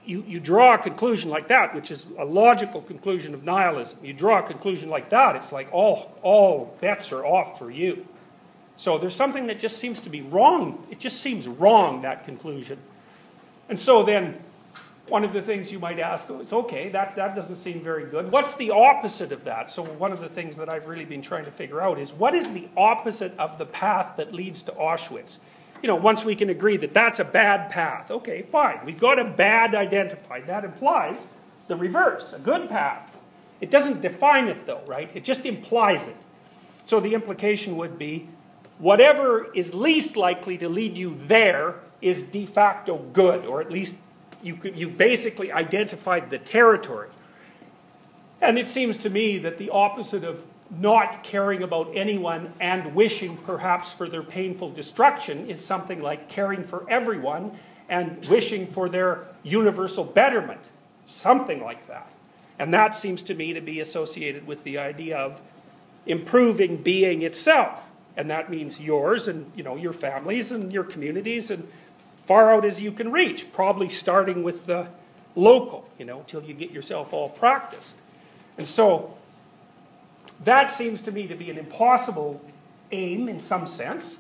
you, 0.06 0.24
you 0.28 0.40
draw 0.40 0.76
a 0.76 0.78
conclusion 0.78 1.30
like 1.30 1.48
that, 1.48 1.74
which 1.76 1.92
is 1.92 2.08
a 2.18 2.26
logical 2.26 2.82
conclusion 2.82 3.34
of 3.34 3.44
nihilism. 3.44 4.00
You 4.04 4.14
draw 4.14 4.40
a 4.40 4.44
conclusion 4.44 4.90
like 4.90 5.10
that, 5.10 5.36
it's 5.36 5.52
like 5.52 5.70
all, 5.72 6.18
all 6.22 6.78
bets 6.82 7.12
are 7.12 7.26
off 7.26 7.60
for 7.60 7.72
you. 7.72 8.06
So 8.76 8.98
there's 8.98 9.16
something 9.16 9.48
that 9.48 9.60
just 9.60 9.78
seems 9.78 10.02
to 10.02 10.10
be 10.10 10.22
wrong. 10.22 10.86
It 10.90 11.00
just 11.00 11.22
seems 11.22 11.48
wrong, 11.48 12.02
that 12.02 12.26
conclusion. 12.26 12.80
And 13.70 13.80
so 13.80 14.04
then, 14.04 14.40
one 15.08 15.24
of 15.24 15.34
the 15.34 15.42
things 15.42 15.72
you 15.72 15.80
might 15.80 16.00
ask 16.00 16.30
oh, 16.30 16.40
is 16.40 16.54
okay, 16.54 16.90
that, 16.90 17.16
that 17.18 17.36
doesn't 17.36 17.58
seem 17.58 17.82
very 17.82 18.06
good. 18.06 18.32
What's 18.32 18.56
the 18.56 18.72
opposite 18.72 19.32
of 19.32 19.44
that? 19.44 19.70
So, 19.70 19.84
one 19.84 20.12
of 20.12 20.22
the 20.22 20.30
things 20.30 20.58
that 20.58 20.70
I've 20.70 20.88
really 20.88 21.06
been 21.06 21.22
trying 21.22 21.46
to 21.46 21.52
figure 21.52 21.82
out 21.82 22.00
is 22.00 22.14
what 22.14 22.34
is 22.34 22.52
the 22.52 22.68
opposite 22.78 23.38
of 23.38 23.58
the 23.58 23.66
path 23.66 24.18
that 24.18 24.34
leads 24.34 24.62
to 24.64 24.72
Auschwitz? 24.72 25.40
You 25.84 25.88
know, 25.88 25.96
once 25.96 26.24
we 26.24 26.34
can 26.34 26.50
agree 26.50 26.78
that 26.78 26.94
that's 26.94 27.20
a 27.20 27.26
bad 27.26 27.70
path, 27.70 28.10
okay, 28.10 28.42
fine. 28.42 28.80
We've 28.86 29.00
got 29.00 29.20
a 29.20 29.26
bad 29.26 29.76
identified. 29.76 30.48
That 30.48 30.64
implies 30.64 31.28
the 31.68 31.76
reverse, 31.76 32.32
a 32.32 32.40
good 32.40 32.70
path. 32.70 33.16
It 33.60 33.70
doesn't 33.70 34.02
define 34.02 34.48
it 34.48 34.66
though, 34.66 34.82
right? 34.88 35.12
It 35.14 35.26
just 35.26 35.46
implies 35.46 36.08
it. 36.08 36.16
So 36.86 37.02
the 37.02 37.14
implication 37.14 37.76
would 37.76 38.00
be 38.00 38.30
whatever 38.80 39.52
is 39.54 39.74
least 39.74 40.16
likely 40.16 40.58
to 40.60 40.70
lead 40.70 40.98
you 40.98 41.18
there 41.28 41.76
is 42.02 42.24
de 42.24 42.46
facto 42.46 43.00
good, 43.12 43.46
or 43.46 43.60
at 43.60 43.70
least 43.70 43.98
you, 44.42 44.58
you 44.64 44.88
basically 44.88 45.52
identified 45.52 46.30
the 46.30 46.38
territory. 46.38 47.10
And 48.40 48.58
it 48.58 48.68
seems 48.68 48.98
to 49.00 49.10
me 49.10 49.38
that 49.40 49.58
the 49.58 49.70
opposite 49.70 50.24
of 50.24 50.46
not 50.80 51.24
caring 51.24 51.64
about 51.64 51.92
anyone 51.94 52.54
and 52.60 52.96
wishing 52.96 53.38
perhaps 53.38 53.92
for 53.92 54.08
their 54.08 54.24
painful 54.24 54.70
destruction 54.70 55.50
is 55.50 55.64
something 55.64 56.02
like 56.02 56.30
caring 56.30 56.64
for 56.64 56.86
everyone 56.90 57.58
and 57.90 58.26
wishing 58.28 58.66
for 58.68 58.90
their 58.90 59.28
universal 59.44 60.04
betterment. 60.04 60.62
Something 61.06 61.62
like 61.62 61.88
that. 61.88 62.12
And 62.60 62.74
that 62.74 62.96
seems 62.96 63.22
to 63.24 63.34
me 63.34 63.54
to 63.54 63.62
be 63.62 63.80
associated 63.80 64.48
with 64.48 64.64
the 64.64 64.78
idea 64.78 65.18
of 65.18 65.42
improving 66.06 66.78
being 66.78 67.22
itself. 67.22 67.90
And 68.16 68.30
that 68.30 68.50
means 68.50 68.80
yours 68.80 69.28
and 69.28 69.52
you 69.56 69.64
know, 69.64 69.76
your 69.76 69.94
families 69.94 70.52
and 70.52 70.72
your 70.72 70.84
communities 70.84 71.52
and 71.52 71.68
far 72.24 72.54
out 72.54 72.64
as 72.64 72.82
you 72.82 72.92
can 72.92 73.12
reach, 73.12 73.52
probably 73.52 73.90
starting 73.90 74.44
with 74.44 74.66
the 74.66 74.88
local, 75.36 75.90
you 75.98 76.06
know, 76.06 76.20
until 76.20 76.44
you 76.44 76.54
get 76.54 76.72
yourself 76.72 77.12
all 77.12 77.30
practiced. 77.30 77.96
And 78.58 78.68
so 78.68 79.16
that 80.44 80.72
seems 80.72 81.02
to 81.04 81.12
me 81.12 81.28
to 81.28 81.36
be 81.36 81.50
an 81.50 81.58
impossible 81.58 82.42
aim 82.92 83.30
in 83.30 83.40
some 83.40 83.68
sense. 83.68 84.20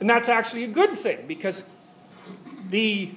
And 0.00 0.08
that's 0.08 0.28
actually 0.28 0.64
a 0.64 0.68
good 0.68 0.90
thing 0.98 1.26
because 1.26 1.64
the, 2.68 3.12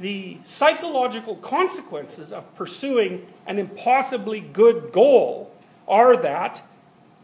the 0.00 0.38
psychological 0.44 1.36
consequences 1.36 2.32
of 2.32 2.54
pursuing 2.56 3.26
an 3.46 3.58
impossibly 3.58 4.40
good 4.40 4.92
goal 4.92 5.54
are 5.86 6.16
that 6.16 6.62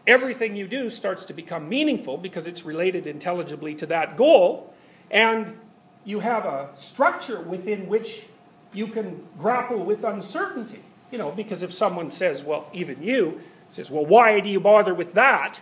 everything 0.07 0.57
you 0.57 0.67
do 0.67 0.91
starts 0.91 1.25
to 1.27 1.33
become 1.33 1.69
meaningful 1.69 2.17
because 2.17 2.47
it's 2.47 2.65
related 2.65 3.07
intelligibly 3.07 3.75
to 3.77 3.87
that 3.87 4.17
goal, 4.17 4.73
and 5.11 5.59
you 6.05 6.21
have 6.21 6.45
a 6.45 6.69
structure 6.77 7.41
within 7.41 7.89
which 7.89 8.27
you 8.73 8.87
can 8.87 9.27
grapple 9.39 9.85
with 9.85 10.05
uncertainty. 10.05 10.83
You 11.11 11.19
know, 11.19 11.31
because 11.31 11.63
if 11.63 11.75
someone 11.75 12.11
says, 12.11 12.45
well, 12.45 12.69
even 12.73 13.03
you, 13.03 13.41
says, 13.71 13.91
well, 13.91 14.05
why 14.05 14.41
do 14.41 14.49
you 14.49 14.61
bother 14.61 14.95
with 14.95 15.15
that? 15.15 15.61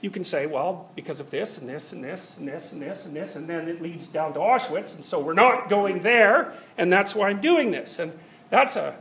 You 0.00 0.10
can 0.10 0.24
say, 0.24 0.46
well, 0.46 0.88
because 0.94 1.20
of 1.20 1.30
this 1.30 1.58
and 1.58 1.68
this 1.68 1.92
and 1.92 2.02
this 2.02 2.38
and 2.38 2.48
this 2.48 2.72
and 2.72 2.80
this 2.80 3.06
and 3.06 3.14
this, 3.14 3.36
and 3.36 3.48
then 3.48 3.68
it 3.68 3.82
leads 3.82 4.08
down 4.08 4.32
to 4.32 4.38
Auschwitz, 4.38 4.94
and 4.94 5.04
so 5.04 5.20
we're 5.20 5.34
not 5.34 5.68
going 5.68 6.02
there, 6.02 6.54
and 6.78 6.90
that's 6.90 7.14
why 7.14 7.28
I'm 7.28 7.40
doing 7.40 7.70
this. 7.70 7.98
And 7.98 8.18
that's 8.48 8.76
a 8.76 8.96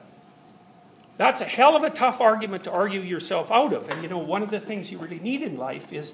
that's 1.16 1.42
a 1.42 1.46
hell 1.46 1.76
of 1.76 1.84
a 1.84 1.90
tough 1.90 2.22
argument 2.22 2.64
to 2.66 2.72
argue 2.72 3.02
yourself 3.02 3.52
out 3.52 3.74
of. 3.74 3.90
And 3.90 4.04
you 4.04 4.10
know, 4.10 4.18
one 4.18 4.44
of 4.44 4.50
the 4.50 4.60
things 4.60 4.92
you 4.92 4.98
really 4.98 5.20
need 5.20 5.42
in 5.42 5.58
life 5.58 5.92
is 5.92 6.14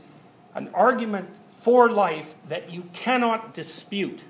an 0.54 0.70
argument 0.74 1.30
for 1.62 1.91
life 1.91 2.36
that 2.48 2.72
you 2.72 2.84
cannot 2.93 3.54
dispute. 3.54 4.22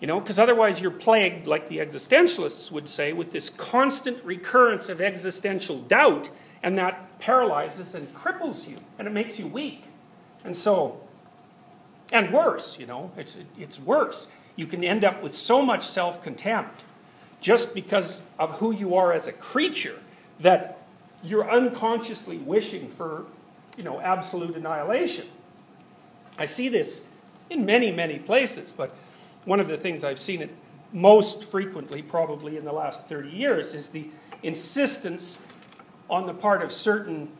You 0.00 0.06
know, 0.06 0.18
because 0.18 0.38
otherwise 0.38 0.80
you're 0.80 0.90
plagued, 0.90 1.46
like 1.46 1.68
the 1.68 1.78
existentialists 1.78 2.70
would 2.70 2.88
say, 2.88 3.12
with 3.12 3.32
this 3.32 3.50
constant 3.50 4.22
recurrence 4.24 4.88
of 4.88 5.00
existential 5.00 5.78
doubt 5.78 6.30
and 6.62 6.76
that 6.78 7.18
paralyzes 7.18 7.94
and 7.94 8.12
cripples 8.14 8.68
you, 8.68 8.76
and 8.98 9.06
it 9.06 9.10
makes 9.10 9.38
you 9.38 9.46
weak. 9.46 9.84
And 10.44 10.56
so, 10.56 11.00
and 12.12 12.32
worse, 12.32 12.78
you 12.78 12.86
know, 12.86 13.10
it's, 13.16 13.36
it's 13.58 13.78
worse. 13.78 14.26
You 14.56 14.66
can 14.66 14.82
end 14.84 15.04
up 15.04 15.22
with 15.22 15.34
so 15.34 15.62
much 15.62 15.86
self 15.86 16.22
contempt 16.22 16.82
just 17.40 17.74
because 17.74 18.22
of 18.38 18.50
who 18.52 18.72
you 18.72 18.94
are 18.94 19.12
as 19.12 19.26
a 19.26 19.32
creature 19.32 19.98
that 20.40 20.78
you're 21.22 21.50
unconsciously 21.50 22.38
wishing 22.38 22.88
for, 22.88 23.24
you 23.76 23.84
know, 23.84 24.00
absolute 24.00 24.56
annihilation. 24.56 25.26
I 26.38 26.46
see 26.46 26.68
this 26.68 27.02
in 27.50 27.64
many, 27.64 27.92
many 27.92 28.18
places, 28.18 28.72
but 28.72 28.94
one 29.44 29.60
of 29.60 29.68
the 29.68 29.76
things 29.76 30.04
I've 30.04 30.20
seen 30.20 30.42
it 30.42 30.50
most 30.92 31.44
frequently, 31.44 32.02
probably 32.02 32.56
in 32.56 32.64
the 32.64 32.72
last 32.72 33.04
30 33.06 33.30
years, 33.30 33.74
is 33.74 33.88
the 33.88 34.08
insistence 34.42 35.42
on 36.10 36.26
the 36.26 36.34
part 36.34 36.60
of 36.60 36.72
certain 36.72 37.30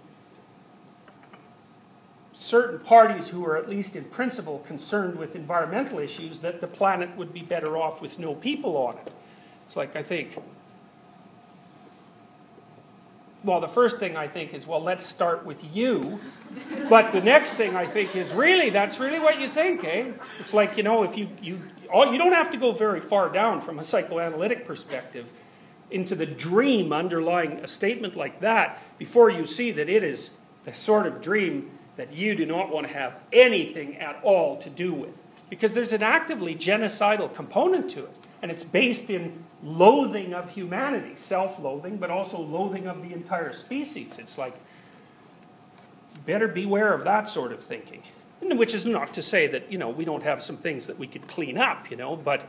certain 2.32 2.78
parties 2.78 3.28
who 3.28 3.44
are 3.44 3.56
at 3.58 3.68
least 3.68 3.94
in 3.94 4.04
principle 4.04 4.60
concerned 4.60 5.18
with 5.18 5.36
environmental 5.36 5.98
issues 5.98 6.38
that 6.38 6.62
the 6.62 6.66
planet 6.66 7.14
would 7.14 7.34
be 7.34 7.42
better 7.42 7.76
off 7.76 8.00
with 8.00 8.18
no 8.18 8.34
people 8.34 8.78
on 8.78 8.96
it. 8.96 9.12
It's 9.66 9.76
like 9.76 9.94
I 9.94 10.02
think 10.02 10.38
well, 13.42 13.60
the 13.60 13.68
first 13.68 13.98
thing 13.98 14.16
I 14.16 14.28
think 14.28 14.52
is, 14.52 14.66
well, 14.66 14.82
let's 14.82 15.06
start 15.06 15.46
with 15.46 15.64
you. 15.74 16.20
But 16.90 17.12
the 17.12 17.22
next 17.22 17.54
thing 17.54 17.74
I 17.74 17.86
think 17.86 18.14
is, 18.14 18.32
really, 18.32 18.68
that's 18.68 19.00
really 19.00 19.18
what 19.18 19.40
you 19.40 19.48
think, 19.48 19.82
eh? 19.82 20.12
It's 20.38 20.52
like, 20.52 20.76
you 20.76 20.82
know, 20.82 21.04
if 21.04 21.16
you, 21.16 21.28
you, 21.40 21.58
all, 21.90 22.12
you 22.12 22.18
don't 22.18 22.32
have 22.32 22.50
to 22.50 22.58
go 22.58 22.72
very 22.72 23.00
far 23.00 23.30
down 23.30 23.62
from 23.62 23.78
a 23.78 23.82
psychoanalytic 23.82 24.66
perspective 24.66 25.26
into 25.91 26.14
the 26.14 26.26
dream 26.26 26.93
underlying 26.93 27.53
a 27.59 27.66
statement 27.66 28.16
like 28.16 28.41
that 28.41 28.82
before 28.99 29.30
you 29.30 29.47
see 29.47 29.72
that 29.72 29.88
it 29.88 30.03
is 30.03 30.36
the 30.64 30.74
sort 30.74 31.07
of 31.07 31.22
dream 31.22 31.70
that 31.97 32.12
you 32.12 32.34
do 32.34 32.47
not 32.47 32.70
want 32.70 32.86
to 32.86 32.93
have 32.93 33.20
anything 33.32 33.97
at 33.99 34.18
all 34.22 34.57
to 34.59 34.70
do 34.70 34.93
with. 34.93 35.22
Because 35.49 35.72
there's 35.72 35.93
an 35.93 36.03
actively 36.03 36.55
genocidal 36.55 37.32
component 37.34 37.91
to 37.91 38.05
it. 38.05 38.16
And 38.43 38.51
it's 38.51 38.64
based 38.64 39.11
in 39.11 39.45
loathing 39.62 40.32
of 40.32 40.51
humanity, 40.51 41.14
self 41.14 41.59
loathing, 41.59 41.99
but 41.99 42.11
also 42.11 42.41
loathing 42.41 42.86
of 42.86 43.03
the 43.03 43.12
entire 43.12 43.53
species. 43.53 44.18
It's 44.18 44.38
like, 44.38 44.55
better 46.24 46.49
beware 46.49 46.95
of 46.95 47.05
that 47.05 47.28
sort 47.28 47.53
of 47.53 47.61
thinking. 47.61 48.03
Which 48.41 48.72
is 48.72 48.86
not 48.86 49.12
to 49.14 49.22
say 49.22 49.47
that, 49.49 49.70
you 49.70 49.76
know, 49.76 49.91
we 49.91 50.07
don't 50.07 50.22
have 50.22 50.43
some 50.43 50.57
things 50.57 50.86
that 50.86 50.99
we 50.99 51.07
could 51.07 51.28
clean 51.28 51.59
up, 51.59 51.91
you 51.91 51.97
know, 51.99 52.16
but 52.16 52.49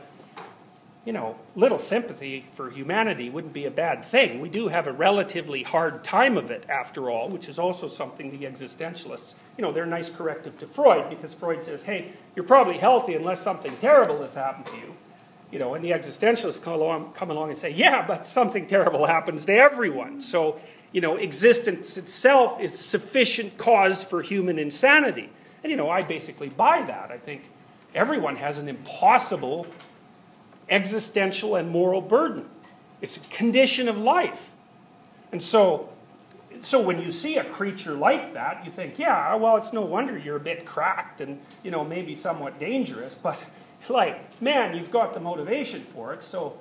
you 1.04 1.12
know, 1.12 1.36
little 1.56 1.78
sympathy 1.78 2.46
for 2.52 2.70
humanity 2.70 3.28
wouldn't 3.28 3.52
be 3.52 3.66
a 3.66 3.70
bad 3.70 4.04
thing. 4.04 4.40
We 4.40 4.48
do 4.48 4.68
have 4.68 4.86
a 4.86 4.92
relatively 4.92 5.64
hard 5.64 6.04
time 6.04 6.36
of 6.36 6.50
it, 6.50 6.64
after 6.68 7.10
all, 7.10 7.28
which 7.28 7.48
is 7.48 7.58
also 7.58 7.88
something 7.88 8.30
the 8.30 8.46
existentialists, 8.46 9.34
you 9.56 9.62
know, 9.62 9.72
they're 9.72 9.82
a 9.82 9.88
nice 9.88 10.10
corrective 10.10 10.58
to 10.60 10.66
Freud 10.66 11.10
because 11.10 11.34
Freud 11.34 11.64
says, 11.64 11.82
hey, 11.82 12.12
you're 12.36 12.44
probably 12.44 12.78
healthy 12.78 13.14
unless 13.14 13.42
something 13.42 13.76
terrible 13.78 14.22
has 14.22 14.34
happened 14.34 14.66
to 14.66 14.76
you. 14.76 14.94
You 15.50 15.58
know, 15.58 15.74
and 15.74 15.84
the 15.84 15.90
existentialists 15.90 16.62
come 16.62 16.74
along, 16.74 17.12
come 17.14 17.30
along 17.30 17.48
and 17.48 17.58
say, 17.58 17.70
yeah, 17.70 18.06
but 18.06 18.28
something 18.28 18.66
terrible 18.66 19.06
happens 19.06 19.44
to 19.46 19.54
everyone. 19.54 20.20
So, 20.20 20.60
you 20.92 21.00
know, 21.00 21.16
existence 21.16 21.98
itself 21.98 22.60
is 22.60 22.78
sufficient 22.78 23.58
cause 23.58 24.04
for 24.04 24.22
human 24.22 24.58
insanity. 24.58 25.30
And, 25.62 25.70
you 25.70 25.76
know, 25.76 25.90
I 25.90 26.02
basically 26.02 26.48
buy 26.48 26.82
that. 26.82 27.10
I 27.10 27.18
think 27.18 27.42
everyone 27.94 28.36
has 28.36 28.58
an 28.58 28.68
impossible 28.68 29.66
existential 30.72 31.54
and 31.54 31.70
moral 31.70 32.00
burden. 32.00 32.46
It's 33.00 33.16
a 33.16 33.20
condition 33.28 33.88
of 33.88 33.98
life. 33.98 34.50
And 35.30 35.42
so, 35.42 35.90
so 36.62 36.80
when 36.80 37.00
you 37.00 37.12
see 37.12 37.36
a 37.36 37.44
creature 37.44 37.92
like 37.92 38.34
that, 38.34 38.64
you 38.64 38.70
think, 38.70 38.98
yeah, 38.98 39.34
well, 39.34 39.56
it's 39.56 39.72
no 39.72 39.82
wonder 39.82 40.16
you're 40.16 40.36
a 40.36 40.40
bit 40.40 40.64
cracked 40.64 41.20
and, 41.20 41.40
you 41.62 41.70
know, 41.70 41.84
maybe 41.84 42.14
somewhat 42.14 42.58
dangerous, 42.58 43.14
but 43.14 43.42
like, 43.88 44.40
man, 44.40 44.76
you've 44.76 44.90
got 44.90 45.12
the 45.12 45.20
motivation 45.20 45.82
for 45.82 46.14
it, 46.14 46.22
so, 46.22 46.56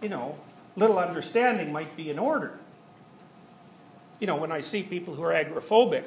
you 0.00 0.08
know, 0.08 0.36
little 0.76 0.98
understanding 0.98 1.72
might 1.72 1.96
be 1.96 2.08
in 2.08 2.18
order. 2.18 2.58
You 4.20 4.26
know, 4.26 4.36
when 4.36 4.52
I 4.52 4.60
see 4.60 4.82
people 4.82 5.14
who 5.14 5.24
are 5.24 5.32
agoraphobic, 5.32 6.04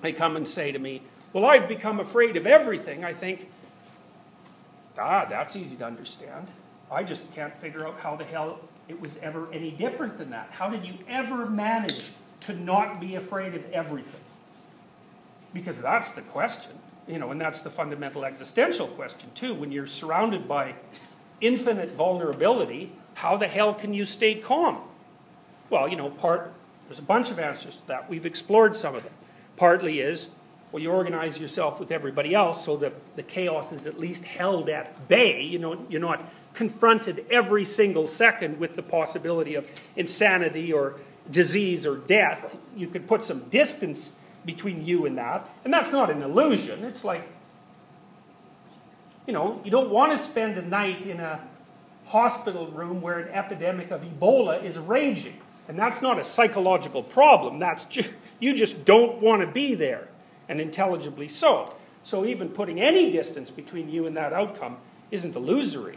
they 0.00 0.12
come 0.12 0.36
and 0.36 0.48
say 0.48 0.72
to 0.72 0.78
me, 0.78 1.02
well, 1.32 1.44
I've 1.44 1.68
become 1.68 2.00
afraid 2.00 2.36
of 2.36 2.46
everything. 2.46 3.04
I 3.04 3.12
think, 3.12 3.50
Ah, 5.00 5.24
that's 5.24 5.56
easy 5.56 5.76
to 5.76 5.86
understand. 5.86 6.48
I 6.90 7.02
just 7.02 7.32
can't 7.34 7.56
figure 7.58 7.86
out 7.86 8.00
how 8.00 8.16
the 8.16 8.24
hell 8.24 8.60
it 8.88 9.00
was 9.00 9.18
ever 9.18 9.52
any 9.52 9.70
different 9.70 10.18
than 10.18 10.30
that. 10.30 10.48
How 10.50 10.68
did 10.68 10.86
you 10.86 10.94
ever 11.08 11.46
manage 11.46 12.10
to 12.42 12.54
not 12.54 13.00
be 13.00 13.14
afraid 13.14 13.54
of 13.54 13.70
everything? 13.72 14.20
Because 15.54 15.80
that's 15.80 16.12
the 16.12 16.22
question, 16.22 16.72
you 17.08 17.18
know, 17.18 17.30
and 17.30 17.40
that's 17.40 17.60
the 17.60 17.70
fundamental 17.70 18.24
existential 18.24 18.88
question 18.88 19.30
too. 19.34 19.54
When 19.54 19.72
you're 19.72 19.86
surrounded 19.86 20.46
by 20.46 20.74
infinite 21.40 21.92
vulnerability, 21.92 22.92
how 23.14 23.36
the 23.36 23.48
hell 23.48 23.74
can 23.74 23.94
you 23.94 24.04
stay 24.04 24.34
calm? 24.34 24.78
Well, 25.70 25.88
you 25.88 25.96
know, 25.96 26.10
part 26.10 26.52
there's 26.88 26.98
a 26.98 27.02
bunch 27.02 27.30
of 27.30 27.38
answers 27.38 27.76
to 27.76 27.86
that. 27.86 28.10
We've 28.10 28.26
explored 28.26 28.74
some 28.76 28.96
of 28.96 29.04
them. 29.04 29.12
Partly 29.56 30.00
is 30.00 30.30
well, 30.72 30.82
you 30.82 30.90
organize 30.90 31.38
yourself 31.38 31.80
with 31.80 31.90
everybody 31.90 32.34
else 32.34 32.64
so 32.64 32.76
that 32.78 32.92
the 33.16 33.22
chaos 33.22 33.72
is 33.72 33.86
at 33.86 33.98
least 33.98 34.24
held 34.24 34.68
at 34.68 35.08
bay. 35.08 35.42
You 35.42 35.58
know, 35.58 35.84
you're 35.88 36.00
not 36.00 36.24
confronted 36.54 37.24
every 37.30 37.64
single 37.64 38.06
second 38.06 38.58
with 38.58 38.76
the 38.76 38.82
possibility 38.82 39.54
of 39.54 39.70
insanity 39.96 40.72
or 40.72 40.96
disease 41.30 41.86
or 41.86 41.96
death. 41.96 42.56
You 42.76 42.86
can 42.86 43.02
put 43.02 43.24
some 43.24 43.48
distance 43.48 44.12
between 44.44 44.84
you 44.84 45.06
and 45.06 45.18
that. 45.18 45.48
And 45.64 45.72
that's 45.72 45.92
not 45.92 46.10
an 46.10 46.22
illusion. 46.22 46.84
It's 46.84 47.04
like, 47.04 47.28
you 49.26 49.32
know, 49.32 49.60
you 49.64 49.70
don't 49.70 49.90
want 49.90 50.12
to 50.12 50.18
spend 50.18 50.56
a 50.56 50.62
night 50.62 51.06
in 51.06 51.20
a 51.20 51.40
hospital 52.06 52.66
room 52.68 53.00
where 53.00 53.18
an 53.20 53.28
epidemic 53.28 53.90
of 53.90 54.02
Ebola 54.02 54.62
is 54.62 54.78
raging. 54.78 55.38
And 55.68 55.78
that's 55.78 56.02
not 56.02 56.18
a 56.18 56.24
psychological 56.24 57.02
problem. 57.02 57.58
That's 57.58 57.84
just, 57.84 58.10
you 58.40 58.54
just 58.54 58.84
don't 58.84 59.20
want 59.20 59.42
to 59.42 59.46
be 59.46 59.74
there. 59.74 60.08
And 60.50 60.60
intelligibly 60.60 61.28
so. 61.28 61.72
So 62.02 62.26
even 62.26 62.48
putting 62.48 62.80
any 62.80 63.10
distance 63.10 63.50
between 63.50 63.88
you 63.88 64.06
and 64.06 64.16
that 64.16 64.32
outcome 64.32 64.78
isn't 65.10 65.36
illusory. 65.36 65.94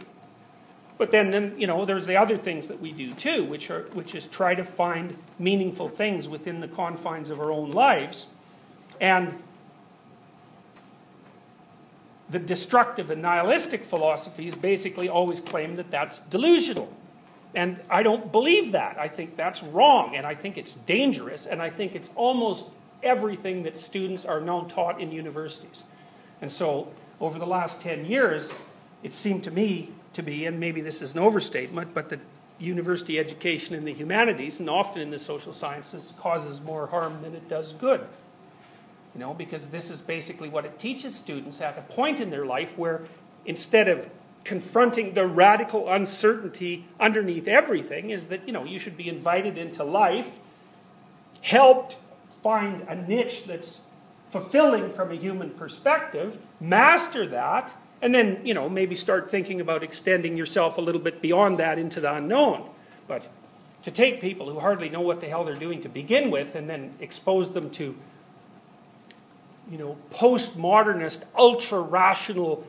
But 0.96 1.10
then, 1.10 1.32
then 1.32 1.54
you 1.58 1.66
know, 1.66 1.84
there's 1.84 2.06
the 2.06 2.16
other 2.16 2.36
things 2.36 2.68
that 2.68 2.80
we 2.80 2.92
do 2.92 3.12
too, 3.12 3.44
which 3.44 3.68
are 3.68 3.82
which 3.94 4.14
is 4.14 4.28
try 4.28 4.54
to 4.54 4.64
find 4.64 5.16
meaningful 5.40 5.88
things 5.88 6.28
within 6.28 6.60
the 6.60 6.68
confines 6.68 7.30
of 7.30 7.40
our 7.40 7.50
own 7.50 7.72
lives. 7.72 8.28
And 9.00 9.42
the 12.30 12.38
destructive 12.38 13.10
and 13.10 13.20
nihilistic 13.20 13.84
philosophies 13.84 14.54
basically 14.54 15.08
always 15.08 15.40
claim 15.40 15.74
that 15.74 15.90
that's 15.90 16.20
delusional. 16.20 16.92
And 17.56 17.80
I 17.90 18.04
don't 18.04 18.30
believe 18.30 18.72
that. 18.72 18.98
I 18.98 19.08
think 19.08 19.36
that's 19.36 19.62
wrong, 19.62 20.16
and 20.16 20.26
I 20.26 20.34
think 20.34 20.56
it's 20.56 20.74
dangerous, 20.74 21.46
and 21.46 21.60
I 21.60 21.70
think 21.70 21.94
it's 21.94 22.10
almost 22.16 22.70
everything 23.04 23.62
that 23.62 23.78
students 23.78 24.24
are 24.24 24.40
now 24.40 24.62
taught 24.62 25.00
in 25.00 25.12
universities. 25.12 25.84
And 26.40 26.50
so, 26.50 26.88
over 27.20 27.38
the 27.38 27.46
last 27.46 27.80
10 27.80 28.04
years, 28.04 28.52
it 29.02 29.14
seemed 29.14 29.44
to 29.44 29.50
me 29.50 29.90
to 30.14 30.22
be, 30.22 30.46
and 30.46 30.58
maybe 30.58 30.80
this 30.80 31.02
is 31.02 31.14
an 31.14 31.20
overstatement, 31.20 31.94
but 31.94 32.08
that 32.08 32.20
university 32.58 33.18
education 33.18 33.74
in 33.74 33.84
the 33.84 33.92
humanities, 33.92 34.60
and 34.60 34.70
often 34.70 35.02
in 35.02 35.10
the 35.10 35.18
social 35.18 35.52
sciences, 35.52 36.14
causes 36.18 36.60
more 36.60 36.86
harm 36.86 37.20
than 37.22 37.34
it 37.34 37.48
does 37.48 37.72
good. 37.72 38.00
You 39.14 39.20
know, 39.20 39.34
because 39.34 39.68
this 39.68 39.90
is 39.90 40.00
basically 40.00 40.48
what 40.48 40.64
it 40.64 40.78
teaches 40.78 41.14
students 41.14 41.60
at 41.60 41.78
a 41.78 41.82
point 41.82 42.20
in 42.20 42.30
their 42.30 42.46
life 42.46 42.76
where 42.78 43.02
instead 43.46 43.88
of 43.88 44.08
confronting 44.44 45.14
the 45.14 45.26
radical 45.26 45.90
uncertainty 45.90 46.84
underneath 47.00 47.48
everything 47.48 48.10
is 48.10 48.26
that, 48.26 48.46
you 48.46 48.52
know, 48.52 48.64
you 48.64 48.78
should 48.78 48.96
be 48.96 49.08
invited 49.08 49.56
into 49.56 49.82
life, 49.84 50.30
helped 51.40 51.96
find 52.44 52.82
a 52.88 52.94
niche 52.94 53.44
that's 53.44 53.86
fulfilling 54.28 54.90
from 54.90 55.10
a 55.10 55.14
human 55.14 55.48
perspective, 55.48 56.38
master 56.60 57.26
that, 57.26 57.74
and 58.02 58.14
then, 58.14 58.38
you 58.44 58.52
know, 58.52 58.68
maybe 58.68 58.94
start 58.94 59.30
thinking 59.30 59.62
about 59.62 59.82
extending 59.82 60.36
yourself 60.36 60.76
a 60.76 60.80
little 60.82 61.00
bit 61.00 61.22
beyond 61.22 61.58
that 61.58 61.78
into 61.78 62.00
the 62.00 62.12
unknown. 62.12 62.68
But 63.08 63.26
to 63.82 63.90
take 63.90 64.20
people 64.20 64.50
who 64.50 64.60
hardly 64.60 64.90
know 64.90 65.00
what 65.00 65.22
the 65.22 65.26
hell 65.26 65.42
they're 65.44 65.54
doing 65.54 65.80
to 65.80 65.88
begin 65.88 66.30
with 66.30 66.54
and 66.54 66.68
then 66.68 66.92
expose 67.00 67.52
them 67.52 67.70
to 67.70 67.96
you 69.70 69.78
know, 69.78 69.96
postmodernist, 70.12 71.24
ultra 71.34 71.80
rational, 71.80 72.66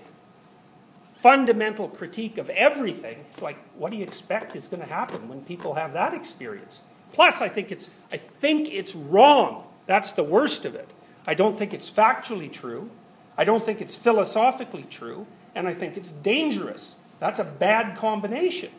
fundamental 1.01 1.89
critique 1.89 2.37
of 2.37 2.49
everything. 2.51 3.25
It's 3.29 3.41
like, 3.41 3.57
what 3.77 3.91
do 3.91 3.97
you 3.97 4.03
expect 4.03 4.55
is 4.55 4.69
going 4.69 4.81
to 4.81 4.87
happen 4.87 5.27
when 5.27 5.41
people 5.41 5.73
have 5.73 5.91
that 5.91 6.13
experience? 6.13 6.79
Plus, 7.11 7.41
I 7.41 7.49
think 7.49 7.71
it's, 7.71 7.89
I 8.11 8.17
think 8.17 8.69
it's 8.69 8.95
wrong. 8.95 9.64
That's 9.85 10.11
the 10.11 10.23
worst 10.23 10.65
of 10.65 10.75
it. 10.75 10.89
I 11.27 11.33
don't 11.33 11.57
think 11.57 11.73
it's 11.73 11.89
factually 11.89 12.51
true. 12.51 12.89
I 13.37 13.43
don't 13.43 13.63
think 13.65 13.81
it's 13.81 13.95
philosophically 13.95 14.85
true. 14.89 15.27
And 15.53 15.67
I 15.67 15.73
think 15.73 15.97
it's 15.97 16.09
dangerous. 16.09 16.95
That's 17.19 17.39
a 17.39 17.43
bad 17.43 17.97
combination. 17.97 18.71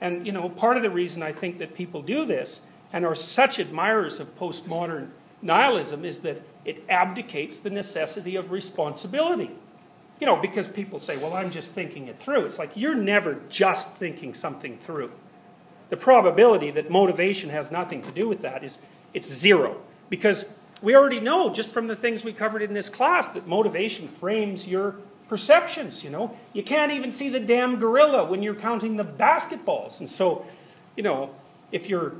And, 0.00 0.26
you 0.26 0.32
know, 0.32 0.48
part 0.48 0.76
of 0.76 0.82
the 0.82 0.90
reason 0.90 1.22
I 1.22 1.32
think 1.32 1.58
that 1.58 1.74
people 1.74 2.02
do 2.02 2.24
this 2.24 2.60
and 2.92 3.04
are 3.04 3.14
such 3.14 3.58
admirers 3.58 4.18
of 4.18 4.38
postmodern 4.38 5.10
nihilism 5.40 6.04
is 6.04 6.20
that 6.20 6.42
it 6.64 6.84
abdicates 6.88 7.58
the 7.58 7.70
necessity 7.70 8.36
of 8.36 8.50
responsibility. 8.50 9.50
You 10.20 10.26
know, 10.26 10.36
because 10.36 10.68
people 10.68 10.98
say, 10.98 11.16
well, 11.16 11.34
I'm 11.34 11.50
just 11.50 11.72
thinking 11.72 12.06
it 12.06 12.18
through. 12.20 12.46
It's 12.46 12.58
like 12.58 12.76
you're 12.76 12.94
never 12.94 13.40
just 13.48 13.94
thinking 13.96 14.34
something 14.34 14.78
through. 14.78 15.10
The 15.90 15.96
probability 15.96 16.70
that 16.70 16.90
motivation 16.90 17.50
has 17.50 17.70
nothing 17.70 18.02
to 18.02 18.10
do 18.12 18.28
with 18.28 18.40
that 18.42 18.64
is 18.64 18.78
it's 19.12 19.30
zero. 19.30 19.80
Because 20.12 20.44
we 20.82 20.94
already 20.94 21.20
know, 21.20 21.54
just 21.54 21.70
from 21.70 21.86
the 21.86 21.96
things 21.96 22.22
we 22.22 22.34
covered 22.34 22.60
in 22.60 22.74
this 22.74 22.90
class, 22.90 23.30
that 23.30 23.46
motivation 23.46 24.08
frames 24.08 24.68
your 24.68 24.96
perceptions, 25.26 26.04
you 26.04 26.10
know. 26.10 26.36
You 26.52 26.62
can't 26.62 26.92
even 26.92 27.10
see 27.10 27.30
the 27.30 27.40
damn 27.40 27.78
gorilla 27.78 28.26
when 28.26 28.42
you're 28.42 28.54
counting 28.54 28.96
the 28.96 29.04
basketballs. 29.04 30.00
And 30.00 30.10
so, 30.10 30.44
you 30.96 31.02
know, 31.02 31.34
if 31.70 31.88
you're 31.88 32.12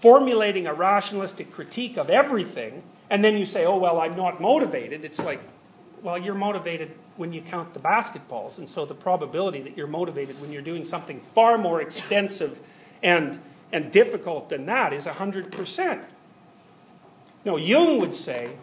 formulating 0.00 0.66
a 0.66 0.72
rationalistic 0.72 1.52
critique 1.52 1.98
of 1.98 2.08
everything, 2.08 2.82
and 3.10 3.22
then 3.22 3.36
you 3.36 3.44
say, 3.44 3.66
oh, 3.66 3.76
well, 3.76 4.00
I'm 4.00 4.16
not 4.16 4.40
motivated, 4.40 5.04
it's 5.04 5.22
like, 5.22 5.42
well, 6.02 6.16
you're 6.16 6.32
motivated 6.32 6.92
when 7.18 7.34
you 7.34 7.42
count 7.42 7.74
the 7.74 7.80
basketballs. 7.80 8.56
And 8.56 8.66
so 8.66 8.86
the 8.86 8.94
probability 8.94 9.60
that 9.60 9.76
you're 9.76 9.86
motivated 9.86 10.40
when 10.40 10.50
you're 10.50 10.62
doing 10.62 10.86
something 10.86 11.20
far 11.34 11.58
more 11.58 11.82
extensive 11.82 12.58
and, 13.02 13.38
and 13.70 13.92
difficult 13.92 14.48
than 14.48 14.64
that 14.64 14.94
is 14.94 15.06
100%. 15.06 16.06
No, 17.44 17.56
Jung 17.56 17.98
would 18.00 18.14
say, 18.14 18.56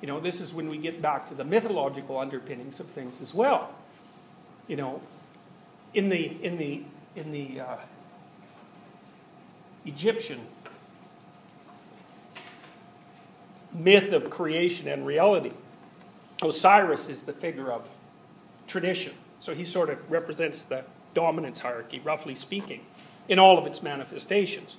you 0.00 0.06
know, 0.06 0.20
this 0.20 0.40
is 0.40 0.54
when 0.54 0.68
we 0.68 0.78
get 0.78 1.02
back 1.02 1.28
to 1.28 1.34
the 1.34 1.44
mythological 1.44 2.18
underpinnings 2.18 2.80
of 2.80 2.86
things 2.86 3.20
as 3.20 3.34
well. 3.34 3.74
You 4.66 4.76
know, 4.76 5.02
in 5.92 6.08
the, 6.08 6.36
in 6.42 6.56
the, 6.56 6.82
in 7.16 7.32
the 7.32 7.60
uh, 7.60 7.76
Egyptian 9.84 10.40
myth 13.72 14.12
of 14.12 14.30
creation 14.30 14.88
and 14.88 15.06
reality. 15.06 15.52
Osiris 16.42 17.08
is 17.08 17.22
the 17.22 17.32
figure 17.32 17.70
of 17.70 17.88
tradition. 18.66 19.12
So 19.40 19.54
he 19.54 19.64
sort 19.64 19.90
of 19.90 20.10
represents 20.10 20.62
the 20.62 20.84
dominance 21.14 21.60
hierarchy, 21.60 22.00
roughly 22.00 22.34
speaking, 22.34 22.84
in 23.28 23.38
all 23.38 23.58
of 23.58 23.66
its 23.66 23.82
manifestations. 23.82 24.76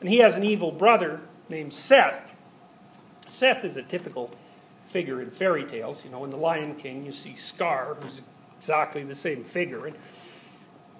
And 0.00 0.08
he 0.08 0.18
has 0.18 0.36
an 0.36 0.44
evil 0.44 0.72
brother 0.72 1.20
named 1.48 1.72
Seth. 1.72 2.30
Seth 3.26 3.64
is 3.64 3.76
a 3.76 3.82
typical 3.82 4.30
figure 4.86 5.20
in 5.20 5.30
fairy 5.30 5.64
tales. 5.64 6.04
You 6.04 6.10
know, 6.10 6.24
in 6.24 6.30
The 6.30 6.36
Lion 6.36 6.74
King, 6.74 7.04
you 7.04 7.12
see 7.12 7.36
Scar, 7.36 7.96
who's 8.00 8.22
exactly 8.56 9.02
the 9.02 9.14
same 9.14 9.44
figure. 9.44 9.86
And 9.86 9.96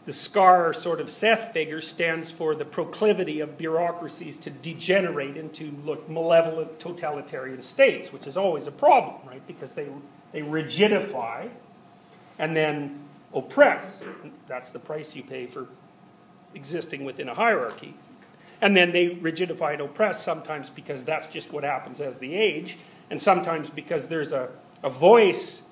the 0.05 0.13
Scar 0.13 0.75
sort 0.75 1.01
of 1.01 1.09
Seth 1.09 1.53
figure 1.53 1.81
stands 1.81 2.31
for 2.31 2.55
the 2.55 2.65
proclivity 2.65 3.41
of 3.41 3.57
bureaucracies 3.57 4.37
to 4.39 4.51
degenerate 4.51 5.37
into 5.37 5.75
look, 5.85 6.09
malevolent 6.09 6.79
totalitarian 6.79 7.63
states, 7.63 8.13
which 8.13 8.27
is 8.27 8.37
always 8.37 8.67
a 8.67 8.73
problem, 8.73 9.17
right? 9.27 9.47
Because 9.47 9.73
they, 9.73 9.89
they 10.33 10.43
rigidify 10.43 11.49
and 12.39 12.55
then 12.55 13.01
oppress. 13.33 14.01
That's 14.47 14.71
the 14.71 14.79
price 14.79 15.17
you 15.17 15.23
pay 15.23 15.47
for 15.47 15.69
existing 16.55 17.05
within 17.05 17.29
a 17.29 17.35
hierarchy. 17.35 17.95
And 18.61 18.77
then 18.77 18.93
they 18.93 19.11
rigidify 19.11 19.73
and 19.73 19.83
oppress 19.83 20.23
sometimes 20.23 20.71
because 20.71 21.05
that's 21.05 21.29
just 21.29 21.53
what 21.53 21.65
happens 21.65 22.01
as 22.01 22.19
the 22.19 22.35
age, 22.35 22.79
and 23.11 23.21
sometimes 23.21 23.69
because 23.69 24.07
there's 24.07 24.33
a, 24.33 24.49
a 24.83 24.91
voice 24.91 25.67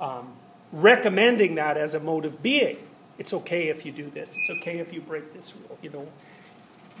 um, 0.00 0.32
recommending 0.72 1.54
that 1.54 1.76
as 1.76 1.94
a 1.94 2.00
mode 2.00 2.24
of 2.24 2.42
being. 2.42 2.76
It's 3.18 3.32
okay 3.32 3.68
if 3.68 3.86
you 3.86 3.92
do 3.92 4.10
this. 4.10 4.36
It's 4.36 4.50
okay 4.60 4.78
if 4.78 4.92
you 4.92 5.00
break 5.00 5.32
this 5.32 5.54
rule. 5.56 5.78
You 5.82 5.90
know, 5.90 6.08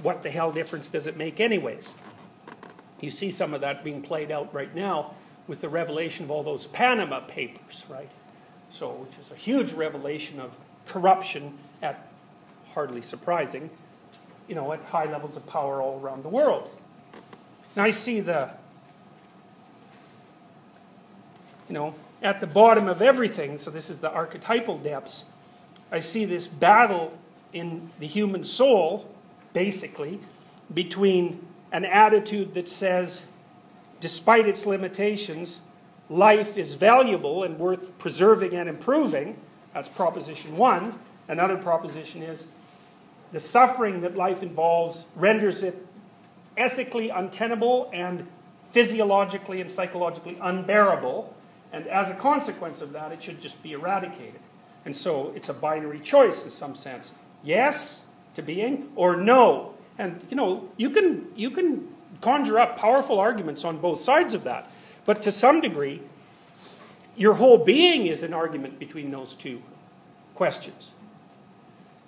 what 0.02 0.22
the 0.22 0.30
hell 0.30 0.52
difference 0.52 0.88
does 0.88 1.06
it 1.06 1.16
make, 1.16 1.40
anyways? 1.40 1.92
You 3.00 3.10
see 3.10 3.30
some 3.30 3.52
of 3.52 3.60
that 3.62 3.82
being 3.82 4.02
played 4.02 4.30
out 4.30 4.54
right 4.54 4.72
now 4.74 5.14
with 5.48 5.60
the 5.60 5.68
revelation 5.68 6.24
of 6.24 6.30
all 6.30 6.42
those 6.42 6.68
Panama 6.68 7.20
Papers, 7.20 7.84
right? 7.88 8.10
So, 8.68 8.90
which 8.90 9.18
is 9.18 9.30
a 9.30 9.34
huge 9.34 9.72
revelation 9.72 10.38
of 10.38 10.52
corruption 10.86 11.58
at 11.82 12.08
hardly 12.74 13.02
surprising, 13.02 13.70
you 14.48 14.54
know, 14.54 14.72
at 14.72 14.82
high 14.84 15.10
levels 15.10 15.36
of 15.36 15.46
power 15.46 15.80
all 15.80 16.00
around 16.00 16.22
the 16.22 16.28
world. 16.28 16.70
Now 17.76 17.84
I 17.84 17.90
see 17.90 18.20
the, 18.20 18.50
you 21.68 21.74
know, 21.74 21.94
at 22.22 22.40
the 22.40 22.46
bottom 22.46 22.88
of 22.88 23.02
everything, 23.02 23.58
so 23.58 23.70
this 23.70 23.90
is 23.90 24.00
the 24.00 24.10
archetypal 24.10 24.78
depths, 24.78 25.24
I 25.90 25.98
see 25.98 26.24
this 26.24 26.46
battle 26.46 27.16
in 27.52 27.90
the 27.98 28.06
human 28.06 28.44
soul, 28.44 29.08
basically, 29.52 30.20
between 30.72 31.46
an 31.72 31.84
attitude 31.84 32.54
that 32.54 32.68
says, 32.68 33.26
despite 34.00 34.46
its 34.46 34.66
limitations, 34.66 35.60
life 36.08 36.56
is 36.56 36.74
valuable 36.74 37.42
and 37.42 37.58
worth 37.58 37.96
preserving 37.98 38.54
and 38.54 38.68
improving. 38.68 39.36
That's 39.74 39.88
proposition 39.88 40.56
one. 40.56 40.98
Another 41.28 41.56
proposition 41.56 42.22
is 42.22 42.52
the 43.32 43.40
suffering 43.40 44.02
that 44.02 44.16
life 44.16 44.42
involves 44.42 45.04
renders 45.16 45.62
it 45.62 45.86
ethically 46.56 47.08
untenable 47.08 47.90
and 47.92 48.26
physiologically 48.72 49.60
and 49.60 49.70
psychologically 49.70 50.38
unbearable. 50.40 51.34
And 51.72 51.86
as 51.86 52.10
a 52.10 52.14
consequence 52.14 52.82
of 52.82 52.92
that, 52.92 53.12
it 53.12 53.22
should 53.22 53.40
just 53.40 53.62
be 53.62 53.72
eradicated. 53.72 54.40
And 54.84 54.94
so 54.94 55.32
it's 55.34 55.48
a 55.48 55.54
binary 55.54 56.00
choice 56.00 56.44
in 56.44 56.50
some 56.50 56.74
sense. 56.74 57.12
Yes 57.42 58.06
to 58.34 58.42
being 58.42 58.90
or 58.96 59.16
no. 59.16 59.74
And 59.98 60.24
you 60.30 60.36
know, 60.36 60.68
you 60.76 60.90
can 60.90 61.26
you 61.36 61.50
can 61.50 61.88
conjure 62.20 62.58
up 62.58 62.78
powerful 62.78 63.18
arguments 63.18 63.64
on 63.64 63.78
both 63.78 64.00
sides 64.00 64.34
of 64.34 64.44
that. 64.44 64.70
But 65.04 65.22
to 65.22 65.32
some 65.32 65.60
degree, 65.60 66.02
your 67.16 67.34
whole 67.34 67.58
being 67.58 68.06
is 68.06 68.22
an 68.22 68.32
argument 68.32 68.78
between 68.78 69.10
those 69.10 69.34
two 69.34 69.62
questions. 70.34 70.90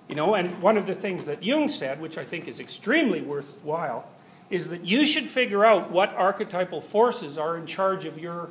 You 0.08 0.14
know, 0.14 0.34
and 0.34 0.60
one 0.60 0.76
of 0.76 0.86
the 0.86 0.94
things 0.94 1.24
that 1.24 1.42
Jung 1.42 1.68
said, 1.68 2.00
which 2.00 2.18
I 2.18 2.24
think 2.24 2.46
is 2.46 2.60
extremely 2.60 3.22
worthwhile, 3.22 4.06
is 4.50 4.68
that 4.68 4.84
you 4.84 5.06
should 5.06 5.28
figure 5.28 5.64
out 5.64 5.90
what 5.90 6.14
archetypal 6.14 6.80
forces 6.80 7.38
are 7.38 7.56
in 7.56 7.66
charge 7.66 8.04
of 8.04 8.18
your, 8.18 8.50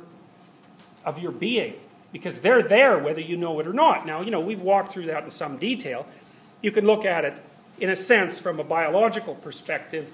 of 1.04 1.18
your 1.18 1.32
being. 1.32 1.74
Because 2.12 2.38
they're 2.40 2.62
there 2.62 2.98
whether 2.98 3.20
you 3.20 3.36
know 3.36 3.58
it 3.58 3.66
or 3.66 3.72
not. 3.72 4.06
Now, 4.06 4.20
you 4.20 4.30
know, 4.30 4.40
we've 4.40 4.60
walked 4.60 4.92
through 4.92 5.06
that 5.06 5.24
in 5.24 5.30
some 5.30 5.56
detail. 5.56 6.06
You 6.62 6.70
can 6.70 6.86
look 6.86 7.04
at 7.04 7.24
it, 7.24 7.34
in 7.80 7.90
a 7.90 7.96
sense, 7.96 8.38
from 8.38 8.60
a 8.60 8.64
biological 8.64 9.34
perspective 9.34 10.08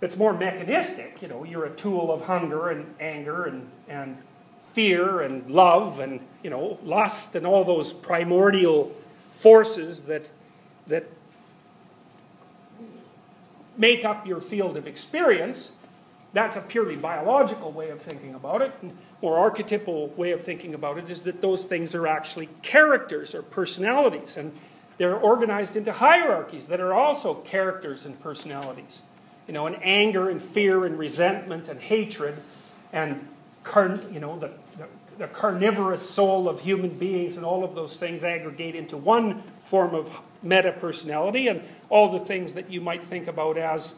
that's 0.00 0.16
more 0.16 0.32
mechanistic. 0.32 1.22
You 1.22 1.28
know, 1.28 1.44
you're 1.44 1.64
a 1.64 1.70
tool 1.70 2.12
of 2.12 2.22
hunger 2.22 2.70
and 2.70 2.92
anger 3.00 3.44
and, 3.44 3.68
and 3.88 4.16
fear 4.64 5.20
and 5.20 5.48
love 5.50 5.98
and, 5.98 6.20
you 6.42 6.50
know, 6.50 6.78
lust 6.84 7.34
and 7.34 7.46
all 7.46 7.64
those 7.64 7.92
primordial 7.92 8.94
forces 9.30 10.02
that, 10.02 10.28
that 10.86 11.04
make 13.76 14.04
up 14.04 14.26
your 14.26 14.40
field 14.40 14.76
of 14.76 14.86
experience. 14.86 15.76
That's 16.32 16.56
a 16.56 16.60
purely 16.60 16.96
biological 16.96 17.72
way 17.72 17.90
of 17.90 18.02
thinking 18.02 18.34
about 18.34 18.60
it. 18.60 18.72
More 19.22 19.38
archetypal 19.38 20.08
way 20.08 20.32
of 20.32 20.42
thinking 20.42 20.74
about 20.74 20.98
it 20.98 21.08
is 21.08 21.22
that 21.22 21.40
those 21.40 21.64
things 21.64 21.94
are 21.94 22.06
actually 22.06 22.48
characters 22.62 23.34
or 23.34 23.42
personalities. 23.42 24.36
And 24.36 24.52
they're 24.98 25.16
organized 25.16 25.76
into 25.76 25.92
hierarchies 25.92 26.66
that 26.68 26.80
are 26.80 26.92
also 26.92 27.34
characters 27.34 28.04
and 28.04 28.20
personalities. 28.20 29.02
You 29.46 29.54
know, 29.54 29.66
and 29.66 29.78
anger 29.82 30.28
and 30.28 30.42
fear 30.42 30.84
and 30.84 30.98
resentment 30.98 31.68
and 31.68 31.80
hatred 31.80 32.36
and, 32.92 33.26
you 34.12 34.20
know, 34.20 34.38
the, 34.38 34.50
the, 35.18 35.26
carnivorous 35.28 36.08
soul 36.08 36.48
of 36.48 36.60
human 36.60 36.90
beings 36.90 37.36
and 37.36 37.44
all 37.44 37.64
of 37.64 37.74
those 37.74 37.96
things 37.96 38.24
aggregate 38.24 38.74
into 38.74 38.96
one 38.96 39.42
form 39.66 39.94
of 39.94 40.10
meta 40.42 40.72
personality, 40.72 41.48
and 41.48 41.62
all 41.90 42.12
the 42.12 42.24
things 42.24 42.52
that 42.52 42.70
you 42.70 42.80
might 42.80 43.02
think 43.02 43.26
about 43.26 43.58
as 43.58 43.96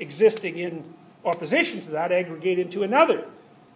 existing 0.00 0.58
in 0.58 0.82
opposition 1.24 1.80
to 1.82 1.90
that 1.90 2.10
aggregate 2.12 2.58
into 2.58 2.82
another. 2.82 3.24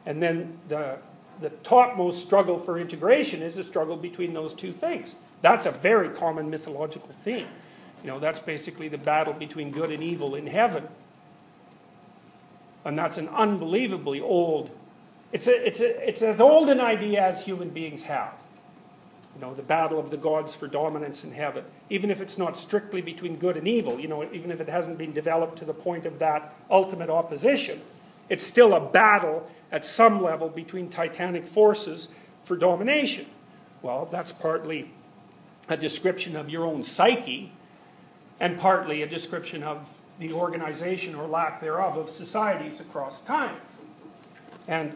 And 0.07 0.23
then 0.23 0.59
the, 0.69 0.99
the 1.41 1.51
topmost 1.51 2.25
struggle 2.25 2.59
for 2.59 2.79
integration 2.79 3.43
is 3.43 3.57
the 3.57 3.65
struggle 3.65 3.97
between 3.97 4.35
those 4.35 4.55
two 4.55 4.73
things. 4.73 5.15
That's 5.43 5.67
a 5.67 5.71
very 5.71 6.09
common 6.09 6.51
mythological 6.51 7.11
theme. 7.25 7.47
You 8.03 8.11
know, 8.11 8.19
that's 8.19 8.41
basically 8.41 8.89
the 8.89 8.99
battle 8.99 9.33
between 9.33 9.71
good 9.71 9.91
and 9.91 10.03
evil 10.03 10.35
in 10.35 10.47
heaven. 10.47 10.89
And 12.85 12.99
that's 12.99 13.17
an 13.17 13.29
unbelievably 13.29 14.21
old, 14.21 14.71
it's, 15.35 15.49
a, 15.49 15.67
it's, 15.67 15.81
a, 15.81 16.09
it's 16.09 16.23
as 16.23 16.41
old 16.41 16.71
an 16.71 16.81
idea 16.81 17.21
as 17.21 17.45
human 17.45 17.71
beings 17.71 18.05
have. 18.05 18.33
You 19.35 19.41
know, 19.41 19.53
the 19.53 19.65
battle 19.65 19.99
of 19.99 20.11
the 20.11 20.17
gods 20.17 20.55
for 20.55 20.69
dominance 20.69 21.25
in 21.25 21.33
heaven. 21.33 21.65
Even 21.91 22.13
if 22.13 22.21
it's 22.21 22.39
not 22.39 22.57
strictly 22.57 23.03
between 23.03 23.35
good 23.37 23.57
and 23.57 23.67
evil, 23.67 23.99
you 23.99 24.07
know, 24.07 24.23
even 24.33 24.53
if 24.53 24.61
it 24.61 24.69
hasn't 24.69 24.97
been 24.97 25.13
developed 25.13 25.59
to 25.59 25.65
the 25.65 25.75
point 25.75 26.07
of 26.07 26.21
that 26.21 26.55
ultimate 26.71 27.11
opposition, 27.11 27.81
it's 28.29 28.45
still 28.45 28.75
a 28.75 28.81
battle 28.81 29.51
at 29.73 29.85
some 29.85 30.23
level 30.23 30.49
between 30.49 30.89
titanic 30.89 31.49
forces 31.49 32.07
for 32.45 32.57
domination. 32.57 33.27
Well, 33.83 34.07
that's 34.09 34.31
partly 34.31 34.93
a 35.69 35.77
description 35.77 36.37
of 36.37 36.49
your 36.49 36.65
own 36.65 36.85
psyche, 36.85 37.51
and 38.39 38.57
partly 38.57 39.03
a 39.03 39.07
description 39.09 39.65
of 39.65 39.85
the 40.21 40.33
organization 40.33 41.17
or 41.17 41.27
lack 41.27 41.61
thereof 41.61 41.97
of 41.97 42.09
societies 42.09 42.79
across 42.79 43.21
time. 43.23 43.57
And 44.69 44.95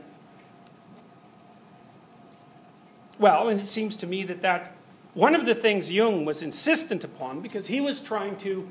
well, 3.19 3.49
and 3.49 3.61
it 3.61 3.67
seems 3.67 3.97
to 3.97 4.07
me 4.07 4.23
that 4.25 4.43
that 4.43 4.75
one 5.15 5.35
of 5.35 5.47
the 5.47 5.55
things 5.55 5.91
Jung 5.91 6.25
was 6.25 6.43
insistent 6.43 7.03
upon, 7.03 7.41
because 7.41 7.67
he 7.67 7.81
was 7.81 8.01
trying 8.01 8.37
to, 8.39 8.69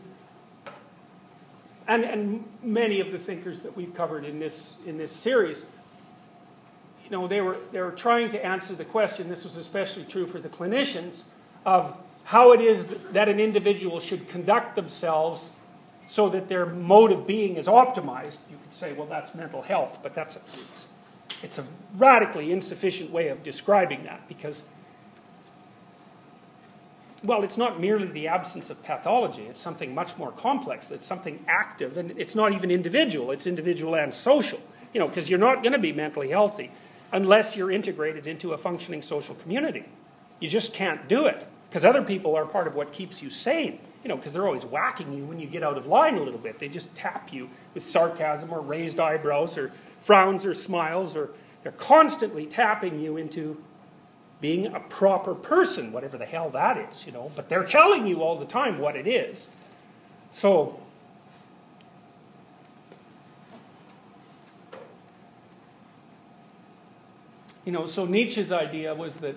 and, 1.87 2.03
and 2.03 2.45
many 2.63 2.99
of 2.99 3.11
the 3.11 3.19
thinkers 3.19 3.61
that 3.63 3.75
we've 3.75 3.93
covered 3.93 4.23
in 4.23 4.39
this, 4.39 4.77
in 4.85 4.97
this 4.97 5.11
series, 5.11 5.65
you 7.03 7.09
know, 7.09 7.27
they 7.27 7.41
were, 7.41 7.57
they 7.71 7.81
were 7.81 7.91
trying 7.91 8.29
to 8.29 8.45
answer 8.45 8.75
the 8.75 8.85
question, 8.85 9.29
this 9.29 9.43
was 9.43 9.57
especially 9.57 10.03
true 10.05 10.27
for 10.27 10.39
the 10.39 10.49
clinicians, 10.49 11.23
of 11.65 11.97
how 12.23 12.51
it 12.51 12.61
is 12.61 12.87
that 13.11 13.29
an 13.29 13.39
individual 13.39 13.99
should 13.99 14.27
conduct 14.27 14.75
themselves 14.75 15.49
so 16.07 16.29
that 16.29 16.47
their 16.47 16.65
mode 16.65 17.11
of 17.11 17.25
being 17.25 17.55
is 17.55 17.67
optimized. 17.67 18.39
You 18.49 18.57
could 18.61 18.73
say, 18.73 18.93
well, 18.93 19.07
that's 19.07 19.35
mental 19.35 19.61
health, 19.61 19.99
but 20.03 20.13
that's 20.13 20.35
it's, 20.35 20.85
it's 21.43 21.59
a 21.59 21.65
radically 21.95 22.51
insufficient 22.51 23.11
way 23.11 23.29
of 23.29 23.43
describing 23.43 24.03
that 24.03 24.27
because, 24.27 24.67
well, 27.23 27.43
it's 27.43 27.57
not 27.57 27.79
merely 27.79 28.07
the 28.07 28.27
absence 28.27 28.69
of 28.69 28.83
pathology, 28.83 29.43
it's 29.43 29.61
something 29.61 29.93
much 29.93 30.17
more 30.17 30.31
complex. 30.31 30.89
It's 30.91 31.05
something 31.05 31.43
active, 31.47 31.97
and 31.97 32.11
it's 32.17 32.35
not 32.35 32.53
even 32.53 32.71
individual, 32.71 33.31
it's 33.31 33.47
individual 33.47 33.95
and 33.95 34.13
social. 34.13 34.59
You 34.93 34.99
know, 35.01 35.07
because 35.07 35.29
you're 35.29 35.39
not 35.39 35.61
going 35.61 35.73
to 35.73 35.79
be 35.79 35.91
mentally 35.91 36.29
healthy 36.29 36.71
unless 37.11 37.55
you're 37.55 37.71
integrated 37.71 38.25
into 38.25 38.53
a 38.53 38.57
functioning 38.57 39.01
social 39.01 39.35
community. 39.35 39.85
You 40.39 40.49
just 40.49 40.73
can't 40.73 41.07
do 41.07 41.25
it 41.27 41.45
because 41.69 41.85
other 41.85 42.01
people 42.01 42.35
are 42.35 42.45
part 42.45 42.67
of 42.67 42.75
what 42.75 42.93
keeps 42.93 43.21
you 43.21 43.29
sane. 43.29 43.79
You 44.03 44.09
know, 44.09 44.15
because 44.15 44.31
they're 44.31 44.45
always 44.45 44.63
whacking 44.63 45.11
you 45.11 45.25
when 45.25 45.39
you 45.39 45.47
get 45.47 45.63
out 45.63 45.77
of 45.77 45.85
line 45.85 46.15
a 46.15 46.21
little 46.21 46.39
bit. 46.39 46.59
They 46.59 46.69
just 46.69 46.95
tap 46.95 47.33
you 47.33 47.49
with 47.73 47.83
sarcasm 47.83 48.53
or 48.53 48.61
raised 48.61 48.99
eyebrows 48.99 49.57
or 49.57 49.71
frowns 49.99 50.45
or 50.45 50.53
smiles, 50.53 51.15
or 51.15 51.31
they're 51.63 51.71
constantly 51.71 52.45
tapping 52.45 52.99
you 52.99 53.17
into 53.17 53.61
being 54.39 54.67
a 54.67 54.79
proper 54.79 55.33
person, 55.33 55.91
whatever 55.91 56.17
the 56.17 56.25
hell 56.25 56.49
that 56.51 56.77
is, 56.91 57.05
you 57.05 57.11
know. 57.11 57.31
But 57.35 57.49
they're 57.49 57.63
telling 57.63 58.05
you 58.05 58.21
all 58.21 58.37
the 58.37 58.45
time 58.45 58.79
what 58.79 58.95
it 58.95 59.07
is. 59.07 59.47
So, 60.31 60.79
you 67.65 67.71
know, 67.71 67.87
so 67.87 68.05
Nietzsche's 68.05 68.51
idea 68.51 68.93
was 68.93 69.15
that 69.17 69.35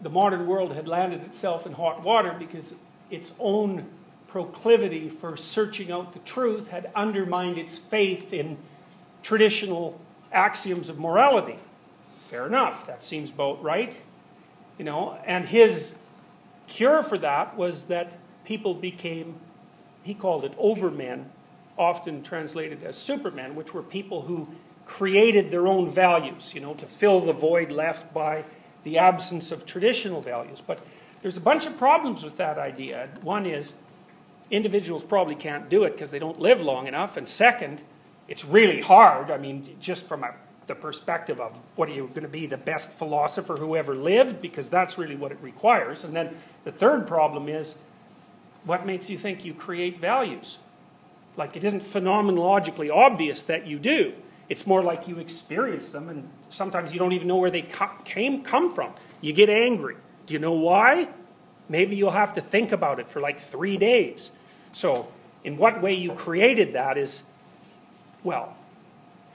the 0.00 0.10
modern 0.10 0.46
world 0.46 0.74
had 0.74 0.88
landed 0.88 1.22
itself 1.22 1.66
in 1.66 1.72
hot 1.72 2.02
water 2.02 2.34
because 2.38 2.74
its 3.10 3.32
own 3.38 3.86
proclivity 4.28 5.08
for 5.08 5.36
searching 5.36 5.92
out 5.92 6.12
the 6.12 6.18
truth 6.20 6.68
had 6.68 6.90
undermined 6.96 7.56
its 7.56 7.78
faith 7.78 8.32
in 8.32 8.58
traditional 9.24 10.00
axioms 10.30 10.88
of 10.88 11.00
morality. 11.00 11.58
Fair 12.28 12.46
enough, 12.46 12.86
that 12.86 13.02
seems 13.02 13.30
about 13.30 13.60
right. 13.62 13.98
You 14.78 14.84
know, 14.84 15.18
and 15.24 15.46
his 15.46 15.96
cure 16.68 17.02
for 17.02 17.18
that 17.18 17.56
was 17.56 17.84
that 17.84 18.16
people 18.44 18.74
became, 18.74 19.36
he 20.02 20.14
called 20.14 20.44
it 20.44 20.56
overmen, 20.58 21.24
often 21.76 22.22
translated 22.22 22.84
as 22.84 22.96
supermen, 22.96 23.56
which 23.56 23.74
were 23.74 23.82
people 23.82 24.22
who 24.22 24.48
created 24.86 25.50
their 25.50 25.66
own 25.66 25.88
values, 25.88 26.52
you 26.54 26.60
know, 26.60 26.74
to 26.74 26.86
fill 26.86 27.20
the 27.20 27.32
void 27.32 27.72
left 27.72 28.12
by 28.12 28.44
the 28.84 28.98
absence 28.98 29.50
of 29.50 29.64
traditional 29.64 30.20
values. 30.20 30.62
But 30.64 30.80
there's 31.22 31.38
a 31.38 31.40
bunch 31.40 31.66
of 31.66 31.78
problems 31.78 32.22
with 32.22 32.36
that 32.36 32.58
idea. 32.58 33.08
One 33.22 33.46
is 33.46 33.74
individuals 34.50 35.02
probably 35.02 35.34
can't 35.34 35.70
do 35.70 35.84
it 35.84 35.92
because 35.92 36.10
they 36.10 36.18
don't 36.18 36.38
live 36.38 36.60
long 36.60 36.86
enough. 36.86 37.16
And 37.16 37.26
second, 37.26 37.80
it's 38.28 38.44
really 38.44 38.80
hard. 38.80 39.30
I 39.30 39.38
mean, 39.38 39.76
just 39.80 40.06
from 40.06 40.24
a, 40.24 40.34
the 40.66 40.74
perspective 40.74 41.40
of 41.40 41.58
what 41.76 41.88
are 41.88 41.92
you 41.92 42.08
going 42.08 42.22
to 42.22 42.28
be, 42.28 42.46
the 42.46 42.56
best 42.56 42.90
philosopher 42.90 43.56
who 43.56 43.76
ever 43.76 43.94
lived, 43.94 44.40
because 44.40 44.68
that's 44.68 44.96
really 44.96 45.16
what 45.16 45.32
it 45.32 45.38
requires. 45.42 46.04
And 46.04 46.14
then 46.14 46.36
the 46.64 46.72
third 46.72 47.06
problem 47.06 47.48
is 47.48 47.76
what 48.64 48.86
makes 48.86 49.10
you 49.10 49.18
think 49.18 49.44
you 49.44 49.54
create 49.54 49.98
values? 49.98 50.58
Like, 51.36 51.56
it 51.56 51.64
isn't 51.64 51.82
phenomenologically 51.82 52.94
obvious 52.94 53.42
that 53.42 53.66
you 53.66 53.78
do. 53.78 54.14
It's 54.48 54.66
more 54.66 54.82
like 54.82 55.08
you 55.08 55.18
experience 55.18 55.88
them, 55.88 56.08
and 56.08 56.28
sometimes 56.50 56.92
you 56.92 56.98
don't 56.98 57.12
even 57.12 57.28
know 57.28 57.36
where 57.36 57.50
they 57.50 57.66
came, 58.04 58.42
come 58.42 58.72
from. 58.72 58.92
You 59.20 59.32
get 59.32 59.48
angry. 59.48 59.96
Do 60.26 60.34
you 60.34 60.38
know 60.38 60.52
why? 60.52 61.08
Maybe 61.68 61.96
you'll 61.96 62.10
have 62.10 62.34
to 62.34 62.40
think 62.40 62.72
about 62.72 63.00
it 63.00 63.08
for 63.08 63.20
like 63.20 63.40
three 63.40 63.76
days. 63.76 64.30
So, 64.72 65.08
in 65.42 65.56
what 65.56 65.82
way 65.82 65.94
you 65.94 66.12
created 66.12 66.74
that 66.74 66.98
is 66.98 67.22
well, 68.24 68.56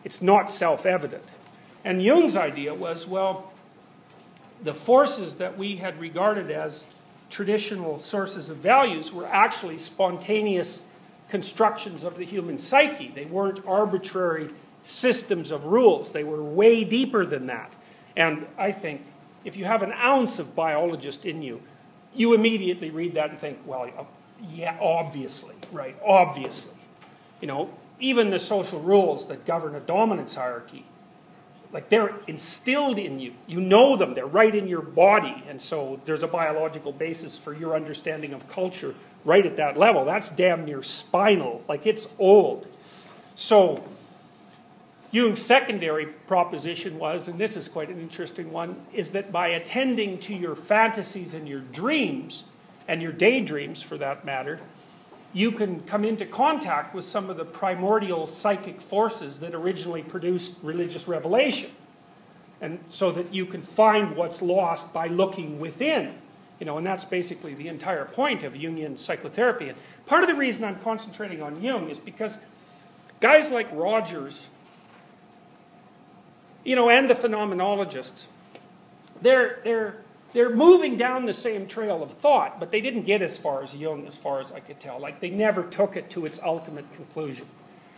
it's 0.03 0.21
not 0.21 0.51
self 0.51 0.85
evident. 0.85 1.23
And 1.85 2.03
Jung's 2.03 2.35
idea 2.35 2.73
was 2.73 3.07
well, 3.07 3.53
the 4.63 4.73
forces 4.73 5.35
that 5.35 5.57
we 5.57 5.77
had 5.77 6.01
regarded 6.01 6.51
as 6.51 6.83
traditional 7.29 7.99
sources 7.99 8.49
of 8.49 8.57
values 8.57 9.13
were 9.13 9.27
actually 9.27 9.77
spontaneous 9.77 10.85
constructions 11.29 12.03
of 12.03 12.17
the 12.17 12.25
human 12.25 12.57
psyche. 12.57 13.11
They 13.13 13.25
weren't 13.25 13.65
arbitrary 13.65 14.49
systems 14.83 15.51
of 15.51 15.65
rules, 15.65 16.11
they 16.11 16.23
were 16.23 16.43
way 16.43 16.83
deeper 16.83 17.25
than 17.25 17.47
that. 17.47 17.73
And 18.15 18.47
I 18.57 18.71
think 18.71 19.01
if 19.45 19.55
you 19.55 19.65
have 19.65 19.83
an 19.83 19.91
ounce 19.93 20.39
of 20.39 20.55
biologist 20.55 21.25
in 21.25 21.41
you, 21.41 21.61
you 22.13 22.33
immediately 22.33 22.89
read 22.89 23.13
that 23.13 23.29
and 23.29 23.39
think, 23.39 23.59
well, 23.65 23.87
yeah, 24.53 24.77
obviously, 24.81 25.55
right, 25.71 25.95
obviously. 26.05 26.75
You 27.39 27.47
know, 27.47 27.69
even 27.99 28.29
the 28.29 28.39
social 28.39 28.79
rules 28.79 29.27
that 29.27 29.45
govern 29.45 29.75
a 29.75 29.79
dominance 29.79 30.35
hierarchy 30.35 30.85
like 31.71 31.89
they're 31.89 32.13
instilled 32.27 32.97
in 32.97 33.19
you. 33.19 33.33
You 33.47 33.61
know 33.61 33.95
them, 33.95 34.13
they're 34.13 34.25
right 34.25 34.53
in 34.53 34.67
your 34.67 34.81
body. 34.81 35.43
And 35.47 35.61
so 35.61 36.01
there's 36.05 36.23
a 36.23 36.27
biological 36.27 36.91
basis 36.91 37.37
for 37.37 37.53
your 37.53 37.75
understanding 37.75 38.33
of 38.33 38.49
culture 38.49 38.95
right 39.23 39.45
at 39.45 39.57
that 39.57 39.77
level. 39.77 40.05
That's 40.05 40.29
damn 40.29 40.65
near 40.65 40.81
spinal, 40.81 41.63
like 41.67 41.85
it's 41.85 42.07
old. 42.17 42.67
So 43.35 43.83
Jung's 45.11 45.41
secondary 45.41 46.07
proposition 46.07 46.97
was, 46.97 47.27
and 47.27 47.39
this 47.39 47.55
is 47.55 47.67
quite 47.67 47.89
an 47.89 47.99
interesting 47.99 48.51
one, 48.51 48.75
is 48.93 49.11
that 49.11 49.31
by 49.31 49.49
attending 49.49 50.19
to 50.19 50.33
your 50.33 50.55
fantasies 50.55 51.33
and 51.33 51.47
your 51.47 51.59
dreams, 51.59 52.45
and 52.87 53.03
your 53.03 53.11
daydreams 53.11 53.83
for 53.83 53.99
that 53.99 54.25
matter, 54.25 54.59
you 55.33 55.51
can 55.51 55.81
come 55.81 56.03
into 56.03 56.25
contact 56.25 56.95
with 56.95 57.05
some 57.05 57.29
of 57.29 57.37
the 57.37 57.45
primordial 57.45 58.25
psychic 58.25 58.81
forces 58.81 59.39
that 59.41 59.53
originally 59.53 60.01
produced 60.01 60.57
religious 60.63 61.07
revelation. 61.07 61.69
And 62.61 62.79
so 62.89 63.11
that 63.11 63.33
you 63.33 63.45
can 63.45 63.61
find 63.61 64.15
what's 64.15 64.41
lost 64.41 64.93
by 64.93 65.07
looking 65.07 65.59
within. 65.59 66.15
You 66.59 66.65
know, 66.65 66.77
and 66.77 66.85
that's 66.85 67.05
basically 67.05 67.53
the 67.53 67.69
entire 67.69 68.05
point 68.05 68.43
of 68.43 68.53
Jungian 68.53 68.99
psychotherapy. 68.99 69.69
And 69.69 69.77
part 70.07 70.23
of 70.23 70.29
the 70.29 70.35
reason 70.35 70.65
I'm 70.65 70.79
concentrating 70.79 71.41
on 71.41 71.61
Jung 71.61 71.89
is 71.89 71.99
because 71.99 72.37
guys 73.21 73.49
like 73.49 73.69
Rogers, 73.71 74.47
you 76.65 76.75
know, 76.75 76.89
and 76.89 77.09
the 77.09 77.13
phenomenologists, 77.13 78.25
they're, 79.21 79.59
they're 79.63 80.01
they're 80.33 80.55
moving 80.55 80.95
down 80.95 81.25
the 81.25 81.33
same 81.33 81.67
trail 81.67 82.03
of 82.03 82.13
thought, 82.13 82.59
but 82.59 82.71
they 82.71 82.81
didn't 82.81 83.03
get 83.03 83.21
as 83.21 83.37
far 83.37 83.63
as 83.63 83.75
Jung, 83.75 84.05
as 84.05 84.15
far 84.15 84.39
as 84.39 84.51
I 84.51 84.59
could 84.59 84.79
tell. 84.79 84.99
Like, 84.99 85.19
they 85.19 85.29
never 85.29 85.63
took 85.63 85.95
it 85.95 86.09
to 86.11 86.25
its 86.25 86.39
ultimate 86.43 86.91
conclusion. 86.93 87.47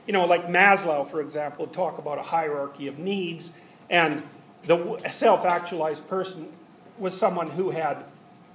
You 0.07 0.13
know, 0.13 0.25
like 0.25 0.47
Maslow, 0.47 1.05
for 1.05 1.21
example, 1.21 1.65
would 1.65 1.73
talk 1.73 1.97
about 1.97 2.17
a 2.17 2.23
hierarchy 2.23 2.87
of 2.87 2.97
needs, 2.99 3.53
and 3.89 4.23
the 4.63 4.97
self 5.11 5.45
actualized 5.45 6.07
person 6.07 6.51
was 6.97 7.17
someone 7.17 7.49
who 7.49 7.71
had 7.71 8.03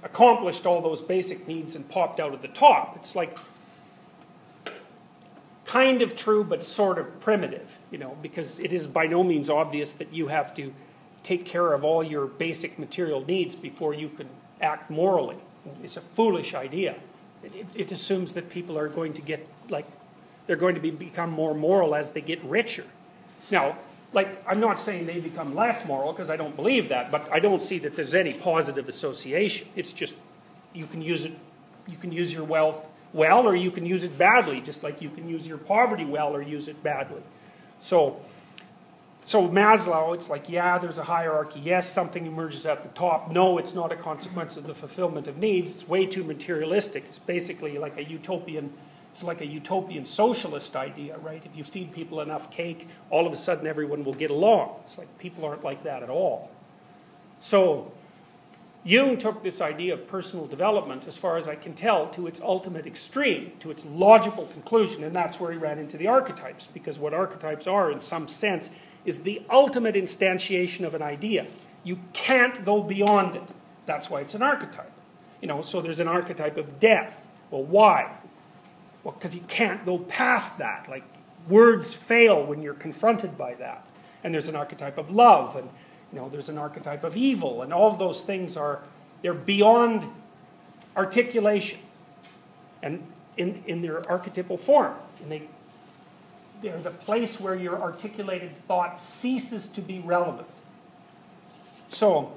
accomplished 0.03 0.65
all 0.65 0.81
those 0.81 1.01
basic 1.01 1.47
needs 1.47 1.75
and 1.75 1.87
popped 1.89 2.19
out 2.19 2.33
at 2.33 2.41
the 2.41 2.47
top. 2.47 2.95
It's 2.95 3.15
like 3.15 3.37
kind 5.65 6.01
of 6.01 6.15
true, 6.15 6.43
but 6.43 6.63
sort 6.63 6.97
of 6.97 7.19
primitive, 7.19 7.77
you 7.91 7.97
know, 7.97 8.17
because 8.21 8.59
it 8.59 8.71
is 8.73 8.87
by 8.87 9.05
no 9.05 9.23
means 9.23 9.49
obvious 9.49 9.91
that 9.93 10.13
you 10.13 10.27
have 10.27 10.55
to 10.55 10.73
take 11.27 11.43
care 11.43 11.73
of 11.73 11.83
all 11.83 12.01
your 12.01 12.25
basic 12.25 12.79
material 12.79 13.21
needs 13.25 13.53
before 13.53 13.93
you 13.93 14.07
can 14.07 14.29
act 14.61 14.89
morally. 14.89 15.35
It's 15.83 15.97
a 15.97 16.01
foolish 16.01 16.53
idea. 16.53 16.95
It, 17.43 17.53
it, 17.53 17.67
it, 17.75 17.91
assumes 17.91 18.31
that 18.33 18.49
people 18.49 18.77
are 18.77 18.87
going 18.87 19.13
to 19.15 19.21
get, 19.21 19.45
like, 19.69 19.85
they're 20.45 20.55
going 20.55 20.75
to 20.75 20.81
be, 20.81 20.89
become 20.89 21.29
more 21.29 21.53
moral 21.53 21.95
as 21.95 22.11
they 22.11 22.21
get 22.21 22.41
richer. 22.45 22.85
Now, 23.51 23.77
like, 24.13 24.41
I'm 24.47 24.61
not 24.61 24.79
saying 24.79 25.05
they 25.05 25.19
become 25.19 25.53
less 25.53 25.85
moral 25.85 26.13
because 26.13 26.29
I 26.29 26.37
don't 26.37 26.55
believe 26.55 26.87
that, 26.89 27.11
but 27.11 27.27
I 27.29 27.39
don't 27.39 27.61
see 27.61 27.77
that 27.79 27.97
there's 27.97 28.15
any 28.15 28.33
positive 28.33 28.87
association. 28.87 29.67
It's 29.75 29.91
just 29.91 30.15
you 30.73 30.85
can 30.85 31.01
use 31.01 31.25
it, 31.25 31.33
you 31.87 31.97
can 31.97 32.13
use 32.13 32.31
your 32.31 32.45
wealth 32.45 32.87
well 33.11 33.45
or 33.45 33.53
you 33.53 33.71
can 33.71 33.85
use 33.85 34.05
it 34.05 34.17
badly, 34.17 34.61
just 34.61 34.81
like 34.81 35.01
you 35.01 35.09
can 35.09 35.27
use 35.27 35.45
your 35.45 35.57
poverty 35.57 36.05
well 36.05 36.33
or 36.33 36.41
use 36.41 36.69
it 36.69 36.81
badly. 36.81 37.21
So, 37.81 38.21
so 39.27 39.45
Maslow, 39.45 40.15
it's 40.15 40.29
like, 40.29 40.47
yeah, 40.47 40.77
there's 40.77 40.99
a 40.99 41.03
hierarchy. 41.03 41.59
Yes, 41.59 41.91
something 41.91 42.25
emerges 42.25 42.65
at 42.65 42.81
the 42.81 42.87
top. 42.97 43.29
No, 43.29 43.57
it's 43.57 43.73
not 43.73 43.91
a 43.91 43.97
consequence 43.97 44.55
of 44.55 44.65
the 44.65 44.73
fulfillment 44.73 45.27
of 45.27 45.35
needs. 45.35 45.69
It's 45.73 45.85
way 45.85 46.05
too 46.05 46.23
materialistic. 46.23 47.03
It's 47.09 47.19
basically 47.19 47.77
like 47.77 47.97
a 47.97 48.05
utopian, 48.05 48.71
it's 49.11 49.25
like 49.25 49.41
a 49.41 49.45
utopian 49.45 50.05
socialist 50.05 50.77
idea, 50.77 51.17
right? 51.17 51.41
If 51.43 51.57
you 51.57 51.65
feed 51.65 51.91
people 51.91 52.21
enough 52.21 52.49
cake, 52.49 52.87
all 53.09 53.27
of 53.27 53.33
a 53.33 53.35
sudden 53.35 53.67
everyone 53.67 54.05
will 54.05 54.13
get 54.13 54.31
along. 54.31 54.77
It's 54.85 54.97
like 54.97 55.17
people 55.17 55.43
aren't 55.43 55.61
like 55.61 55.83
that 55.83 56.03
at 56.03 56.09
all. 56.09 56.49
So 57.41 57.91
Jung 58.85 59.17
took 59.17 59.43
this 59.43 59.59
idea 59.59 59.95
of 59.95 60.07
personal 60.07 60.47
development, 60.47 61.05
as 61.05 61.17
far 61.17 61.35
as 61.35 61.49
I 61.49 61.55
can 61.55 61.73
tell, 61.73 62.07
to 62.11 62.27
its 62.27 62.39
ultimate 62.39 62.87
extreme, 62.87 63.51
to 63.59 63.71
its 63.71 63.85
logical 63.85 64.45
conclusion, 64.45 65.03
and 65.03 65.13
that's 65.13 65.37
where 65.37 65.51
he 65.51 65.57
ran 65.57 65.79
into 65.79 65.97
the 65.97 66.07
archetypes, 66.07 66.67
because 66.67 66.97
what 66.97 67.13
archetypes 67.13 67.67
are, 67.67 67.91
in 67.91 67.99
some 67.99 68.29
sense, 68.29 68.71
is 69.07 69.19
the 69.19 69.41
ultimate 69.49 69.95
instantiation 69.95 70.85
of 70.85 70.93
an 70.93 71.01
idea. 71.01 71.47
You 71.83 71.97
can't 72.11 72.63
go 72.63 72.83
beyond 72.83 73.37
it. 73.37 73.43
That's 73.85 74.09
why 74.09 74.19
it's 74.19 74.35
an 74.35 74.43
archetype. 74.43 74.91
You 75.41 75.47
know, 75.47 75.61
so 75.61 75.81
there's 75.81 76.01
an 76.01 76.09
archetype 76.09 76.57
of 76.57 76.79
death. 76.79 77.23
Well, 77.49 77.63
why? 77.63 78.11
Well, 79.03 79.13
because 79.13 79.33
you 79.33 79.43
can't 79.47 79.85
go 79.85 79.97
past 79.97 80.57
that. 80.57 80.89
Like, 80.89 81.03
words 81.47 81.93
fail 81.93 82.45
when 82.45 82.61
you're 82.61 82.73
confronted 82.73 83.37
by 83.37 83.53
that. 83.55 83.87
And 84.25 84.33
there's 84.33 84.49
an 84.49 84.57
archetype 84.57 84.97
of 84.97 85.09
love, 85.09 85.55
and 85.55 85.69
you 86.11 86.19
know, 86.19 86.27
there's 86.27 86.49
an 86.49 86.57
archetype 86.57 87.05
of 87.05 87.15
evil, 87.15 87.61
and 87.61 87.71
all 87.71 87.89
of 87.89 87.99
those 87.99 88.21
things 88.21 88.57
are 88.57 88.81
they're 89.21 89.33
beyond 89.33 90.03
articulation 90.97 91.79
and 92.83 93.05
in, 93.37 93.63
in 93.67 93.81
their 93.81 94.09
archetypal 94.09 94.57
form. 94.57 94.93
And 95.21 95.31
they 95.31 95.43
they're 96.61 96.79
the 96.79 96.91
place 96.91 97.39
where 97.39 97.55
your 97.55 97.81
articulated 97.81 98.51
thought 98.67 98.99
ceases 98.99 99.67
to 99.69 99.81
be 99.81 99.99
relevant. 99.99 100.47
So, 101.89 102.33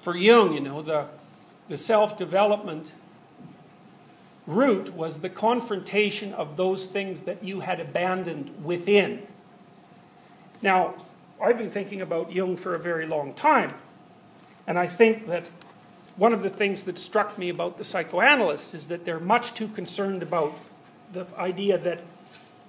for 0.00 0.16
Jung, 0.16 0.52
you 0.52 0.60
know, 0.60 0.82
the, 0.82 1.06
the 1.68 1.76
self 1.76 2.16
development 2.16 2.92
route 4.46 4.94
was 4.94 5.20
the 5.20 5.28
confrontation 5.28 6.32
of 6.32 6.56
those 6.56 6.86
things 6.86 7.22
that 7.22 7.44
you 7.44 7.60
had 7.60 7.80
abandoned 7.80 8.64
within. 8.64 9.26
Now, 10.62 10.94
I've 11.40 11.58
been 11.58 11.70
thinking 11.70 12.00
about 12.00 12.32
Jung 12.32 12.56
for 12.56 12.74
a 12.74 12.78
very 12.78 13.06
long 13.06 13.34
time, 13.34 13.74
and 14.66 14.78
I 14.78 14.86
think 14.86 15.26
that 15.26 15.44
one 16.16 16.32
of 16.32 16.42
the 16.42 16.50
things 16.50 16.84
that 16.84 16.98
struck 16.98 17.38
me 17.38 17.48
about 17.48 17.78
the 17.78 17.84
psychoanalysts 17.84 18.74
is 18.74 18.88
that 18.88 19.04
they're 19.04 19.20
much 19.20 19.54
too 19.54 19.68
concerned 19.68 20.22
about 20.22 20.52
the 21.12 21.26
idea 21.38 21.78
that 21.78 22.02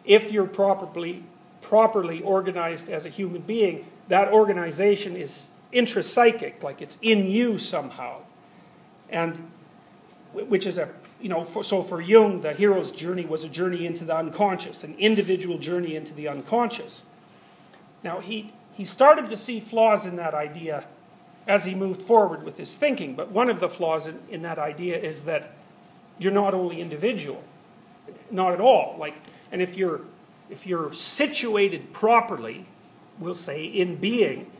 if 0.05 0.31
you're 0.31 0.47
properly, 0.47 1.23
properly 1.61 2.21
organized 2.21 2.89
as 2.89 3.05
a 3.05 3.09
human 3.09 3.41
being, 3.41 3.85
that 4.07 4.31
organization 4.31 5.15
is 5.15 5.51
intrapsychic, 5.73 6.63
like 6.63 6.81
it's 6.81 6.97
in 7.01 7.27
you 7.27 7.59
somehow. 7.59 8.21
And 9.09 9.51
which 10.33 10.65
is 10.67 10.77
a, 10.77 10.89
you 11.21 11.29
know, 11.29 11.43
for, 11.43 11.63
so 11.63 11.83
for 11.83 12.01
Jung, 12.01 12.41
the 12.41 12.53
hero's 12.53 12.91
journey 12.91 13.25
was 13.25 13.43
a 13.43 13.49
journey 13.49 13.85
into 13.85 14.05
the 14.05 14.15
unconscious, 14.15 14.83
an 14.83 14.95
individual 14.97 15.57
journey 15.57 15.95
into 15.95 16.13
the 16.13 16.27
unconscious. 16.27 17.01
Now, 18.03 18.19
he, 18.19 18.53
he 18.73 18.85
started 18.85 19.29
to 19.29 19.37
see 19.37 19.59
flaws 19.59 20.05
in 20.05 20.15
that 20.17 20.33
idea 20.33 20.85
as 21.47 21.65
he 21.65 21.73
moved 21.73 22.01
forward 22.01 22.43
with 22.43 22.57
his 22.57 22.75
thinking, 22.75 23.15
but 23.15 23.31
one 23.31 23.49
of 23.49 23.59
the 23.59 23.69
flaws 23.69 24.07
in, 24.07 24.19
in 24.29 24.41
that 24.43 24.59
idea 24.59 24.97
is 24.97 25.23
that 25.23 25.51
you're 26.19 26.31
not 26.31 26.53
only 26.53 26.79
individual, 26.79 27.43
not 28.29 28.53
at 28.53 28.61
all. 28.61 28.95
Like, 28.99 29.15
and 29.51 29.61
if 29.61 29.75
you're, 29.75 30.01
if 30.49 30.65
you're 30.65 30.93
situated 30.93 31.93
properly, 31.93 32.65
we'll 33.19 33.35
say 33.35 33.65
in 33.65 33.95
being, 33.95 34.51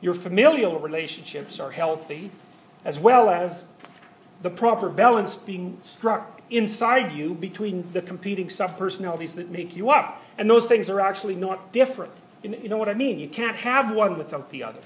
your 0.00 0.14
familial 0.14 0.78
relationships 0.78 1.60
are 1.60 1.70
healthy, 1.70 2.30
as 2.84 2.98
well 2.98 3.28
as 3.28 3.66
the 4.42 4.50
proper 4.50 4.88
balance 4.88 5.34
being 5.34 5.78
struck 5.82 6.40
inside 6.48 7.12
you 7.12 7.34
between 7.34 7.92
the 7.92 8.02
competing 8.02 8.46
subpersonalities 8.48 9.34
that 9.34 9.50
make 9.50 9.76
you 9.76 9.90
up. 9.90 10.22
And 10.38 10.48
those 10.48 10.66
things 10.66 10.88
are 10.88 11.00
actually 11.00 11.36
not 11.36 11.72
different. 11.72 12.12
You 12.42 12.68
know 12.68 12.78
what 12.78 12.88
I 12.88 12.94
mean? 12.94 13.18
You 13.18 13.28
can't 13.28 13.56
have 13.56 13.94
one 13.94 14.16
without 14.16 14.50
the 14.50 14.62
other. 14.64 14.80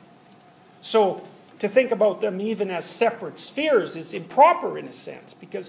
So 0.82 1.24
to 1.61 1.68
think 1.68 1.92
about 1.92 2.20
them 2.20 2.40
even 2.40 2.70
as 2.70 2.84
separate 2.84 3.38
spheres 3.38 3.97
is 3.97 4.12
improper 4.12 4.76
in 4.76 4.86
a 4.86 4.92
sense 4.92 5.34
because 5.34 5.68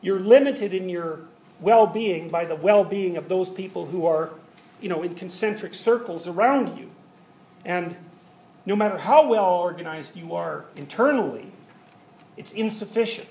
you're 0.00 0.20
limited 0.20 0.72
in 0.72 0.88
your 0.88 1.20
well 1.64 1.86
being 1.86 2.28
by 2.28 2.44
the 2.44 2.54
well 2.54 2.84
being 2.84 3.16
of 3.16 3.28
those 3.28 3.50
people 3.50 3.86
who 3.86 4.06
are, 4.06 4.30
you 4.80 4.88
know, 4.88 5.02
in 5.02 5.14
concentric 5.14 5.74
circles 5.74 6.28
around 6.28 6.78
you. 6.78 6.90
And 7.64 7.96
no 8.66 8.76
matter 8.76 8.98
how 8.98 9.26
well 9.26 9.46
organized 9.46 10.16
you 10.16 10.34
are 10.34 10.66
internally, 10.76 11.50
it's 12.36 12.52
insufficient. 12.52 13.28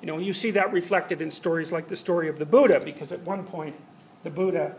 You 0.00 0.06
know, 0.06 0.18
you 0.18 0.32
see 0.32 0.50
that 0.52 0.72
reflected 0.72 1.22
in 1.22 1.30
stories 1.30 1.72
like 1.72 1.88
the 1.88 1.96
story 1.96 2.28
of 2.28 2.38
the 2.38 2.46
Buddha, 2.46 2.80
because 2.84 3.12
at 3.12 3.20
one 3.20 3.44
point, 3.44 3.76
the 4.22 4.30
Buddha, 4.30 4.76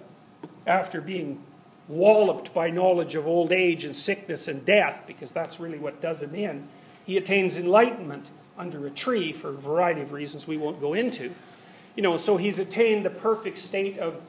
after 0.65 1.01
being 1.01 1.41
walloped 1.87 2.53
by 2.53 2.69
knowledge 2.69 3.15
of 3.15 3.27
old 3.27 3.51
age 3.51 3.83
and 3.83 3.95
sickness 3.95 4.47
and 4.47 4.63
death, 4.63 5.03
because 5.07 5.31
that's 5.31 5.59
really 5.59 5.79
what 5.79 5.99
does 6.01 6.21
him 6.23 6.35
in, 6.35 6.67
he 7.05 7.17
attains 7.17 7.57
enlightenment 7.57 8.29
under 8.57 8.85
a 8.85 8.89
tree 8.89 9.33
for 9.33 9.49
a 9.49 9.53
variety 9.53 10.01
of 10.01 10.11
reasons 10.11 10.47
we 10.47 10.57
won't 10.57 10.79
go 10.79 10.93
into. 10.93 11.33
You 11.99 12.03
know, 12.03 12.15
so 12.15 12.37
he's 12.37 12.59
attained 12.59 13.03
the 13.03 13.09
perfect 13.09 13.57
state 13.57 13.99
of 13.99 14.21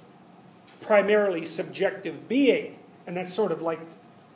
primarily 0.80 1.44
subjective 1.44 2.28
being. 2.28 2.76
And 3.06 3.16
that's 3.16 3.32
sort 3.32 3.52
of 3.52 3.62
like, 3.62 3.78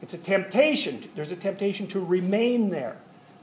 it's 0.00 0.14
a 0.14 0.18
temptation. 0.18 1.10
There's 1.16 1.32
a 1.32 1.36
temptation 1.36 1.88
to 1.88 1.98
remain 1.98 2.70
there. 2.70 2.96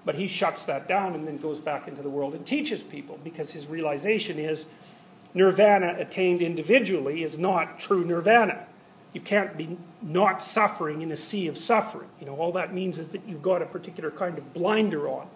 But 0.05 0.15
he 0.15 0.27
shuts 0.27 0.63
that 0.63 0.87
down 0.87 1.13
and 1.13 1.27
then 1.27 1.35
goes 1.35 1.59
back 1.59 1.89
into 1.89 2.01
the 2.01 2.09
world 2.09 2.35
and 2.35 2.45
teaches 2.45 2.83
people 2.83 3.19
because 3.21 3.51
his 3.51 3.67
realization 3.67 4.39
is 4.39 4.67
nirvana 5.33 5.95
attained 5.97 6.41
individually 6.41 7.21
is 7.21 7.37
not 7.37 7.77
true 7.77 8.05
nirvana. 8.05 8.65
you 9.11 9.19
can't 9.19 9.57
be 9.57 9.77
not 10.01 10.41
suffering 10.41 11.01
in 11.01 11.11
a 11.11 11.17
sea 11.17 11.47
of 11.47 11.57
suffering. 11.57 12.07
You 12.21 12.27
know, 12.27 12.37
all 12.37 12.53
that 12.53 12.73
means 12.73 12.97
is 12.97 13.09
that 13.09 13.23
you've 13.27 13.41
got 13.41 13.61
a 13.61 13.65
particular 13.65 14.09
kind 14.09 14.37
of 14.37 14.53
blinder 14.53 15.09
on. 15.09 15.27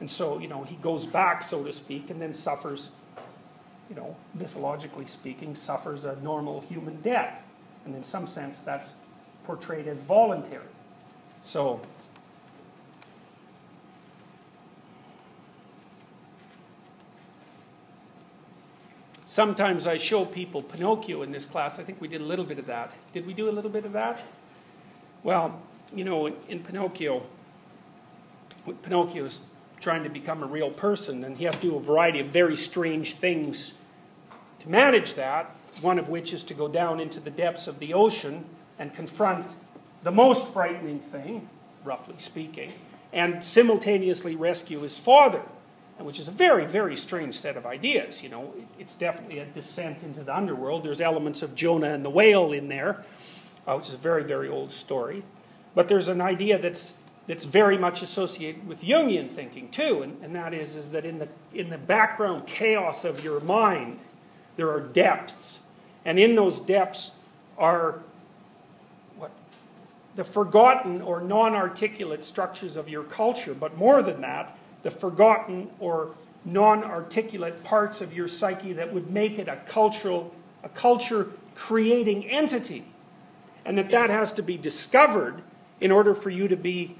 And 0.00 0.10
so, 0.10 0.38
you 0.38 0.48
know, 0.48 0.64
he 0.64 0.76
goes 0.76 1.06
back, 1.06 1.42
so 1.42 1.64
to 1.64 1.72
speak, 1.72 2.10
and 2.10 2.20
then 2.20 2.34
suffers, 2.34 2.90
you 3.88 3.96
know, 3.96 4.16
mythologically 4.34 5.06
speaking, 5.06 5.54
suffers 5.54 6.04
a 6.04 6.16
normal 6.16 6.60
human 6.62 7.00
death. 7.00 7.42
And 7.84 7.94
in 7.94 8.04
some 8.04 8.26
sense, 8.26 8.60
that's 8.60 8.94
portrayed 9.44 9.86
as 9.86 10.00
voluntary. 10.00 10.64
So, 11.42 11.80
Sometimes 19.36 19.86
I 19.86 19.98
show 19.98 20.24
people 20.24 20.62
Pinocchio 20.62 21.20
in 21.20 21.30
this 21.30 21.44
class. 21.44 21.78
I 21.78 21.82
think 21.82 22.00
we 22.00 22.08
did 22.08 22.22
a 22.22 22.24
little 22.24 22.46
bit 22.46 22.58
of 22.58 22.66
that. 22.68 22.94
Did 23.12 23.26
we 23.26 23.34
do 23.34 23.50
a 23.50 23.52
little 23.52 23.70
bit 23.70 23.84
of 23.84 23.92
that? 23.92 24.22
Well, 25.22 25.60
you 25.94 26.04
know, 26.04 26.24
in, 26.24 26.36
in 26.48 26.60
Pinocchio, 26.60 27.22
Pinocchio 28.82 29.26
is 29.26 29.42
trying 29.80 30.04
to 30.04 30.10
become 30.10 30.42
a 30.42 30.46
real 30.46 30.70
person, 30.70 31.24
and 31.24 31.36
he 31.36 31.44
has 31.44 31.56
to 31.56 31.62
do 31.62 31.76
a 31.76 31.80
variety 31.80 32.20
of 32.20 32.26
very 32.26 32.56
strange 32.56 33.14
things 33.14 33.74
to 34.60 34.68
manage 34.68 35.14
that, 35.14 35.54
one 35.80 35.98
of 35.98 36.08
which 36.08 36.32
is 36.32 36.42
to 36.44 36.54
go 36.54 36.68
down 36.68 37.00
into 37.00 37.20
the 37.20 37.30
depths 37.30 37.66
of 37.66 37.78
the 37.78 37.92
ocean 37.92 38.44
and 38.78 38.94
confront 38.94 39.46
the 40.02 40.10
most 40.10 40.46
frightening 40.52 41.00
thing, 41.00 41.48
roughly 41.84 42.14
speaking, 42.18 42.72
and 43.12 43.44
simultaneously 43.44 44.34
rescue 44.34 44.80
his 44.80 44.98
father 44.98 45.42
which 45.98 46.20
is 46.20 46.28
a 46.28 46.32
very, 46.32 46.66
very 46.66 46.96
strange 46.96 47.34
set 47.34 47.56
of 47.56 47.64
ideas. 47.64 48.22
You 48.22 48.28
know, 48.28 48.52
it's 48.78 48.94
definitely 48.94 49.38
a 49.38 49.46
descent 49.46 50.02
into 50.02 50.22
the 50.22 50.36
underworld. 50.36 50.84
There's 50.84 51.00
elements 51.00 51.42
of 51.42 51.54
Jonah 51.54 51.92
and 51.94 52.04
the 52.04 52.10
whale 52.10 52.52
in 52.52 52.68
there, 52.68 53.04
uh, 53.66 53.76
which 53.76 53.88
is 53.88 53.94
a 53.94 53.98
very, 53.98 54.22
very 54.22 54.48
old 54.48 54.72
story. 54.72 55.22
But 55.74 55.88
there's 55.88 56.08
an 56.08 56.20
idea 56.20 56.58
that's 56.58 56.94
that's 57.26 57.44
very 57.44 57.76
much 57.76 58.02
associated 58.02 58.66
with 58.68 58.82
Jungian 58.82 59.28
thinking 59.28 59.68
too, 59.70 60.02
and, 60.02 60.22
and 60.22 60.34
that 60.34 60.54
is, 60.54 60.76
is 60.76 60.90
that 60.90 61.04
in 61.04 61.18
the 61.18 61.28
in 61.52 61.70
the 61.70 61.78
background 61.78 62.46
chaos 62.46 63.04
of 63.04 63.24
your 63.24 63.40
mind, 63.40 63.98
there 64.56 64.70
are 64.70 64.80
depths, 64.80 65.60
and 66.04 66.18
in 66.18 66.36
those 66.36 66.60
depths 66.60 67.12
are 67.58 68.00
what 69.16 69.30
the 70.14 70.24
forgotten 70.24 71.02
or 71.02 71.20
non-articulate 71.20 72.24
structures 72.24 72.76
of 72.76 72.88
your 72.88 73.02
culture. 73.02 73.54
But 73.54 73.76
more 73.76 74.02
than 74.02 74.20
that, 74.20 74.56
the 74.82 74.90
forgotten 74.90 75.68
or 75.80 76.10
non-articulate 76.44 77.64
parts 77.64 78.00
of 78.00 78.14
your 78.14 78.28
psyche 78.28 78.72
that 78.74 78.92
would 78.94 79.10
make 79.10 79.38
it 79.38 79.48
a 79.48 79.56
cultural, 79.66 80.32
a 80.62 80.68
culture 80.68 81.32
creating 81.56 82.28
entity. 82.30 82.84
And 83.64 83.76
that 83.78 83.90
that 83.90 84.10
has 84.10 84.30
to 84.34 84.42
be 84.42 84.56
discovered 84.56 85.42
in 85.80 85.90
order 85.90 86.14
for 86.14 86.30
you 86.30 86.46
to 86.46 86.56
be, 86.56 86.94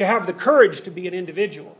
to 0.00 0.06
have 0.06 0.26
the 0.26 0.32
courage 0.32 0.80
to 0.80 0.90
be 0.90 1.06
an 1.06 1.12
individual. 1.12 1.76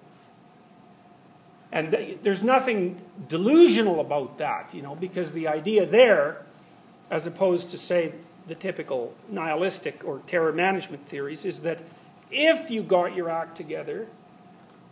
And 1.72 1.90
th 1.90 2.18
there's 2.22 2.42
nothing 2.42 3.00
delusional 3.28 3.98
about 3.98 4.36
that, 4.36 4.74
you 4.74 4.82
know, 4.82 4.94
because 4.94 5.32
the 5.32 5.48
idea 5.48 5.86
there, 5.86 6.44
as 7.10 7.26
opposed 7.26 7.70
to, 7.70 7.78
say, 7.78 8.12
the 8.46 8.54
typical 8.54 9.14
nihilistic 9.30 10.04
or 10.04 10.20
terror 10.26 10.52
management 10.52 11.06
theories, 11.06 11.46
is 11.46 11.60
that 11.60 11.78
if 12.30 12.70
you 12.70 12.82
got 12.82 13.16
your 13.16 13.30
act 13.30 13.56
together 13.56 14.06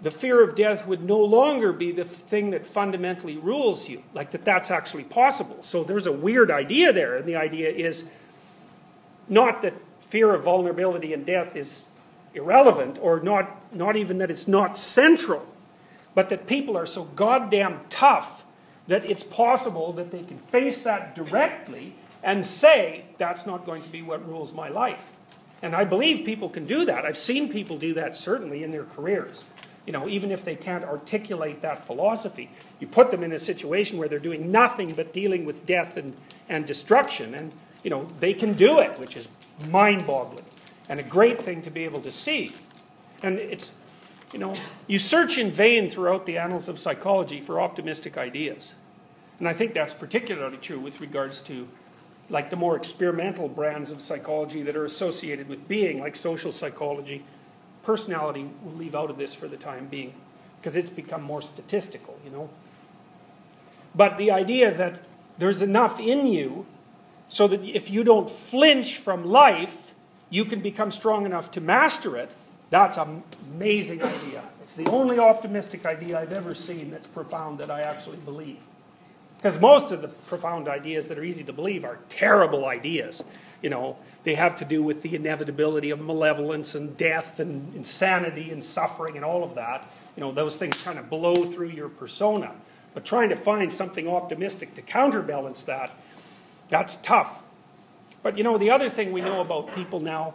the 0.00 0.10
fear 0.10 0.42
of 0.42 0.54
death 0.54 0.86
would 0.86 1.02
no 1.02 1.18
longer 1.18 1.72
be 1.72 1.90
the 1.90 2.04
thing 2.04 2.50
that 2.50 2.64
fundamentally 2.64 3.36
rules 3.36 3.88
you, 3.88 4.00
like 4.14 4.30
that 4.30 4.44
that's 4.44 4.70
actually 4.70 5.02
possible. 5.02 5.58
So 5.62 5.82
there's 5.82 6.06
a 6.06 6.12
weird 6.12 6.50
idea 6.52 6.92
there, 6.92 7.16
and 7.16 7.26
the 7.26 7.34
idea 7.34 7.68
is 7.68 8.08
not 9.28 9.60
that 9.62 9.74
fear 9.98 10.32
of 10.32 10.44
vulnerability 10.44 11.12
and 11.12 11.26
death 11.26 11.56
is 11.56 11.88
irrelevant, 12.38 12.98
or 13.00 13.20
not, 13.20 13.74
not 13.74 13.96
even 13.96 14.18
that 14.18 14.30
it's 14.30 14.48
not 14.48 14.78
central, 14.78 15.46
but 16.14 16.28
that 16.30 16.46
people 16.46 16.76
are 16.76 16.86
so 16.86 17.04
goddamn 17.04 17.80
tough 17.90 18.44
that 18.86 19.04
it's 19.04 19.22
possible 19.22 19.92
that 19.92 20.10
they 20.10 20.22
can 20.22 20.38
face 20.38 20.80
that 20.82 21.14
directly 21.14 21.94
and 22.22 22.46
say, 22.46 23.04
that's 23.18 23.46
not 23.46 23.66
going 23.66 23.82
to 23.82 23.88
be 23.90 24.02
what 24.02 24.26
rules 24.26 24.52
my 24.52 24.68
life. 24.68 25.12
And 25.60 25.76
I 25.76 25.84
believe 25.84 26.24
people 26.24 26.48
can 26.48 26.66
do 26.66 26.84
that. 26.86 27.04
I've 27.04 27.18
seen 27.18 27.52
people 27.52 27.76
do 27.76 27.94
that 27.94 28.16
certainly 28.16 28.64
in 28.64 28.70
their 28.70 28.84
careers 28.84 29.44
you 29.88 29.92
know, 29.92 30.06
even 30.06 30.30
if 30.30 30.44
they 30.44 30.54
can't 30.54 30.84
articulate 30.84 31.62
that 31.62 31.86
philosophy, 31.86 32.50
you 32.78 32.86
put 32.86 33.10
them 33.10 33.22
in 33.22 33.32
a 33.32 33.38
situation 33.38 33.96
where 33.96 34.06
they're 34.06 34.18
doing 34.18 34.52
nothing 34.52 34.92
but 34.92 35.14
dealing 35.14 35.46
with 35.46 35.64
death 35.64 35.96
and, 35.96 36.14
and 36.46 36.66
destruction, 36.66 37.34
and, 37.34 37.50
you 37.82 37.88
know, 37.88 38.06
they 38.20 38.34
can 38.34 38.52
do 38.52 38.80
it, 38.80 38.98
which 38.98 39.16
is 39.16 39.30
mind 39.70 40.06
boggling 40.06 40.44
and 40.88 40.98
a 40.98 41.02
great 41.02 41.42
thing 41.42 41.62
to 41.62 41.70
be 41.70 41.84
able 41.84 42.00
to 42.02 42.10
see. 42.10 42.54
And 43.22 43.38
it's, 43.38 43.72
you 44.32 44.38
know, 44.38 44.54
you 44.86 44.98
search 44.98 45.38
in 45.38 45.50
vain 45.50 45.90
throughout 45.90 46.26
the 46.26 46.38
annals 46.38 46.68
of 46.68 46.78
psychology 46.78 47.40
for 47.40 47.60
optimistic 47.60 48.16
ideas. 48.16 48.74
And 49.38 49.48
I 49.48 49.52
think 49.52 49.74
that's 49.74 49.94
particularly 49.94 50.56
true 50.56 50.80
with 50.80 51.00
regards 51.00 51.40
to 51.42 51.68
like 52.30 52.50
the 52.50 52.56
more 52.56 52.76
experimental 52.76 53.48
brands 53.48 53.90
of 53.90 54.00
psychology 54.00 54.62
that 54.62 54.76
are 54.76 54.84
associated 54.84 55.48
with 55.48 55.66
being, 55.66 56.00
like 56.00 56.14
social 56.16 56.52
psychology 56.52 57.24
personality 57.88 58.46
we'll 58.62 58.74
leave 58.74 58.94
out 58.94 59.08
of 59.08 59.16
this 59.16 59.34
for 59.34 59.48
the 59.48 59.56
time 59.56 59.86
being 59.86 60.12
because 60.60 60.76
it's 60.76 60.90
become 60.90 61.22
more 61.22 61.40
statistical, 61.40 62.18
you 62.22 62.30
know. 62.30 62.50
But 63.94 64.18
the 64.18 64.30
idea 64.30 64.70
that 64.74 65.00
there's 65.38 65.62
enough 65.62 65.98
in 65.98 66.26
you 66.26 66.66
so 67.30 67.48
that 67.48 67.64
if 67.64 67.90
you 67.90 68.04
don't 68.04 68.28
flinch 68.28 68.98
from 68.98 69.24
life, 69.24 69.87
you 70.30 70.44
can 70.44 70.60
become 70.60 70.90
strong 70.90 71.26
enough 71.26 71.50
to 71.52 71.60
master 71.60 72.16
it, 72.16 72.30
that's 72.70 72.98
an 72.98 73.22
amazing 73.54 74.02
idea. 74.02 74.44
It's 74.62 74.74
the 74.74 74.86
only 74.90 75.18
optimistic 75.18 75.86
idea 75.86 76.20
I've 76.20 76.32
ever 76.32 76.54
seen 76.54 76.90
that's 76.90 77.06
profound 77.08 77.58
that 77.60 77.70
I 77.70 77.80
actually 77.80 78.18
believe. 78.18 78.58
Because 79.38 79.58
most 79.60 79.92
of 79.92 80.02
the 80.02 80.08
profound 80.08 80.68
ideas 80.68 81.08
that 81.08 81.18
are 81.18 81.24
easy 81.24 81.44
to 81.44 81.52
believe 81.52 81.84
are 81.84 81.98
terrible 82.08 82.66
ideas. 82.66 83.22
You 83.62 83.70
know, 83.70 83.96
they 84.24 84.34
have 84.34 84.56
to 84.56 84.64
do 84.64 84.82
with 84.82 85.02
the 85.02 85.14
inevitability 85.14 85.90
of 85.90 86.00
malevolence 86.00 86.74
and 86.74 86.96
death 86.96 87.40
and 87.40 87.74
insanity 87.74 88.50
and 88.50 88.62
suffering 88.62 89.16
and 89.16 89.24
all 89.24 89.44
of 89.44 89.54
that. 89.54 89.88
You 90.16 90.22
know, 90.22 90.32
those 90.32 90.56
things 90.56 90.82
kind 90.82 90.98
of 90.98 91.08
blow 91.08 91.34
through 91.34 91.70
your 91.70 91.88
persona. 91.88 92.52
But 92.94 93.04
trying 93.04 93.28
to 93.28 93.36
find 93.36 93.72
something 93.72 94.08
optimistic 94.08 94.74
to 94.74 94.82
counterbalance 94.82 95.62
that, 95.64 95.92
that's 96.68 96.96
tough. 96.96 97.40
But 98.22 98.36
you 98.36 98.44
know, 98.44 98.58
the 98.58 98.70
other 98.70 98.88
thing 98.88 99.12
we 99.12 99.20
know 99.20 99.40
about 99.40 99.74
people 99.74 100.00
now 100.00 100.34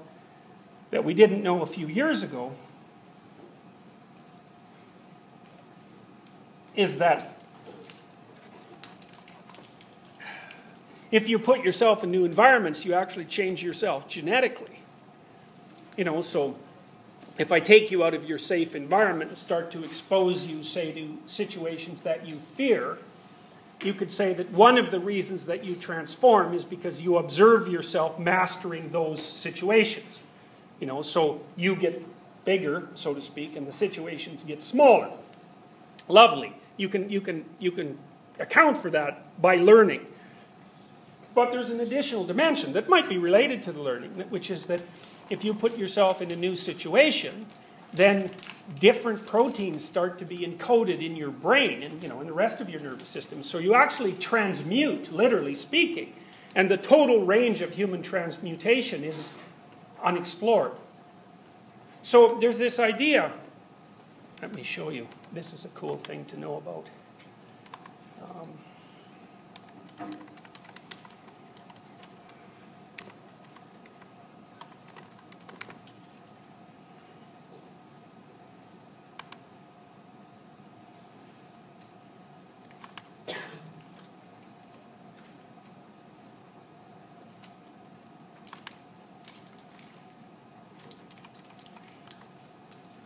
that 0.92 1.04
we 1.04 1.14
didn't 1.14 1.44
know 1.44 1.62
a 1.62 1.66
few 1.66 1.88
years 1.88 2.24
ago 2.24 2.52
is 6.76 6.98
that 6.98 7.38
if 11.12 11.30
you 11.30 11.38
put 11.38 11.64
yourself 11.64 12.04
in 12.04 12.12
new 12.12 12.26
environments, 12.26 12.86
you 12.86 12.94
actually 12.94 13.26
change 13.26 13.62
yourself 13.62 14.08
genetically. 14.08 14.80
You 15.96 16.06
know, 16.06 16.22
so 16.22 16.56
if 17.38 17.52
I 17.52 17.60
take 17.60 17.92
you 17.92 18.04
out 18.04 18.14
of 18.14 18.26
your 18.26 18.38
safe 18.38 18.76
environment 18.76 19.30
and 19.30 19.38
start 19.38 19.72
to 19.72 19.84
expose 19.84 20.48
you, 20.48 20.64
say, 20.64 20.92
to 20.94 21.18
situations 21.28 22.02
that 22.02 22.28
you 22.28 22.38
fear, 22.38 22.98
you 23.86 23.94
could 23.94 24.12
say 24.12 24.34
that 24.34 24.52
one 24.52 24.78
of 24.78 24.92
the 24.92 25.00
reasons 25.00 25.46
that 25.46 25.64
you 25.64 25.76
transform 25.76 26.54
is 26.54 26.64
because 26.66 27.02
you 27.02 27.18
observe 27.18 27.68
yourself 27.68 28.20
mastering 28.20 28.92
those 28.92 29.22
situations. 29.22 30.22
You 30.80 30.88
know, 30.88 31.02
so 31.02 31.42
you 31.56 31.76
get 31.76 32.06
bigger, 32.46 32.88
so 32.94 33.14
to 33.14 33.22
speak, 33.22 33.56
and 33.56 33.68
the 33.68 33.72
situations 33.72 34.44
get 34.44 34.62
smaller. 34.62 35.10
Lovely. 36.08 36.54
You 36.78 36.90
can, 36.90 37.10
you 37.10 37.22
can, 37.22 37.46
you 37.60 37.72
can 37.72 37.98
account 38.40 38.78
for 38.78 38.90
that 38.90 39.42
by 39.42 39.56
learning. 39.56 40.06
But 41.36 41.52
there's 41.52 41.70
an 41.70 41.80
additional 41.80 42.26
dimension 42.26 42.74
that 42.74 42.90
might 42.90 43.10
be 43.10 43.18
related 43.18 43.64
to 43.64 43.72
the 43.72 43.82
learning, 43.82 44.12
which 44.30 44.52
is 44.52 44.66
that 44.68 44.82
if 45.30 45.44
you 45.44 45.54
put 45.54 45.78
yourself 45.78 46.22
in 46.22 46.32
a 46.32 46.36
new 46.36 46.56
situation, 46.56 47.46
then 47.94 48.30
different 48.80 49.26
proteins 49.26 49.84
start 49.84 50.18
to 50.20 50.26
be 50.26 50.40
encoded 50.40 51.06
in 51.06 51.16
your 51.16 51.32
brain 51.32 51.84
and 51.84 52.02
you 52.02 52.08
know 52.08 52.22
in 52.22 52.28
the 52.28 52.34
rest 52.34 52.62
of 52.62 52.70
your 52.70 52.80
nervous 52.80 53.10
system. 53.10 53.44
So 53.44 53.58
you 53.58 53.76
actually 53.76 54.14
transmute, 54.14 55.12
literally 55.12 55.56
speaking. 55.56 56.14
And 56.56 56.70
the 56.70 56.78
total 56.78 57.26
range 57.26 57.62
of 57.62 57.74
human 57.74 58.04
transmutation 58.04 59.04
is 59.04 59.36
unexplored. 60.04 60.74
So 62.04 62.38
there's 62.40 62.58
this 62.58 62.80
idea. 62.80 63.32
Let 64.42 64.54
me 64.54 64.62
show 64.62 64.90
you. 64.90 65.08
This 65.32 65.54
is 65.54 65.66
a 65.66 65.70
cool 65.70 65.98
thing 65.98 66.26
to 66.26 66.40
know 66.40 66.58
about. 66.58 66.88
Um, 68.22 68.50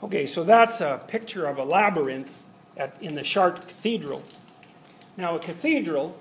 Okay, 0.07 0.25
so 0.25 0.45
that's 0.45 0.79
a 0.79 1.01
picture 1.05 1.45
of 1.47 1.57
a 1.57 1.65
labyrinth 1.65 2.45
at, 2.77 2.95
in 3.01 3.13
the 3.13 3.21
Chartres 3.21 3.65
Cathedral. 3.65 4.23
Now, 5.17 5.35
a 5.35 5.39
cathedral 5.39 6.17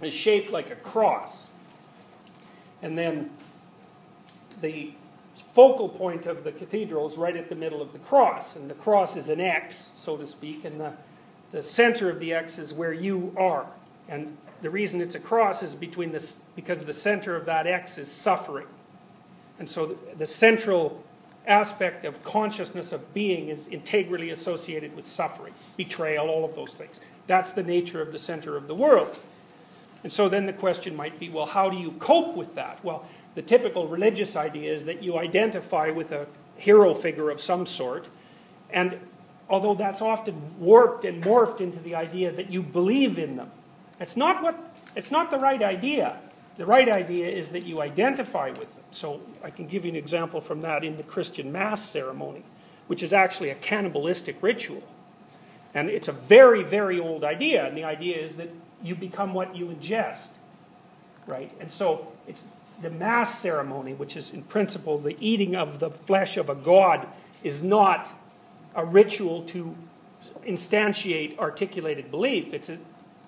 is 0.00 0.14
shaped 0.14 0.52
like 0.52 0.70
a 0.70 0.76
cross. 0.76 1.48
And 2.82 2.96
then 2.96 3.30
the 4.60 4.92
focal 5.52 5.88
point 5.88 6.26
of 6.26 6.44
the 6.44 6.52
cathedral 6.52 7.08
is 7.08 7.16
right 7.16 7.36
at 7.36 7.48
the 7.48 7.56
middle 7.56 7.82
of 7.82 7.92
the 7.92 7.98
cross. 7.98 8.54
And 8.54 8.70
the 8.70 8.74
cross 8.74 9.16
is 9.16 9.30
an 9.30 9.40
X, 9.40 9.90
so 9.96 10.16
to 10.16 10.24
speak, 10.24 10.64
and 10.64 10.80
the, 10.80 10.92
the 11.50 11.64
center 11.64 12.08
of 12.08 12.20
the 12.20 12.34
X 12.34 12.56
is 12.56 12.72
where 12.72 12.92
you 12.92 13.34
are. 13.36 13.66
And 14.08 14.36
the 14.62 14.70
reason 14.70 15.00
it's 15.00 15.16
a 15.16 15.20
cross 15.20 15.60
is 15.60 15.74
between 15.74 16.12
this, 16.12 16.38
because 16.54 16.84
the 16.84 16.92
center 16.92 17.34
of 17.34 17.46
that 17.46 17.66
X 17.66 17.98
is 17.98 18.06
suffering. 18.06 18.68
And 19.58 19.68
so 19.68 19.86
the, 19.86 19.96
the 20.18 20.26
central 20.26 21.02
aspect 21.46 22.04
of 22.04 22.22
consciousness 22.24 22.92
of 22.92 23.14
being 23.14 23.48
is 23.48 23.68
integrally 23.68 24.30
associated 24.30 24.94
with 24.96 25.06
suffering, 25.06 25.54
betrayal, 25.76 26.28
all 26.28 26.44
of 26.44 26.54
those 26.54 26.72
things. 26.72 27.00
That's 27.26 27.52
the 27.52 27.62
nature 27.62 28.00
of 28.00 28.12
the 28.12 28.18
center 28.18 28.56
of 28.56 28.66
the 28.68 28.74
world. 28.74 29.16
And 30.02 30.12
so 30.12 30.28
then 30.28 30.46
the 30.46 30.52
question 30.52 30.94
might 30.94 31.18
be 31.18 31.28
well, 31.28 31.46
how 31.46 31.68
do 31.70 31.76
you 31.76 31.92
cope 31.92 32.36
with 32.36 32.54
that? 32.54 32.84
Well, 32.84 33.06
the 33.34 33.42
typical 33.42 33.86
religious 33.88 34.36
idea 34.36 34.72
is 34.72 34.84
that 34.84 35.02
you 35.02 35.18
identify 35.18 35.90
with 35.90 36.12
a 36.12 36.26
hero 36.56 36.94
figure 36.94 37.30
of 37.30 37.40
some 37.40 37.66
sort, 37.66 38.06
and 38.70 38.98
although 39.48 39.74
that's 39.74 40.00
often 40.00 40.58
warped 40.58 41.04
and 41.04 41.22
morphed 41.22 41.60
into 41.60 41.78
the 41.80 41.94
idea 41.94 42.32
that 42.32 42.50
you 42.50 42.62
believe 42.62 43.18
in 43.18 43.36
them, 43.36 43.50
it's 44.00 44.16
not, 44.16 44.42
what, 44.42 44.58
it's 44.94 45.10
not 45.10 45.30
the 45.30 45.38
right 45.38 45.62
idea. 45.62 46.18
The 46.56 46.66
right 46.66 46.88
idea 46.88 47.28
is 47.28 47.50
that 47.50 47.66
you 47.66 47.80
identify 47.80 48.50
with 48.50 48.74
them. 48.74 48.84
So 48.90 49.20
I 49.44 49.50
can 49.50 49.66
give 49.66 49.84
you 49.84 49.90
an 49.90 49.96
example 49.96 50.40
from 50.40 50.62
that 50.62 50.84
in 50.84 50.96
the 50.96 51.02
Christian 51.02 51.52
Mass 51.52 51.86
ceremony, 51.86 52.42
which 52.86 53.02
is 53.02 53.12
actually 53.12 53.50
a 53.50 53.54
cannibalistic 53.56 54.42
ritual. 54.42 54.82
And 55.74 55.90
it's 55.90 56.08
a 56.08 56.12
very, 56.12 56.62
very 56.62 56.98
old 56.98 57.24
idea. 57.24 57.66
And 57.66 57.76
the 57.76 57.84
idea 57.84 58.16
is 58.16 58.36
that 58.36 58.48
you 58.82 58.94
become 58.94 59.34
what 59.34 59.54
you 59.54 59.66
ingest, 59.66 60.28
right? 61.26 61.50
And 61.60 61.70
so 61.70 62.12
it's 62.26 62.46
the 62.80 62.90
Mass 62.90 63.38
ceremony, 63.38 63.92
which 63.92 64.16
is 64.16 64.30
in 64.30 64.42
principle 64.42 64.98
the 64.98 65.16
eating 65.20 65.54
of 65.56 65.78
the 65.78 65.90
flesh 65.90 66.38
of 66.38 66.48
a 66.48 66.54
god, 66.54 67.06
is 67.42 67.62
not 67.62 68.08
a 68.74 68.84
ritual 68.84 69.42
to 69.42 69.76
instantiate 70.46 71.38
articulated 71.38 72.10
belief. 72.10 72.54
It's 72.54 72.70
a 72.70 72.78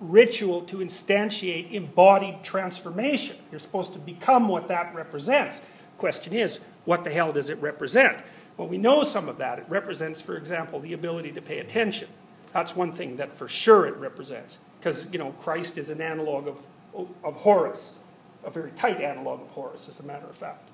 ritual 0.01 0.61
to 0.61 0.77
instantiate 0.77 1.71
embodied 1.71 2.43
transformation. 2.43 3.35
You're 3.51 3.59
supposed 3.59 3.93
to 3.93 3.99
become 3.99 4.47
what 4.47 4.67
that 4.67 4.93
represents. 4.95 5.61
Question 5.97 6.33
is, 6.33 6.59
what 6.85 7.03
the 7.03 7.09
hell 7.09 7.33
does 7.33 7.49
it 7.49 7.61
represent? 7.61 8.17
Well, 8.57 8.67
we 8.67 8.77
know 8.77 9.03
some 9.03 9.29
of 9.29 9.37
that. 9.37 9.59
It 9.59 9.65
represents, 9.69 10.21
for 10.21 10.35
example, 10.35 10.79
the 10.79 10.93
ability 10.93 11.31
to 11.33 11.41
pay 11.41 11.59
attention. 11.59 12.07
That's 12.53 12.75
one 12.75 12.91
thing 12.91 13.17
that 13.17 13.33
for 13.37 13.47
sure 13.47 13.85
it 13.85 13.95
represents. 13.97 14.57
Because, 14.79 15.11
you 15.11 15.19
know, 15.19 15.31
Christ 15.41 15.77
is 15.77 15.89
an 15.89 16.01
analog 16.01 16.47
of, 16.47 17.07
of 17.23 17.35
Horus, 17.35 17.97
a 18.43 18.49
very 18.49 18.71
tight 18.71 19.01
analog 19.01 19.41
of 19.41 19.47
Horus, 19.49 19.87
as 19.89 19.99
a 19.99 20.03
matter 20.03 20.25
of 20.25 20.35
fact. 20.35 20.67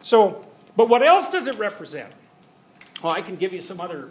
So, 0.00 0.44
but 0.76 0.88
what 0.88 1.02
else 1.02 1.28
does 1.28 1.46
it 1.46 1.56
represent? 1.58 2.12
Well, 3.02 3.12
I 3.12 3.22
can 3.22 3.36
give 3.36 3.52
you 3.52 3.60
some 3.60 3.80
other 3.80 4.10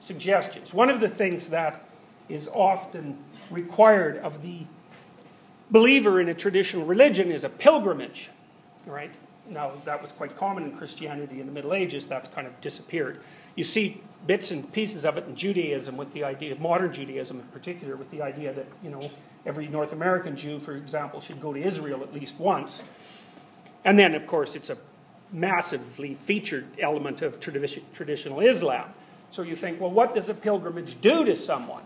suggestions. 0.00 0.74
One 0.74 0.90
of 0.90 1.00
the 1.00 1.08
things 1.08 1.48
that 1.48 1.84
is 2.28 2.48
often 2.48 3.18
required 3.50 4.18
of 4.18 4.42
the 4.42 4.60
believer 5.70 6.20
in 6.20 6.28
a 6.28 6.34
traditional 6.34 6.86
religion 6.86 7.30
is 7.30 7.44
a 7.44 7.48
pilgrimage, 7.48 8.30
right? 8.86 9.12
Now, 9.48 9.72
that 9.84 10.02
was 10.02 10.12
quite 10.12 10.36
common 10.36 10.64
in 10.64 10.76
Christianity 10.76 11.40
in 11.40 11.46
the 11.46 11.52
Middle 11.52 11.74
Ages. 11.74 12.06
That's 12.06 12.28
kind 12.28 12.46
of 12.46 12.60
disappeared. 12.60 13.20
You 13.54 13.64
see 13.64 14.02
bits 14.26 14.50
and 14.50 14.70
pieces 14.72 15.04
of 15.04 15.16
it 15.16 15.26
in 15.26 15.36
Judaism 15.36 15.96
with 15.96 16.12
the 16.12 16.24
idea, 16.24 16.52
of 16.52 16.60
modern 16.60 16.92
Judaism 16.92 17.38
in 17.38 17.46
particular, 17.46 17.96
with 17.96 18.10
the 18.10 18.22
idea 18.22 18.52
that, 18.52 18.66
you 18.82 18.90
know, 18.90 19.10
every 19.44 19.68
North 19.68 19.92
American 19.92 20.36
Jew, 20.36 20.58
for 20.58 20.76
example, 20.76 21.20
should 21.20 21.40
go 21.40 21.52
to 21.52 21.60
Israel 21.60 22.02
at 22.02 22.12
least 22.12 22.38
once. 22.40 22.82
And 23.84 23.98
then, 23.98 24.14
of 24.14 24.26
course, 24.26 24.56
it's 24.56 24.68
a 24.68 24.76
massively 25.32 26.14
featured 26.14 26.66
element 26.80 27.22
of 27.22 27.38
traditional 27.40 28.40
Islam. 28.40 28.92
So 29.30 29.42
you 29.42 29.56
think, 29.56 29.80
well, 29.80 29.90
what 29.90 30.14
does 30.14 30.28
a 30.28 30.34
pilgrimage 30.34 31.00
do 31.00 31.24
to 31.24 31.36
someone? 31.36 31.82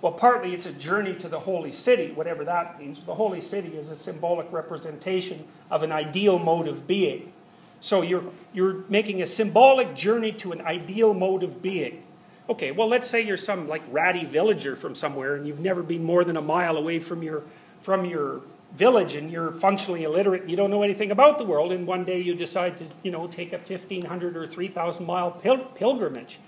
Well, 0.00 0.12
partly 0.12 0.54
it's 0.54 0.66
a 0.66 0.72
journey 0.72 1.14
to 1.16 1.28
the 1.28 1.40
holy 1.40 1.72
city, 1.72 2.12
whatever 2.12 2.44
that 2.44 2.78
means. 2.78 3.02
The 3.04 3.14
holy 3.14 3.40
city 3.40 3.76
is 3.76 3.90
a 3.90 3.96
symbolic 3.96 4.50
representation 4.52 5.44
of 5.70 5.82
an 5.82 5.90
ideal 5.90 6.38
mode 6.38 6.68
of 6.68 6.86
being. 6.86 7.32
So 7.80 8.02
you're, 8.02 8.24
you're 8.52 8.84
making 8.88 9.22
a 9.22 9.26
symbolic 9.26 9.94
journey 9.94 10.32
to 10.32 10.52
an 10.52 10.60
ideal 10.60 11.14
mode 11.14 11.42
of 11.42 11.62
being. 11.62 12.02
Okay, 12.48 12.70
well, 12.70 12.88
let's 12.88 13.08
say 13.08 13.22
you're 13.22 13.36
some 13.36 13.68
like 13.68 13.82
ratty 13.90 14.24
villager 14.24 14.76
from 14.76 14.94
somewhere 14.94 15.34
and 15.34 15.46
you've 15.46 15.60
never 15.60 15.82
been 15.82 16.02
more 16.02 16.24
than 16.24 16.36
a 16.36 16.42
mile 16.42 16.76
away 16.76 16.98
from 16.98 17.22
your, 17.22 17.42
from 17.82 18.04
your 18.04 18.40
village 18.74 19.14
and 19.14 19.30
you're 19.30 19.52
functionally 19.52 20.04
illiterate 20.04 20.42
and 20.42 20.50
you 20.50 20.56
don't 20.56 20.70
know 20.70 20.82
anything 20.82 21.10
about 21.10 21.38
the 21.38 21.44
world 21.44 21.72
and 21.72 21.86
one 21.86 22.04
day 22.04 22.20
you 22.20 22.34
decide 22.34 22.76
to, 22.76 22.84
you 23.02 23.10
know, 23.10 23.26
take 23.26 23.52
a 23.52 23.58
1,500 23.58 24.36
or 24.36 24.46
3,000 24.46 25.06
mile 25.06 25.30
pil 25.30 25.58
pilgrimage 25.58 26.38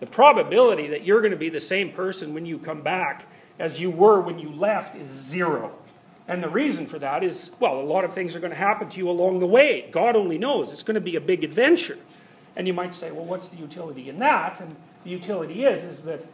the 0.00 0.06
probability 0.06 0.88
that 0.88 1.04
you're 1.04 1.20
going 1.20 1.32
to 1.32 1.38
be 1.38 1.48
the 1.48 1.60
same 1.60 1.92
person 1.92 2.34
when 2.34 2.46
you 2.46 2.58
come 2.58 2.82
back 2.82 3.26
as 3.58 3.80
you 3.80 3.90
were 3.90 4.20
when 4.20 4.38
you 4.38 4.50
left 4.50 4.94
is 4.94 5.08
zero. 5.08 5.72
And 6.28 6.42
the 6.42 6.48
reason 6.48 6.86
for 6.86 6.98
that 6.98 7.22
is, 7.22 7.50
well, 7.60 7.80
a 7.80 7.82
lot 7.82 8.04
of 8.04 8.12
things 8.12 8.34
are 8.34 8.40
going 8.40 8.50
to 8.50 8.58
happen 8.58 8.88
to 8.90 8.98
you 8.98 9.08
along 9.08 9.38
the 9.38 9.46
way. 9.46 9.88
God 9.92 10.16
only 10.16 10.38
knows. 10.38 10.72
It's 10.72 10.82
going 10.82 10.96
to 10.96 11.00
be 11.00 11.16
a 11.16 11.20
big 11.20 11.44
adventure. 11.44 11.98
And 12.56 12.66
you 12.66 12.74
might 12.74 12.94
say, 12.94 13.12
well, 13.12 13.24
what's 13.24 13.48
the 13.48 13.58
utility 13.58 14.08
in 14.08 14.18
that? 14.18 14.60
And 14.60 14.74
the 15.04 15.10
utility 15.10 15.64
is, 15.64 15.84
is 15.84 16.02
that, 16.02 16.24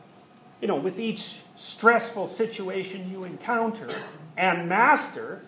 you 0.60 0.68
know, 0.68 0.76
with 0.76 0.98
each 0.98 1.40
stressful 1.56 2.28
situation 2.28 3.10
you 3.10 3.24
encounter 3.24 3.88
and 4.36 4.68
master, 4.68 5.42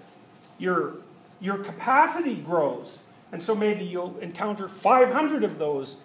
your, 0.58 0.96
your 1.40 1.58
capacity 1.58 2.34
grows. 2.34 2.98
And 3.32 3.42
so 3.42 3.54
maybe 3.54 3.84
you'll 3.84 4.18
encounter 4.18 4.68
500 4.68 5.42
of 5.42 5.58
those 5.58 5.96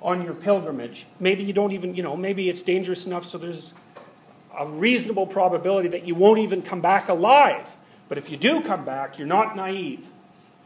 on 0.00 0.22
your 0.22 0.34
pilgrimage. 0.34 1.06
Maybe 1.18 1.42
you 1.42 1.52
don't 1.52 1.72
even, 1.72 1.94
you 1.94 2.02
know, 2.02 2.16
maybe 2.16 2.48
it's 2.48 2.62
dangerous 2.62 3.06
enough 3.06 3.24
so 3.24 3.38
there's 3.38 3.74
a 4.56 4.66
reasonable 4.66 5.26
probability 5.26 5.88
that 5.88 6.06
you 6.06 6.14
won't 6.14 6.40
even 6.40 6.62
come 6.62 6.80
back 6.80 7.08
alive. 7.08 7.76
But 8.08 8.18
if 8.18 8.30
you 8.30 8.36
do 8.36 8.62
come 8.62 8.84
back, 8.84 9.18
you're 9.18 9.26
not 9.26 9.56
naive. 9.56 10.06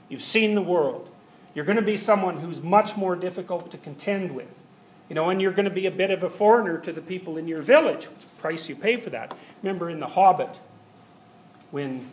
You've 0.08 0.22
seen 0.22 0.54
the 0.54 0.62
world. 0.62 1.08
You're 1.54 1.64
going 1.64 1.76
to 1.76 1.82
be 1.82 1.96
someone 1.96 2.38
who's 2.38 2.62
much 2.62 2.96
more 2.96 3.16
difficult 3.16 3.70
to 3.72 3.78
contend 3.78 4.34
with. 4.34 4.48
You 5.08 5.14
know, 5.14 5.28
and 5.28 5.42
you're 5.42 5.52
going 5.52 5.64
to 5.64 5.70
be 5.70 5.86
a 5.86 5.90
bit 5.90 6.10
of 6.10 6.22
a 6.22 6.30
foreigner 6.30 6.78
to 6.78 6.92
the 6.92 7.02
people 7.02 7.36
in 7.36 7.46
your 7.46 7.60
village. 7.60 8.08
Price 8.38 8.68
you 8.68 8.76
pay 8.76 8.96
for 8.96 9.10
that. 9.10 9.36
Remember 9.62 9.90
in 9.90 10.00
The 10.00 10.06
Hobbit, 10.06 10.58
when 11.70 12.08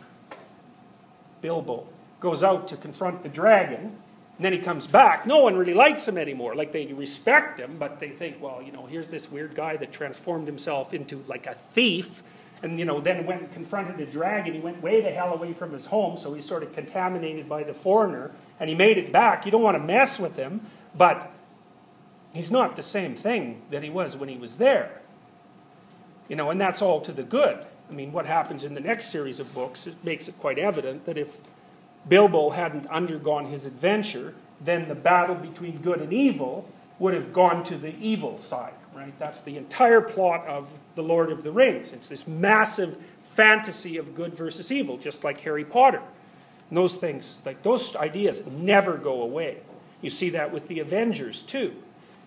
Bilbo 1.40 1.86
goes 2.20 2.44
out 2.44 2.68
to 2.68 2.76
confront 2.76 3.22
the 3.22 3.28
dragon, 3.28 3.96
and 4.40 4.44
then 4.46 4.54
he 4.54 4.58
comes 4.58 4.86
back. 4.86 5.26
No 5.26 5.42
one 5.42 5.54
really 5.54 5.74
likes 5.74 6.08
him 6.08 6.16
anymore. 6.16 6.54
Like 6.54 6.72
they 6.72 6.86
respect 6.86 7.60
him, 7.60 7.76
but 7.78 8.00
they 8.00 8.08
think, 8.08 8.40
well, 8.40 8.62
you 8.62 8.72
know, 8.72 8.86
here's 8.86 9.08
this 9.08 9.30
weird 9.30 9.54
guy 9.54 9.76
that 9.76 9.92
transformed 9.92 10.46
himself 10.46 10.94
into 10.94 11.22
like 11.28 11.46
a 11.46 11.52
thief. 11.52 12.22
And, 12.62 12.78
you 12.78 12.86
know, 12.86 13.02
then 13.02 13.26
went 13.26 13.42
and 13.42 13.52
confronted 13.52 14.00
a 14.00 14.10
dragon. 14.10 14.54
He 14.54 14.60
went 14.60 14.82
way 14.82 15.02
the 15.02 15.10
hell 15.10 15.34
away 15.34 15.52
from 15.52 15.74
his 15.74 15.84
home, 15.84 16.16
so 16.16 16.32
he's 16.32 16.46
sort 16.46 16.62
of 16.62 16.72
contaminated 16.72 17.50
by 17.50 17.64
the 17.64 17.74
foreigner. 17.74 18.30
And 18.58 18.70
he 18.70 18.74
made 18.74 18.96
it 18.96 19.12
back. 19.12 19.44
You 19.44 19.52
don't 19.52 19.60
want 19.60 19.74
to 19.74 19.84
mess 19.84 20.18
with 20.18 20.36
him, 20.36 20.62
but 20.96 21.30
he's 22.32 22.50
not 22.50 22.76
the 22.76 22.82
same 22.82 23.14
thing 23.14 23.60
that 23.68 23.82
he 23.82 23.90
was 23.90 24.16
when 24.16 24.30
he 24.30 24.38
was 24.38 24.56
there. 24.56 25.02
You 26.28 26.36
know, 26.36 26.48
and 26.48 26.58
that's 26.58 26.80
all 26.80 27.02
to 27.02 27.12
the 27.12 27.24
good. 27.24 27.58
I 27.90 27.92
mean, 27.92 28.10
what 28.10 28.24
happens 28.24 28.64
in 28.64 28.72
the 28.72 28.80
next 28.80 29.10
series 29.10 29.38
of 29.38 29.52
books 29.52 29.86
it 29.86 30.02
makes 30.02 30.28
it 30.28 30.38
quite 30.38 30.58
evident 30.58 31.04
that 31.04 31.18
if 31.18 31.40
Bilbo 32.08 32.50
hadn't 32.50 32.86
undergone 32.86 33.46
his 33.46 33.66
adventure, 33.66 34.34
then 34.60 34.88
the 34.88 34.94
battle 34.94 35.34
between 35.34 35.78
good 35.78 36.00
and 36.00 36.12
evil 36.12 36.68
would 36.98 37.14
have 37.14 37.32
gone 37.32 37.64
to 37.64 37.76
the 37.76 37.96
evil 37.98 38.38
side, 38.38 38.74
right? 38.94 39.18
That's 39.18 39.42
the 39.42 39.56
entire 39.56 40.00
plot 40.00 40.46
of 40.46 40.68
The 40.94 41.02
Lord 41.02 41.30
of 41.30 41.42
the 41.42 41.50
Rings. 41.50 41.92
It's 41.92 42.08
this 42.08 42.26
massive 42.26 42.96
fantasy 43.22 43.96
of 43.96 44.14
good 44.14 44.34
versus 44.34 44.70
evil, 44.70 44.98
just 44.98 45.24
like 45.24 45.40
Harry 45.40 45.64
Potter. 45.64 46.02
And 46.68 46.76
those 46.76 46.96
things, 46.96 47.38
like 47.44 47.62
those 47.62 47.96
ideas 47.96 48.46
never 48.46 48.96
go 48.96 49.22
away. 49.22 49.58
You 50.02 50.10
see 50.10 50.30
that 50.30 50.52
with 50.52 50.68
the 50.68 50.80
Avengers 50.80 51.42
too. 51.42 51.74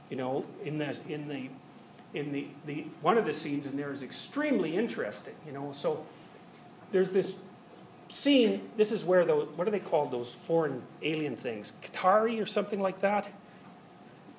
You 0.09 0.17
know, 0.17 0.45
in 0.63 0.78
the 0.78 0.95
in 1.07 1.28
the 1.28 1.49
in 2.13 2.32
the, 2.32 2.47
the 2.65 2.86
one 3.01 3.17
of 3.17 3.26
the 3.26 3.34
scenes 3.34 3.65
in 3.65 3.76
there 3.78 3.91
is 3.91 4.03
extremely 4.03 4.76
interesting, 4.76 5.34
you 5.45 5.51
know. 5.51 5.71
So 5.71 6.05
there's 6.91 7.11
this 7.11 7.36
seeing, 8.14 8.70
this 8.78 8.91
is 8.91 9.03
where 9.03 9.26
those, 9.26 9.47
what 9.55 9.68
are 9.68 9.72
they 9.72 9.80
called, 9.80 10.11
those 10.11 10.34
foreign 10.34 10.82
alien 11.01 11.36
things? 11.36 11.74
Qatari 11.82 12.41
or 12.41 12.45
something 12.45 12.80
like 12.80 13.01
that? 13.01 13.30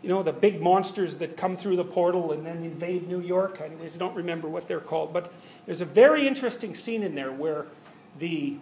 You 0.03 0.09
know, 0.11 0.22
the 0.22 0.33
big 0.33 0.61
monsters 0.61 1.16
that 1.16 1.37
come 1.37 1.57
through 1.57 1.77
the 1.77 1.85
portal 1.85 2.33
and 2.33 2.45
then 2.45 2.59
invade 2.59 3.09
New 3.09 3.20
York. 3.20 3.61
Anyways, 3.61 3.97
I 3.97 3.99
don't 3.99 4.14
remember 4.14 4.49
what 4.49 4.68
they're 4.68 4.81
called. 4.81 5.12
But 5.12 5.33
there's 5.66 5.81
a 5.81 5.87
very 5.87 6.27
interesting 6.29 6.75
scene 6.75 7.03
in 7.03 7.14
there 7.14 7.33
where 7.33 7.66
the 8.18 8.57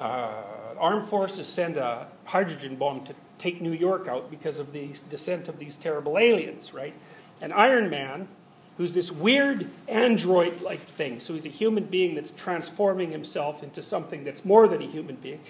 uh, 0.00 0.42
armed 0.78 1.06
forces 1.06 1.46
send 1.46 1.76
a 1.76 2.08
hydrogen 2.24 2.76
bomb 2.76 3.04
to 3.04 3.14
take 3.38 3.60
New 3.60 3.72
York 3.72 4.08
out 4.08 4.30
because 4.30 4.58
of 4.58 4.72
the 4.72 4.88
descent 5.08 5.48
of 5.48 5.58
these 5.58 5.76
terrible 5.76 6.18
aliens, 6.18 6.74
right? 6.74 6.94
And 7.40 7.52
Iron 7.52 7.88
Man, 7.88 8.28
who's 8.76 8.92
this 8.92 9.10
weird 9.10 9.68
android 9.88 10.60
like 10.60 10.80
thing, 10.80 11.18
so 11.20 11.32
he's 11.32 11.46
a 11.46 11.50
human 11.50 11.84
being 11.84 12.14
that's 12.14 12.30
transforming 12.32 13.10
himself 13.10 13.62
into 13.62 13.82
something 13.82 14.24
that's 14.24 14.44
more 14.44 14.68
than 14.68 14.82
a 14.82 14.86
human 14.86 15.16
being. 15.16 15.40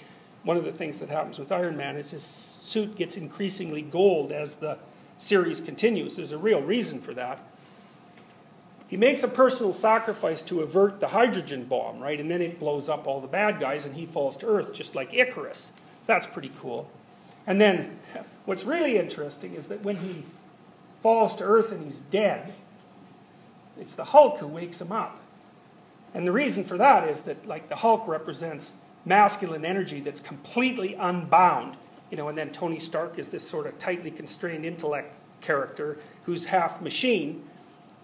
One 0.45 0.57
of 0.57 0.65
the 0.65 0.73
things 0.73 1.01
that 1.01 1.09
happens 1.09 1.39
with 1.39 1.51
Iron 1.51 1.77
Man 1.77 1.97
is 1.97 2.13
his 2.13 2.23
suit 2.23 2.97
gets 2.97 3.17
increasingly 3.17 3.83
gold 3.83 4.31
as 4.31 4.55
the 4.57 4.79
series 5.19 5.61
continues. 5.61 6.15
There's 6.17 6.33
a 6.33 6.39
real 6.39 6.63
reason 6.63 7.01
for 7.01 7.15
that. 7.15 7.41
He 8.89 8.97
makes 8.97 9.25
a 9.25 9.29
personal 9.29 9.73
sacrifice 9.73 10.43
to 10.43 10.61
avert 10.61 11.01
the 11.01 11.09
hydrogen 11.09 11.65
bomb, 11.65 11.99
right? 11.99 12.21
And 12.21 12.31
then 12.31 12.41
it 12.41 12.61
blows 12.61 12.89
up 12.89 13.09
all 13.09 13.21
the 13.21 13.27
bad 13.27 13.59
guys 13.59 13.85
and 13.85 13.97
he 13.97 14.07
falls 14.07 14.37
to 14.39 14.47
Earth, 14.47 14.73
just 14.73 14.95
like 14.95 15.13
Icarus. 15.13 15.73
So 16.03 16.07
that's 16.07 16.27
pretty 16.29 16.53
cool. 16.61 16.89
And 17.49 17.61
then 17.61 17.99
what's 18.45 18.65
really 18.65 18.97
interesting 18.97 19.55
is 19.55 19.67
that 19.67 19.83
when 19.83 19.97
he 19.97 20.23
falls 21.03 21.35
to 21.37 21.45
Earth 21.45 21.73
and 21.73 21.85
he's 21.85 21.99
dead, 21.99 22.53
it's 23.81 23.95
the 23.95 24.05
Hulk 24.05 24.39
who 24.39 24.47
wakes 24.47 24.81
him 24.81 24.93
up. 24.93 25.21
And 26.15 26.27
the 26.27 26.33
reason 26.33 26.65
for 26.65 26.79
that 26.79 27.09
is 27.09 27.21
that, 27.23 27.47
like, 27.47 27.69
the 27.69 27.77
Hulk 27.77 28.07
represents 28.07 28.75
masculine 29.05 29.65
energy 29.65 30.01
that's 30.01 30.21
completely 30.21 30.95
unbound. 30.95 31.77
You 32.11 32.17
know, 32.17 32.29
and 32.29 32.39
then 32.39 32.51
Tony 32.51 32.79
Stark 32.79 33.19
is 33.19 33.29
this 33.29 33.47
sort 33.47 33.67
of 33.67 33.79
tightly 33.79 34.11
constrained 34.11 34.65
intellect 34.65 35.13
character 35.41 35.99
who's 36.25 36.47
half 36.47 36.81
machine 36.81 37.45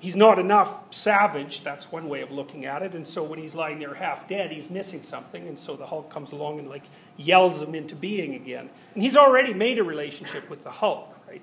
he's 0.03 0.17
not 0.17 0.41
enough 0.41 0.93
savage, 0.93 1.63
that's 1.63 1.93
one 1.93 2.09
way 2.09 2.23
of 2.23 2.33
looking 2.33 2.67
at 2.67 2.83
it. 2.83 2.93
And 2.93 3.07
so 3.07 3.23
when 3.23 3.39
he's 3.39 3.55
lying 3.55 3.79
there 3.79 3.95
half 3.95 4.27
dead, 4.27 4.51
he's 4.51 4.69
missing 4.69 5.01
something. 5.03 5.47
And 5.47 5.59
so 5.59 5.77
the 5.77 5.87
Hulk 5.87 6.11
comes 6.11 6.33
along 6.33 6.59
and 6.59 6.69
like 6.69 6.83
yells 7.17 7.63
him 7.63 7.77
into 7.77 7.95
being 7.95 8.35
again. 8.35 8.69
And 8.95 9.03
he's 9.03 9.17
already 9.17 9.55
made 9.55 9.79
a 9.79 9.85
relationship 9.85 10.51
with 10.51 10.65
the 10.65 10.73
Hulk, 10.73 11.17
right? 11.29 11.43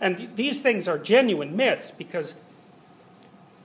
And 0.00 0.30
these 0.36 0.60
things 0.60 0.86
are 0.86 0.96
genuine 0.96 1.56
myths 1.56 1.90
because 1.90 2.36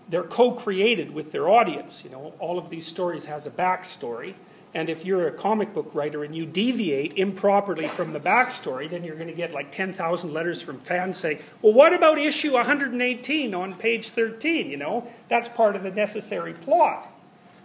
they're 0.09 0.23
co-created 0.23 1.13
with 1.13 1.31
their 1.31 1.49
audience. 1.49 2.03
You 2.03 2.09
know, 2.11 2.33
all 2.39 2.57
of 2.57 2.69
these 2.69 2.85
stories 2.85 3.25
has 3.25 3.47
a 3.47 3.51
backstory. 3.51 4.35
And 4.75 4.89
if 4.89 5.05
you're 5.05 5.27
a 5.27 5.31
comic 5.31 5.73
book 5.73 5.91
writer 5.93 6.23
and 6.23 6.35
you 6.35 6.47
deviate 6.47 7.13
improperly 7.17 7.87
from 7.87 8.11
the 8.11 8.19
backstory, 8.19 8.89
then 8.89 9.03
you're 9.03 9.15
going 9.15 9.27
to 9.27 9.33
get 9.33 9.53
like 9.53 9.71
10,000 9.71 10.33
letters 10.33 10.63
from 10.63 10.79
fans 10.79 11.17
saying, 11.17 11.39
well, 11.61 11.73
what 11.73 11.93
about 11.93 12.17
issue 12.17 12.53
118 12.53 13.53
on 13.53 13.75
page 13.75 14.09
13? 14.09 14.71
You 14.71 14.77
know, 14.77 15.07
that's 15.29 15.47
part 15.47 15.75
of 15.75 15.83
the 15.83 15.91
necessary 15.91 16.53
plot. 16.53 17.07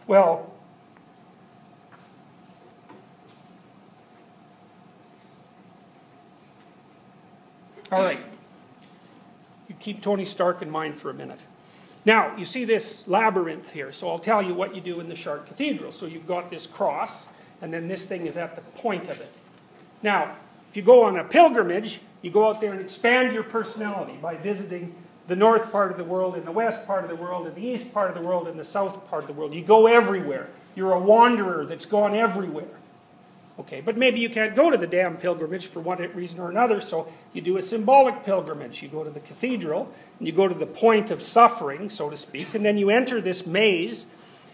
Well, 0.07 0.53
all 7.91 8.05
right. 8.05 8.21
You 9.67 9.75
keep 9.81 10.03
Tony 10.03 10.27
Stark 10.27 10.61
in 10.61 10.71
mind 10.71 10.95
for 10.95 11.09
a 11.09 11.15
minute. 11.15 11.41
Now, 12.09 12.35
you 12.39 12.47
see 12.47 12.65
this 12.65 13.07
labyrinth 13.07 13.71
here, 13.71 13.93
so 13.93 14.09
I'll 14.09 14.19
tell 14.19 14.41
you 14.41 14.55
what 14.55 14.75
you 14.75 14.81
do 14.81 14.99
in 14.99 15.11
the 15.11 15.15
Chartres 15.15 15.47
Cathedral. 15.47 15.93
So 15.93 16.07
you've 16.07 16.27
got 16.27 16.49
this 16.49 16.67
cross, 16.67 17.27
and 17.61 17.71
then 17.71 17.87
this 17.87 18.07
thing 18.07 18.25
is 18.25 18.39
at 18.39 18.55
the 18.55 18.63
point 18.81 19.09
of 19.09 19.21
it. 19.21 19.31
Now, 20.03 20.35
if 20.71 20.77
you 20.79 20.83
go 20.83 21.05
on 21.05 21.19
a 21.19 21.25
pilgrimage, 21.25 22.01
you 22.23 22.31
go 22.31 22.49
out 22.49 22.63
there 22.63 22.73
and 22.73 22.81
expand 22.81 23.35
your 23.35 23.43
personality 23.43 24.19
by 24.23 24.37
visiting 24.37 24.95
the 25.27 25.37
north 25.37 25.71
part 25.71 25.91
of 25.91 25.99
the 25.99 26.05
world, 26.05 26.35
and 26.35 26.47
the 26.47 26.51
west 26.51 26.87
part 26.87 27.05
of 27.05 27.11
the 27.11 27.17
world, 27.17 27.47
and 27.47 27.55
the 27.55 27.67
east 27.67 27.93
part 27.93 28.09
of 28.09 28.15
the 28.15 28.27
world, 28.27 28.49
and 28.49 28.59
the 28.59 28.65
south 28.65 29.07
part 29.11 29.25
of 29.25 29.27
the 29.27 29.35
world. 29.35 29.53
You 29.53 29.63
go 29.63 29.87
everywhere. 29.87 30.49
You're 30.75 30.95
a 30.95 30.99
wanderer 30.99 31.67
that's 31.67 31.85
gone 31.85 32.15
everywhere. 32.15 32.65
Okay, 33.59 33.81
but 33.81 33.97
maybe 33.97 34.21
you 34.21 34.31
can't 34.31 34.55
go 34.55 34.71
to 34.71 34.77
the 34.77 34.87
damn 34.87 35.17
pilgrimage 35.17 35.67
for 35.67 35.81
one 35.81 35.99
reason 36.15 36.39
or 36.39 36.49
another, 36.49 36.81
so 36.81 37.13
you 37.33 37.41
do 37.41 37.57
a 37.57 37.63
symbolic 37.63 38.25
pilgrimage. 38.25 38.83
You 38.83 38.89
go 38.89 39.03
to 39.03 39.11
the 39.11 39.21
cathedral, 39.21 39.93
and 40.19 40.29
you 40.29 40.33
go 40.33 40.47
to 40.47 40.55
the 40.55 40.67
point 40.67 41.11
of 41.11 41.21
suffering, 41.21 41.91
so 41.91 42.09
to 42.09 42.17
speak, 42.17 42.55
and 42.55 42.65
then 42.65 42.79
you 42.79 42.89
enter 42.89 43.21
this 43.21 43.47
maze, 43.47 44.07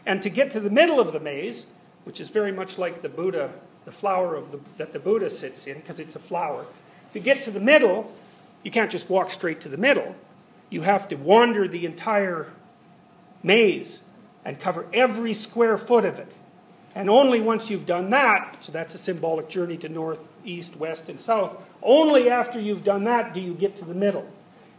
and 0.06 0.22
to 0.22 0.30
get 0.30 0.50
to 0.52 0.60
the 0.60 0.70
middle 0.70 1.00
of 1.00 1.12
the 1.12 1.20
maze, 1.20 1.66
which 2.04 2.18
is 2.18 2.30
very 2.30 2.50
much 2.50 2.78
like 2.78 3.02
the 3.02 3.08
Buddha, 3.10 3.52
the 3.84 3.92
flower 3.92 4.34
of 4.34 4.50
the, 4.52 4.60
that 4.78 4.94
the 4.94 4.98
Buddha 4.98 5.28
sits 5.28 5.66
in, 5.66 5.80
because 5.80 6.00
it's 6.00 6.16
a 6.16 6.20
flower, 6.20 6.64
to 7.12 7.20
get 7.20 7.42
to 7.42 7.50
the 7.50 7.60
middle, 7.60 8.10
you 8.62 8.70
can't 8.70 8.90
just 8.90 9.10
walk 9.10 9.30
straight 9.30 9.60
to 9.60 9.68
the 9.68 9.76
middle. 9.76 10.16
You 10.70 10.80
have 10.80 11.08
to 11.08 11.16
wander 11.16 11.68
the 11.68 11.84
entire 11.84 12.50
maze 13.42 14.02
and 14.44 14.58
cover 14.58 14.86
every 14.92 15.34
square 15.34 15.76
foot 15.76 16.06
of 16.06 16.18
it. 16.18 16.32
And 16.94 17.10
only 17.10 17.40
once 17.40 17.70
you've 17.70 17.86
done 17.86 18.10
that, 18.10 18.62
so 18.62 18.70
that's 18.70 18.94
a 18.94 18.98
symbolic 18.98 19.48
journey 19.48 19.76
to 19.78 19.88
north, 19.88 20.20
east, 20.44 20.76
west, 20.76 21.08
and 21.08 21.20
south, 21.20 21.56
only 21.82 22.30
after 22.30 22.60
you've 22.60 22.84
done 22.84 23.04
that 23.04 23.34
do 23.34 23.40
you 23.40 23.54
get 23.54 23.76
to 23.78 23.84
the 23.84 23.94
middle. 23.94 24.28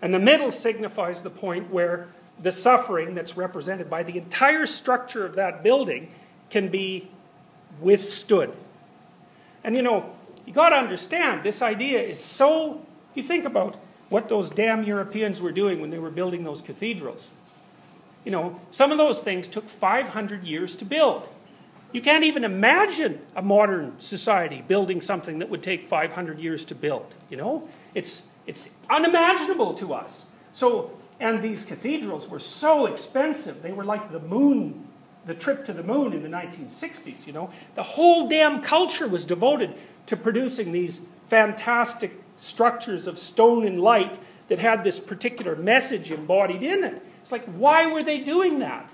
And 0.01 0.13
the 0.13 0.19
middle 0.19 0.51
signifies 0.51 1.21
the 1.21 1.29
point 1.29 1.71
where 1.71 2.07
the 2.41 2.51
suffering 2.51 3.15
that's 3.15 3.35
represented 3.35 3.89
by 3.89 4.03
the 4.03 4.17
entire 4.17 4.65
structure 4.65 5.25
of 5.25 5.35
that 5.35 5.63
building 5.63 6.09
can 6.49 6.69
be 6.69 7.09
withstood. 7.81 8.53
And 9.63 9.75
you 9.75 9.81
know, 9.81 10.09
you 10.45 10.53
got 10.53 10.69
to 10.69 10.75
understand, 10.75 11.43
this 11.43 11.61
idea 11.61 12.01
is 12.01 12.19
so. 12.23 12.85
You 13.13 13.23
think 13.23 13.45
about 13.45 13.77
what 14.09 14.29
those 14.29 14.49
damn 14.49 14.83
Europeans 14.83 15.41
were 15.41 15.51
doing 15.51 15.81
when 15.81 15.89
they 15.89 15.97
were 15.97 16.11
building 16.11 16.43
those 16.43 16.61
cathedrals. 16.61 17.29
You 18.23 18.31
know, 18.31 18.59
some 18.71 18.91
of 18.91 18.97
those 18.97 19.21
things 19.21 19.47
took 19.47 19.69
500 19.69 20.43
years 20.43 20.75
to 20.77 20.85
build. 20.85 21.27
You 21.95 22.01
can't 22.01 22.25
even 22.25 22.43
imagine 22.43 23.21
a 23.37 23.41
modern 23.41 23.95
society 24.01 24.61
building 24.67 24.99
something 24.99 25.39
that 25.39 25.49
would 25.49 25.63
take 25.63 25.85
500 25.85 26.39
years 26.39 26.65
to 26.65 26.75
build. 26.75 27.13
You 27.29 27.37
know, 27.37 27.69
it's, 27.93 28.27
it's 28.45 28.69
unimaginable 28.89 29.75
to 29.75 29.93
us. 29.93 30.25
So, 30.51 30.91
and 31.21 31.41
these 31.41 31.63
cathedrals 31.63 32.27
were 32.27 32.41
so 32.41 32.87
expensive. 32.87 33.61
They 33.61 33.71
were 33.71 33.85
like 33.85 34.11
the 34.11 34.19
moon, 34.19 34.89
the 35.25 35.35
trip 35.35 35.65
to 35.67 35.71
the 35.73 35.83
moon 35.83 36.11
in 36.11 36.21
the 36.21 36.27
1960s, 36.27 37.27
you 37.27 37.31
know. 37.31 37.49
The 37.75 37.83
whole 37.83 38.27
damn 38.27 38.61
culture 38.61 39.07
was 39.07 39.23
devoted 39.23 39.73
to 40.07 40.17
producing 40.17 40.73
these 40.73 41.07
fantastic 41.29 42.11
structures 42.37 43.07
of 43.07 43.17
stone 43.17 43.65
and 43.65 43.79
light 43.79 44.17
that 44.49 44.59
had 44.59 44.83
this 44.83 44.99
particular 44.99 45.55
message 45.55 46.11
embodied 46.11 46.61
in 46.61 46.83
it. 46.83 47.01
It's 47.21 47.31
like, 47.31 47.45
why 47.45 47.89
were 47.89 48.03
they 48.03 48.19
doing 48.19 48.59
that? 48.59 48.89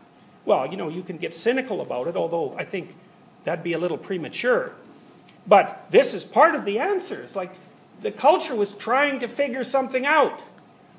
Well, 0.45 0.67
you 0.67 0.77
know, 0.77 0.89
you 0.89 1.03
can 1.03 1.17
get 1.17 1.35
cynical 1.35 1.81
about 1.81 2.07
it, 2.07 2.15
although 2.15 2.55
I 2.57 2.65
think 2.65 2.95
that'd 3.43 3.63
be 3.63 3.73
a 3.73 3.77
little 3.77 3.97
premature. 3.97 4.73
But 5.47 5.85
this 5.89 6.13
is 6.13 6.23
part 6.23 6.55
of 6.55 6.65
the 6.65 6.79
answer. 6.79 7.21
It's 7.21 7.35
like 7.35 7.53
the 8.01 8.11
culture 8.11 8.55
was 8.55 8.73
trying 8.73 9.19
to 9.19 9.27
figure 9.27 9.63
something 9.63 10.05
out. 10.05 10.41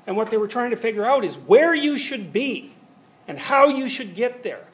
And 0.05 0.17
what 0.17 0.29
they 0.29 0.37
were 0.37 0.47
trying 0.47 0.71
to 0.71 0.77
figure 0.77 1.05
out 1.05 1.23
is 1.23 1.35
where 1.35 1.73
you 1.73 1.97
should 1.97 2.33
be 2.33 2.73
and 3.27 3.39
how 3.39 3.67
you 3.67 3.87
should 3.87 4.15
get 4.15 4.43
there. 4.43 4.65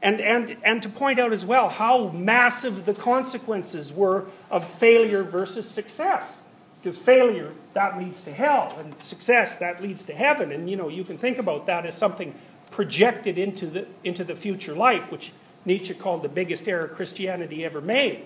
And, 0.00 0.20
and, 0.20 0.56
and 0.62 0.82
to 0.82 0.88
point 0.88 1.18
out 1.18 1.32
as 1.32 1.46
well 1.46 1.68
how 1.68 2.08
massive 2.08 2.84
the 2.84 2.94
consequences 2.94 3.92
were 3.92 4.26
of 4.50 4.68
failure 4.68 5.22
versus 5.22 5.68
success. 5.68 6.40
Because 6.82 6.98
failure, 6.98 7.52
that 7.72 7.98
leads 7.98 8.20
to 8.22 8.32
hell, 8.32 8.76
and 8.78 8.94
success, 9.02 9.56
that 9.56 9.82
leads 9.82 10.04
to 10.04 10.12
heaven. 10.12 10.52
And 10.52 10.68
you 10.68 10.76
know, 10.76 10.88
you 10.88 11.02
can 11.04 11.16
think 11.16 11.38
about 11.38 11.66
that 11.66 11.86
as 11.86 11.96
something 11.96 12.34
projected 12.74 13.38
into 13.38 13.66
the, 13.66 13.86
into 14.02 14.24
the 14.24 14.34
future 14.34 14.74
life, 14.74 15.12
which 15.12 15.32
Nietzsche 15.64 15.94
called 15.94 16.22
the 16.22 16.28
biggest 16.28 16.66
error 16.66 16.88
Christianity 16.88 17.64
ever 17.64 17.80
made. 17.80 18.24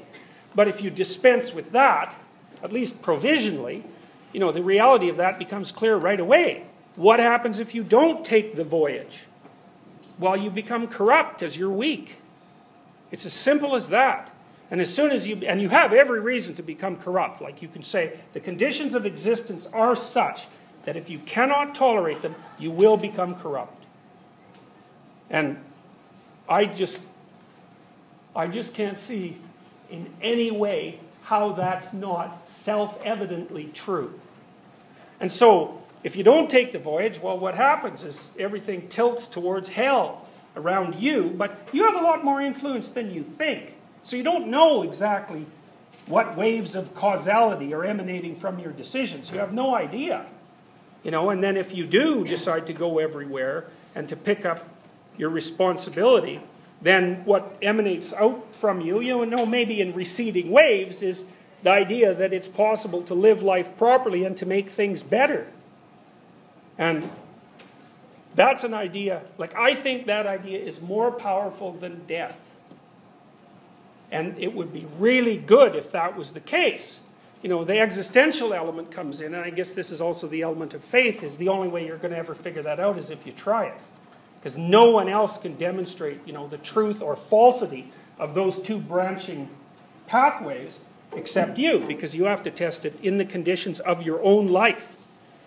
But 0.54 0.68
if 0.68 0.82
you 0.82 0.88
dispense 0.88 1.52
with 1.52 1.72
that, 1.72 2.16
at 2.62 2.72
least 2.72 3.02
provisionally, 3.02 3.84
you 4.32 4.40
know, 4.40 4.50
the 4.50 4.62
reality 4.62 5.10
of 5.10 5.18
that 5.18 5.38
becomes 5.38 5.70
clear 5.70 5.96
right 5.96 6.18
away. 6.18 6.64
What 6.96 7.20
happens 7.20 7.58
if 7.58 7.74
you 7.74 7.84
don't 7.84 8.24
take 8.24 8.56
the 8.56 8.64
voyage? 8.64 9.24
Well, 10.18 10.34
you 10.34 10.48
become 10.48 10.88
corrupt 10.88 11.42
as 11.42 11.58
you're 11.58 11.70
weak. 11.70 12.16
It's 13.10 13.26
as 13.26 13.34
simple 13.34 13.76
as 13.76 13.90
that. 13.90 14.32
And 14.70 14.80
as 14.80 14.92
soon 14.92 15.10
as 15.10 15.28
you, 15.28 15.36
and 15.46 15.60
you 15.60 15.68
have 15.68 15.92
every 15.92 16.20
reason 16.20 16.54
to 16.54 16.62
become 16.62 16.96
corrupt, 16.96 17.42
like 17.42 17.60
you 17.60 17.68
can 17.68 17.82
say, 17.82 18.18
the 18.32 18.40
conditions 18.40 18.94
of 18.94 19.04
existence 19.04 19.68
are 19.74 19.94
such 19.94 20.46
that 20.86 20.96
if 20.96 21.10
you 21.10 21.18
cannot 21.18 21.74
tolerate 21.74 22.22
them, 22.22 22.34
you 22.58 22.70
will 22.70 22.96
become 22.96 23.34
corrupt. 23.34 23.77
And 25.30 25.58
I 26.48 26.64
just, 26.64 27.02
I 28.34 28.46
just 28.46 28.74
can't 28.74 28.98
see 28.98 29.36
in 29.90 30.06
any 30.20 30.50
way 30.50 31.00
how 31.24 31.52
that's 31.52 31.92
not 31.92 32.48
self 32.48 33.04
evidently 33.04 33.70
true. 33.74 34.18
And 35.20 35.30
so, 35.30 35.82
if 36.04 36.16
you 36.16 36.22
don't 36.22 36.48
take 36.48 36.72
the 36.72 36.78
voyage, 36.78 37.20
well, 37.20 37.38
what 37.38 37.54
happens 37.54 38.02
is 38.02 38.30
everything 38.38 38.88
tilts 38.88 39.28
towards 39.28 39.68
hell 39.68 40.26
around 40.56 40.94
you, 40.94 41.34
but 41.36 41.58
you 41.72 41.84
have 41.84 41.96
a 41.96 42.04
lot 42.04 42.24
more 42.24 42.40
influence 42.40 42.88
than 42.88 43.12
you 43.12 43.24
think. 43.24 43.74
So, 44.04 44.16
you 44.16 44.22
don't 44.22 44.48
know 44.48 44.82
exactly 44.82 45.44
what 46.06 46.36
waves 46.36 46.74
of 46.74 46.94
causality 46.94 47.74
are 47.74 47.84
emanating 47.84 48.34
from 48.34 48.58
your 48.58 48.72
decisions. 48.72 49.30
You 49.30 49.38
have 49.38 49.52
no 49.52 49.74
idea. 49.74 50.24
You 51.02 51.10
know, 51.10 51.30
and 51.30 51.42
then 51.42 51.56
if 51.56 51.74
you 51.74 51.86
do 51.86 52.24
decide 52.24 52.66
to 52.68 52.72
go 52.72 52.98
everywhere 52.98 53.66
and 53.94 54.08
to 54.08 54.16
pick 54.16 54.46
up 54.46 54.66
your 55.18 55.30
responsibility, 55.30 56.40
then 56.80 57.24
what 57.24 57.56
emanates 57.60 58.12
out 58.14 58.54
from 58.54 58.80
you, 58.80 59.00
you 59.00 59.26
know, 59.26 59.44
maybe 59.44 59.80
in 59.80 59.92
receding 59.92 60.50
waves, 60.50 61.02
is 61.02 61.24
the 61.62 61.70
idea 61.70 62.14
that 62.14 62.32
it's 62.32 62.48
possible 62.48 63.02
to 63.02 63.14
live 63.14 63.42
life 63.42 63.76
properly 63.76 64.24
and 64.24 64.36
to 64.36 64.46
make 64.46 64.70
things 64.70 65.02
better. 65.02 65.46
And 66.78 67.10
that's 68.36 68.62
an 68.62 68.74
idea, 68.74 69.22
like, 69.36 69.56
I 69.56 69.74
think 69.74 70.06
that 70.06 70.26
idea 70.26 70.60
is 70.60 70.80
more 70.80 71.10
powerful 71.10 71.72
than 71.72 72.04
death. 72.06 72.40
And 74.12 74.38
it 74.38 74.54
would 74.54 74.72
be 74.72 74.86
really 74.98 75.36
good 75.36 75.74
if 75.74 75.90
that 75.90 76.16
was 76.16 76.32
the 76.32 76.40
case. 76.40 77.00
You 77.42 77.48
know, 77.48 77.64
the 77.64 77.78
existential 77.80 78.54
element 78.54 78.92
comes 78.92 79.20
in, 79.20 79.34
and 79.34 79.44
I 79.44 79.50
guess 79.50 79.72
this 79.72 79.90
is 79.90 80.00
also 80.00 80.28
the 80.28 80.42
element 80.42 80.74
of 80.74 80.84
faith, 80.84 81.24
is 81.24 81.36
the 81.36 81.48
only 81.48 81.68
way 81.68 81.84
you're 81.86 81.98
going 81.98 82.12
to 82.12 82.18
ever 82.18 82.34
figure 82.34 82.62
that 82.62 82.78
out 82.78 82.96
is 82.96 83.10
if 83.10 83.26
you 83.26 83.32
try 83.32 83.66
it. 83.66 83.80
Because 84.40 84.56
no 84.56 84.90
one 84.90 85.08
else 85.08 85.38
can 85.38 85.56
demonstrate, 85.56 86.20
you 86.26 86.32
know, 86.32 86.46
the 86.46 86.58
truth 86.58 87.02
or 87.02 87.16
falsity 87.16 87.90
of 88.18 88.34
those 88.34 88.60
two 88.60 88.78
branching 88.78 89.48
pathways 90.06 90.80
except 91.12 91.58
you, 91.58 91.80
because 91.80 92.14
you 92.14 92.24
have 92.24 92.42
to 92.42 92.50
test 92.50 92.84
it 92.84 92.98
in 93.02 93.18
the 93.18 93.24
conditions 93.24 93.80
of 93.80 94.02
your 94.02 94.22
own 94.22 94.48
life. 94.48 94.96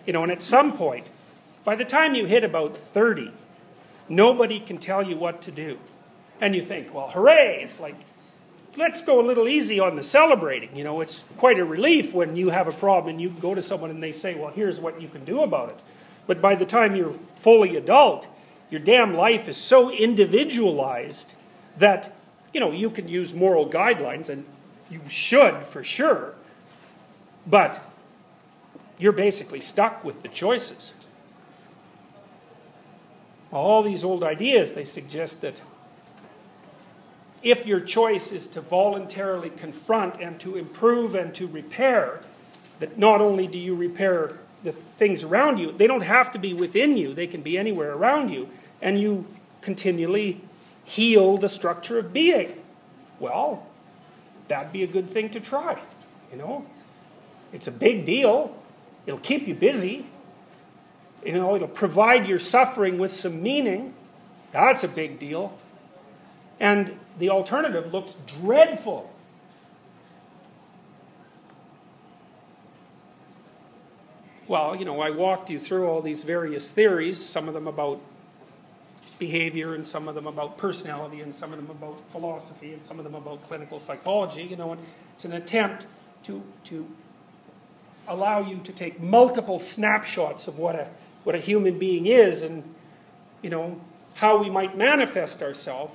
You 0.06 0.12
know, 0.12 0.22
and 0.22 0.32
at 0.32 0.42
some 0.42 0.76
point, 0.76 1.06
by 1.64 1.76
the 1.76 1.84
time 1.84 2.14
you 2.14 2.26
hit 2.26 2.42
about 2.42 2.76
30, 2.76 3.30
nobody 4.08 4.58
can 4.58 4.78
tell 4.78 5.02
you 5.02 5.16
what 5.16 5.42
to 5.42 5.50
do. 5.50 5.78
And 6.40 6.56
you 6.56 6.62
think, 6.62 6.92
well, 6.92 7.08
hooray, 7.08 7.62
it's 7.62 7.78
like, 7.78 7.94
let's 8.76 9.02
go 9.02 9.20
a 9.20 9.24
little 9.24 9.46
easy 9.46 9.78
on 9.78 9.94
the 9.94 10.02
celebrating. 10.02 10.74
You 10.74 10.82
know, 10.82 11.00
it's 11.00 11.22
quite 11.36 11.58
a 11.58 11.64
relief 11.64 12.12
when 12.12 12.36
you 12.36 12.50
have 12.50 12.66
a 12.66 12.72
problem 12.72 13.10
and 13.10 13.20
you 13.20 13.30
go 13.30 13.54
to 13.54 13.62
someone 13.62 13.90
and 13.90 14.02
they 14.02 14.12
say, 14.12 14.34
well, 14.34 14.50
here's 14.50 14.80
what 14.80 15.00
you 15.00 15.08
can 15.08 15.24
do 15.24 15.42
about 15.42 15.68
it. 15.68 15.78
But 16.26 16.40
by 16.40 16.56
the 16.56 16.66
time 16.66 16.96
you're 16.96 17.14
fully 17.36 17.76
adult, 17.76 18.26
your 18.72 18.80
damn 18.80 19.14
life 19.14 19.48
is 19.48 19.56
so 19.56 19.90
individualized 19.90 21.34
that, 21.78 22.12
you 22.54 22.60
know, 22.60 22.72
you 22.72 22.88
can 22.88 23.06
use 23.06 23.34
moral 23.34 23.68
guidelines 23.68 24.30
and 24.30 24.44
you 24.90 25.00
should 25.08 25.64
for 25.64 25.84
sure, 25.84 26.34
but 27.46 27.84
you're 28.98 29.12
basically 29.12 29.60
stuck 29.60 30.02
with 30.02 30.22
the 30.22 30.28
choices. 30.28 30.94
All 33.52 33.82
these 33.82 34.02
old 34.02 34.24
ideas, 34.24 34.72
they 34.72 34.84
suggest 34.84 35.42
that 35.42 35.60
if 37.42 37.66
your 37.66 37.80
choice 37.80 38.32
is 38.32 38.46
to 38.48 38.60
voluntarily 38.60 39.50
confront 39.50 40.20
and 40.20 40.40
to 40.40 40.56
improve 40.56 41.14
and 41.14 41.34
to 41.34 41.46
repair, 41.46 42.20
that 42.78 42.96
not 42.96 43.20
only 43.20 43.46
do 43.46 43.58
you 43.58 43.74
repair 43.74 44.38
the 44.62 44.72
things 44.72 45.24
around 45.24 45.58
you, 45.58 45.72
they 45.72 45.86
don't 45.86 46.02
have 46.02 46.32
to 46.32 46.38
be 46.38 46.54
within 46.54 46.96
you, 46.96 47.12
they 47.12 47.26
can 47.26 47.42
be 47.42 47.58
anywhere 47.58 47.92
around 47.92 48.30
you, 48.30 48.48
and 48.82 49.00
you 49.00 49.24
continually 49.62 50.40
heal 50.84 51.38
the 51.38 51.48
structure 51.48 51.98
of 51.98 52.12
being. 52.12 52.60
Well, 53.20 53.66
that'd 54.48 54.72
be 54.72 54.82
a 54.82 54.86
good 54.86 55.08
thing 55.08 55.30
to 55.30 55.40
try, 55.40 55.80
you 56.30 56.36
know? 56.36 56.66
It's 57.52 57.68
a 57.68 57.72
big 57.72 58.04
deal. 58.04 58.54
It'll 59.06 59.20
keep 59.20 59.46
you 59.46 59.54
busy. 59.54 60.06
You 61.24 61.34
know, 61.34 61.54
it'll 61.54 61.68
provide 61.68 62.26
your 62.26 62.40
suffering 62.40 62.98
with 62.98 63.12
some 63.12 63.42
meaning. 63.42 63.94
That's 64.50 64.82
a 64.82 64.88
big 64.88 65.18
deal. 65.18 65.56
And 66.58 66.98
the 67.18 67.30
alternative 67.30 67.92
looks 67.92 68.16
dreadful. 68.40 69.10
Well, 74.48 74.74
you 74.74 74.84
know, 74.84 75.00
I 75.00 75.10
walked 75.10 75.50
you 75.50 75.58
through 75.58 75.88
all 75.88 76.02
these 76.02 76.24
various 76.24 76.70
theories, 76.70 77.24
some 77.24 77.48
of 77.48 77.54
them 77.54 77.66
about 77.66 78.00
behavior, 79.22 79.74
and 79.76 79.86
some 79.86 80.08
of 80.08 80.16
them 80.16 80.26
about 80.26 80.58
personality, 80.58 81.20
and 81.20 81.32
some 81.32 81.52
of 81.52 81.58
them 81.60 81.70
about 81.70 81.96
philosophy, 82.10 82.72
and 82.72 82.82
some 82.82 82.98
of 82.98 83.04
them 83.04 83.14
about 83.14 83.40
clinical 83.46 83.78
psychology. 83.78 84.42
You 84.42 84.56
know, 84.56 84.76
it's 85.14 85.24
an 85.24 85.32
attempt 85.32 85.86
to, 86.24 86.42
to 86.64 86.84
allow 88.08 88.40
you 88.40 88.58
to 88.64 88.72
take 88.72 89.00
multiple 89.00 89.60
snapshots 89.60 90.48
of 90.48 90.58
what 90.58 90.74
a, 90.74 90.88
what 91.22 91.36
a 91.36 91.38
human 91.38 91.78
being 91.78 92.06
is 92.06 92.42
and, 92.42 92.64
you 93.42 93.50
know, 93.50 93.80
how 94.14 94.42
we 94.42 94.50
might 94.50 94.76
manifest 94.76 95.40
ourselves. 95.40 95.94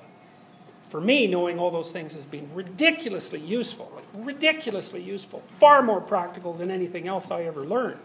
For 0.87 1.01
me, 1.01 1.27
knowing 1.27 1.59
all 1.59 1.69
those 1.69 1.91
things 1.91 2.13
has 2.13 2.23
been 2.23 2.49
ridiculously 2.53 3.41
useful, 3.41 3.91
like 3.93 4.05
ridiculously 4.25 5.01
useful, 5.03 5.41
far 5.59 5.81
more 5.81 5.99
practical 5.99 6.53
than 6.53 6.71
anything 6.71 7.09
else 7.09 7.29
I 7.29 7.43
ever 7.43 7.65
learned. 7.65 7.99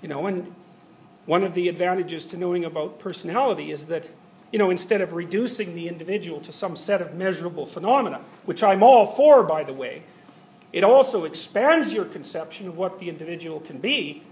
You 0.00 0.08
know, 0.08 0.26
and 0.26 0.54
one 1.26 1.44
of 1.44 1.54
the 1.54 1.68
advantages 1.68 2.26
to 2.26 2.36
knowing 2.36 2.64
about 2.64 2.98
personality 2.98 3.70
is 3.70 3.86
that, 3.86 4.08
you 4.52 4.58
know, 4.58 4.70
instead 4.70 5.00
of 5.00 5.12
reducing 5.12 5.74
the 5.74 5.88
individual 5.88 6.40
to 6.40 6.52
some 6.52 6.76
set 6.76 7.00
of 7.00 7.14
measurable 7.14 7.66
phenomena, 7.66 8.20
which 8.44 8.62
I'm 8.62 8.82
all 8.82 9.06
for, 9.06 9.42
by 9.42 9.64
the 9.64 9.72
way, 9.72 10.02
it 10.72 10.84
also 10.84 11.24
expands 11.24 11.92
your 11.92 12.04
conception 12.04 12.68
of 12.68 12.76
what 12.76 13.00
the 13.00 13.08
individual 13.08 13.60
can 13.60 13.78
be 13.78 14.22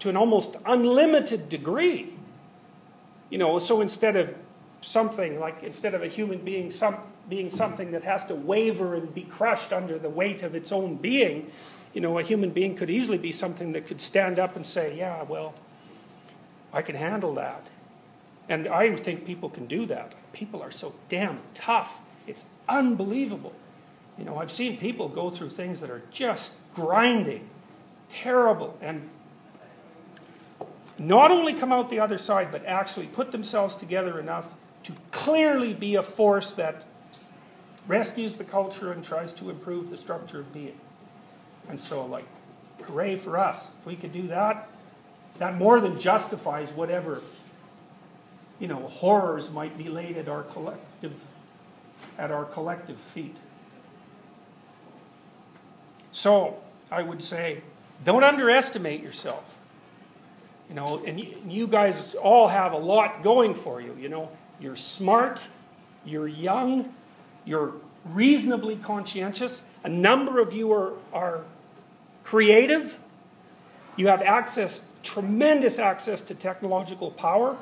to 0.00 0.08
an 0.08 0.16
almost 0.16 0.56
unlimited 0.66 1.48
degree. 1.48 2.12
You 3.30 3.38
know, 3.38 3.58
so 3.58 3.80
instead 3.80 4.16
of 4.16 4.34
something 4.82 5.40
like, 5.40 5.62
instead 5.62 5.94
of 5.94 6.02
a 6.02 6.08
human 6.08 6.38
being 6.38 6.70
some, 6.70 6.96
being 7.28 7.50
something 7.50 7.90
that 7.90 8.04
has 8.04 8.24
to 8.26 8.34
waver 8.34 8.94
and 8.94 9.12
be 9.14 9.22
crushed 9.22 9.72
under 9.72 9.98
the 9.98 10.10
weight 10.10 10.42
of 10.42 10.54
its 10.54 10.70
own 10.70 10.96
being, 10.96 11.50
you 11.92 12.00
know, 12.00 12.18
a 12.18 12.22
human 12.22 12.50
being 12.50 12.76
could 12.76 12.90
easily 12.90 13.18
be 13.18 13.32
something 13.32 13.72
that 13.72 13.86
could 13.86 14.00
stand 14.00 14.38
up 14.38 14.54
and 14.54 14.66
say, 14.66 14.96
yeah, 14.96 15.22
well, 15.22 15.54
I 16.72 16.82
can 16.82 16.94
handle 16.94 17.34
that. 17.34 17.66
And 18.48 18.68
I 18.68 18.94
think 18.96 19.26
people 19.26 19.48
can 19.48 19.66
do 19.66 19.86
that. 19.86 20.14
People 20.32 20.62
are 20.62 20.70
so 20.70 20.94
damn 21.08 21.40
tough. 21.54 21.98
It's 22.26 22.46
unbelievable. 22.68 23.52
You 24.18 24.24
know, 24.24 24.38
I've 24.38 24.52
seen 24.52 24.76
people 24.76 25.08
go 25.08 25.30
through 25.30 25.50
things 25.50 25.80
that 25.80 25.90
are 25.90 26.02
just 26.10 26.54
grinding, 26.74 27.48
terrible, 28.08 28.76
and 28.80 29.08
not 30.98 31.30
only 31.30 31.52
come 31.52 31.72
out 31.72 31.90
the 31.90 32.00
other 32.00 32.18
side, 32.18 32.50
but 32.50 32.64
actually 32.64 33.06
put 33.06 33.32
themselves 33.32 33.74
together 33.74 34.18
enough 34.18 34.46
to 34.84 34.92
clearly 35.10 35.74
be 35.74 35.96
a 35.96 36.02
force 36.02 36.52
that 36.52 36.84
rescues 37.86 38.36
the 38.36 38.44
culture 38.44 38.92
and 38.92 39.04
tries 39.04 39.34
to 39.34 39.50
improve 39.50 39.90
the 39.90 39.96
structure 39.96 40.40
of 40.40 40.52
being. 40.52 40.78
And 41.68 41.78
so, 41.80 42.06
like, 42.06 42.24
hooray 42.82 43.16
for 43.16 43.38
us. 43.38 43.70
If 43.80 43.86
we 43.86 43.96
could 43.96 44.12
do 44.12 44.28
that, 44.28 44.70
that 45.38 45.56
more 45.56 45.80
than 45.80 46.00
justifies 46.00 46.70
whatever, 46.72 47.22
you 48.58 48.68
know, 48.68 48.88
horrors 48.88 49.50
might 49.50 49.76
be 49.76 49.88
laid 49.88 50.16
at 50.16 50.28
our 50.28 50.42
collective, 50.42 51.12
at 52.18 52.30
our 52.30 52.44
collective 52.44 52.98
feet. 52.98 53.36
So, 56.10 56.56
I 56.90 57.02
would 57.02 57.22
say, 57.22 57.62
don't 58.04 58.24
underestimate 58.24 59.02
yourself. 59.02 59.44
You 60.68 60.74
know, 60.74 61.02
and 61.04 61.20
you 61.52 61.66
guys 61.66 62.14
all 62.14 62.48
have 62.48 62.72
a 62.72 62.78
lot 62.78 63.22
going 63.22 63.54
for 63.54 63.80
you. 63.80 63.96
You 64.00 64.08
know, 64.08 64.30
you're 64.60 64.76
smart, 64.76 65.40
you're 66.04 66.26
young, 66.26 66.92
you're 67.44 67.74
reasonably 68.06 68.76
conscientious. 68.76 69.62
A 69.84 69.88
number 69.88 70.40
of 70.40 70.52
you 70.52 70.72
are, 70.72 70.92
are 71.12 71.42
creative. 72.24 72.98
You 73.96 74.08
have 74.08 74.22
access, 74.22 74.88
tremendous 75.06 75.78
access 75.78 76.20
to 76.22 76.34
technological 76.34 77.10
power. 77.10 77.56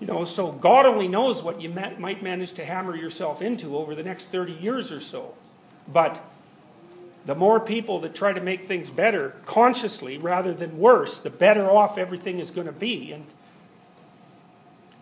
You 0.00 0.06
know, 0.06 0.24
so 0.24 0.50
God 0.50 0.86
only 0.86 1.08
knows 1.08 1.42
what 1.42 1.60
you 1.60 1.68
might 1.68 2.22
manage 2.22 2.52
to 2.54 2.64
hammer 2.64 2.96
yourself 2.96 3.40
into 3.40 3.76
over 3.76 3.94
the 3.94 4.02
next 4.02 4.26
30 4.26 4.54
years 4.54 4.90
or 4.90 5.00
so. 5.00 5.34
But 5.86 6.22
the 7.26 7.34
more 7.34 7.60
people 7.60 8.00
that 8.00 8.14
try 8.14 8.32
to 8.32 8.40
make 8.40 8.64
things 8.64 8.90
better 8.90 9.36
consciously 9.44 10.16
rather 10.18 10.54
than 10.54 10.78
worse, 10.78 11.20
the 11.20 11.30
better 11.30 11.70
off 11.70 11.98
everything 11.98 12.38
is 12.38 12.50
going 12.50 12.66
to 12.66 12.72
be. 12.72 13.12
And 13.12 13.26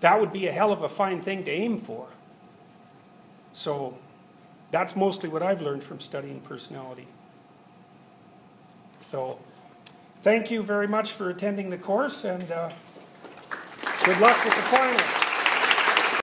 that 0.01 0.21
would 0.21 0.33
be 0.33 0.47
a 0.47 0.53
hell 0.53 0.73
of 0.73 0.83
a 0.83 0.89
fine 0.89 1.23
thing 1.23 1.45
to 1.45 1.51
aim 1.51 1.79
for. 1.79 2.09
So 3.53 3.97
that's 4.73 4.97
mostly 4.97 5.29
what 5.29 5.43
I've 5.43 5.63
learned 5.63 5.85
from 5.85 6.01
studying 6.01 6.41
personality. 6.41 7.07
So 9.01 9.39
thank 10.23 10.51
you 10.51 10.63
very 10.63 10.89
much 10.89 11.13
for 11.13 11.31
attending 11.31 11.71
the 11.71 11.79
course 11.79 12.25
and 12.25 12.51
uh, 12.51 12.71
good 14.05 14.21
luck 14.21 14.45
with 14.45 14.55
the 14.55 14.63
final. 14.63 15.28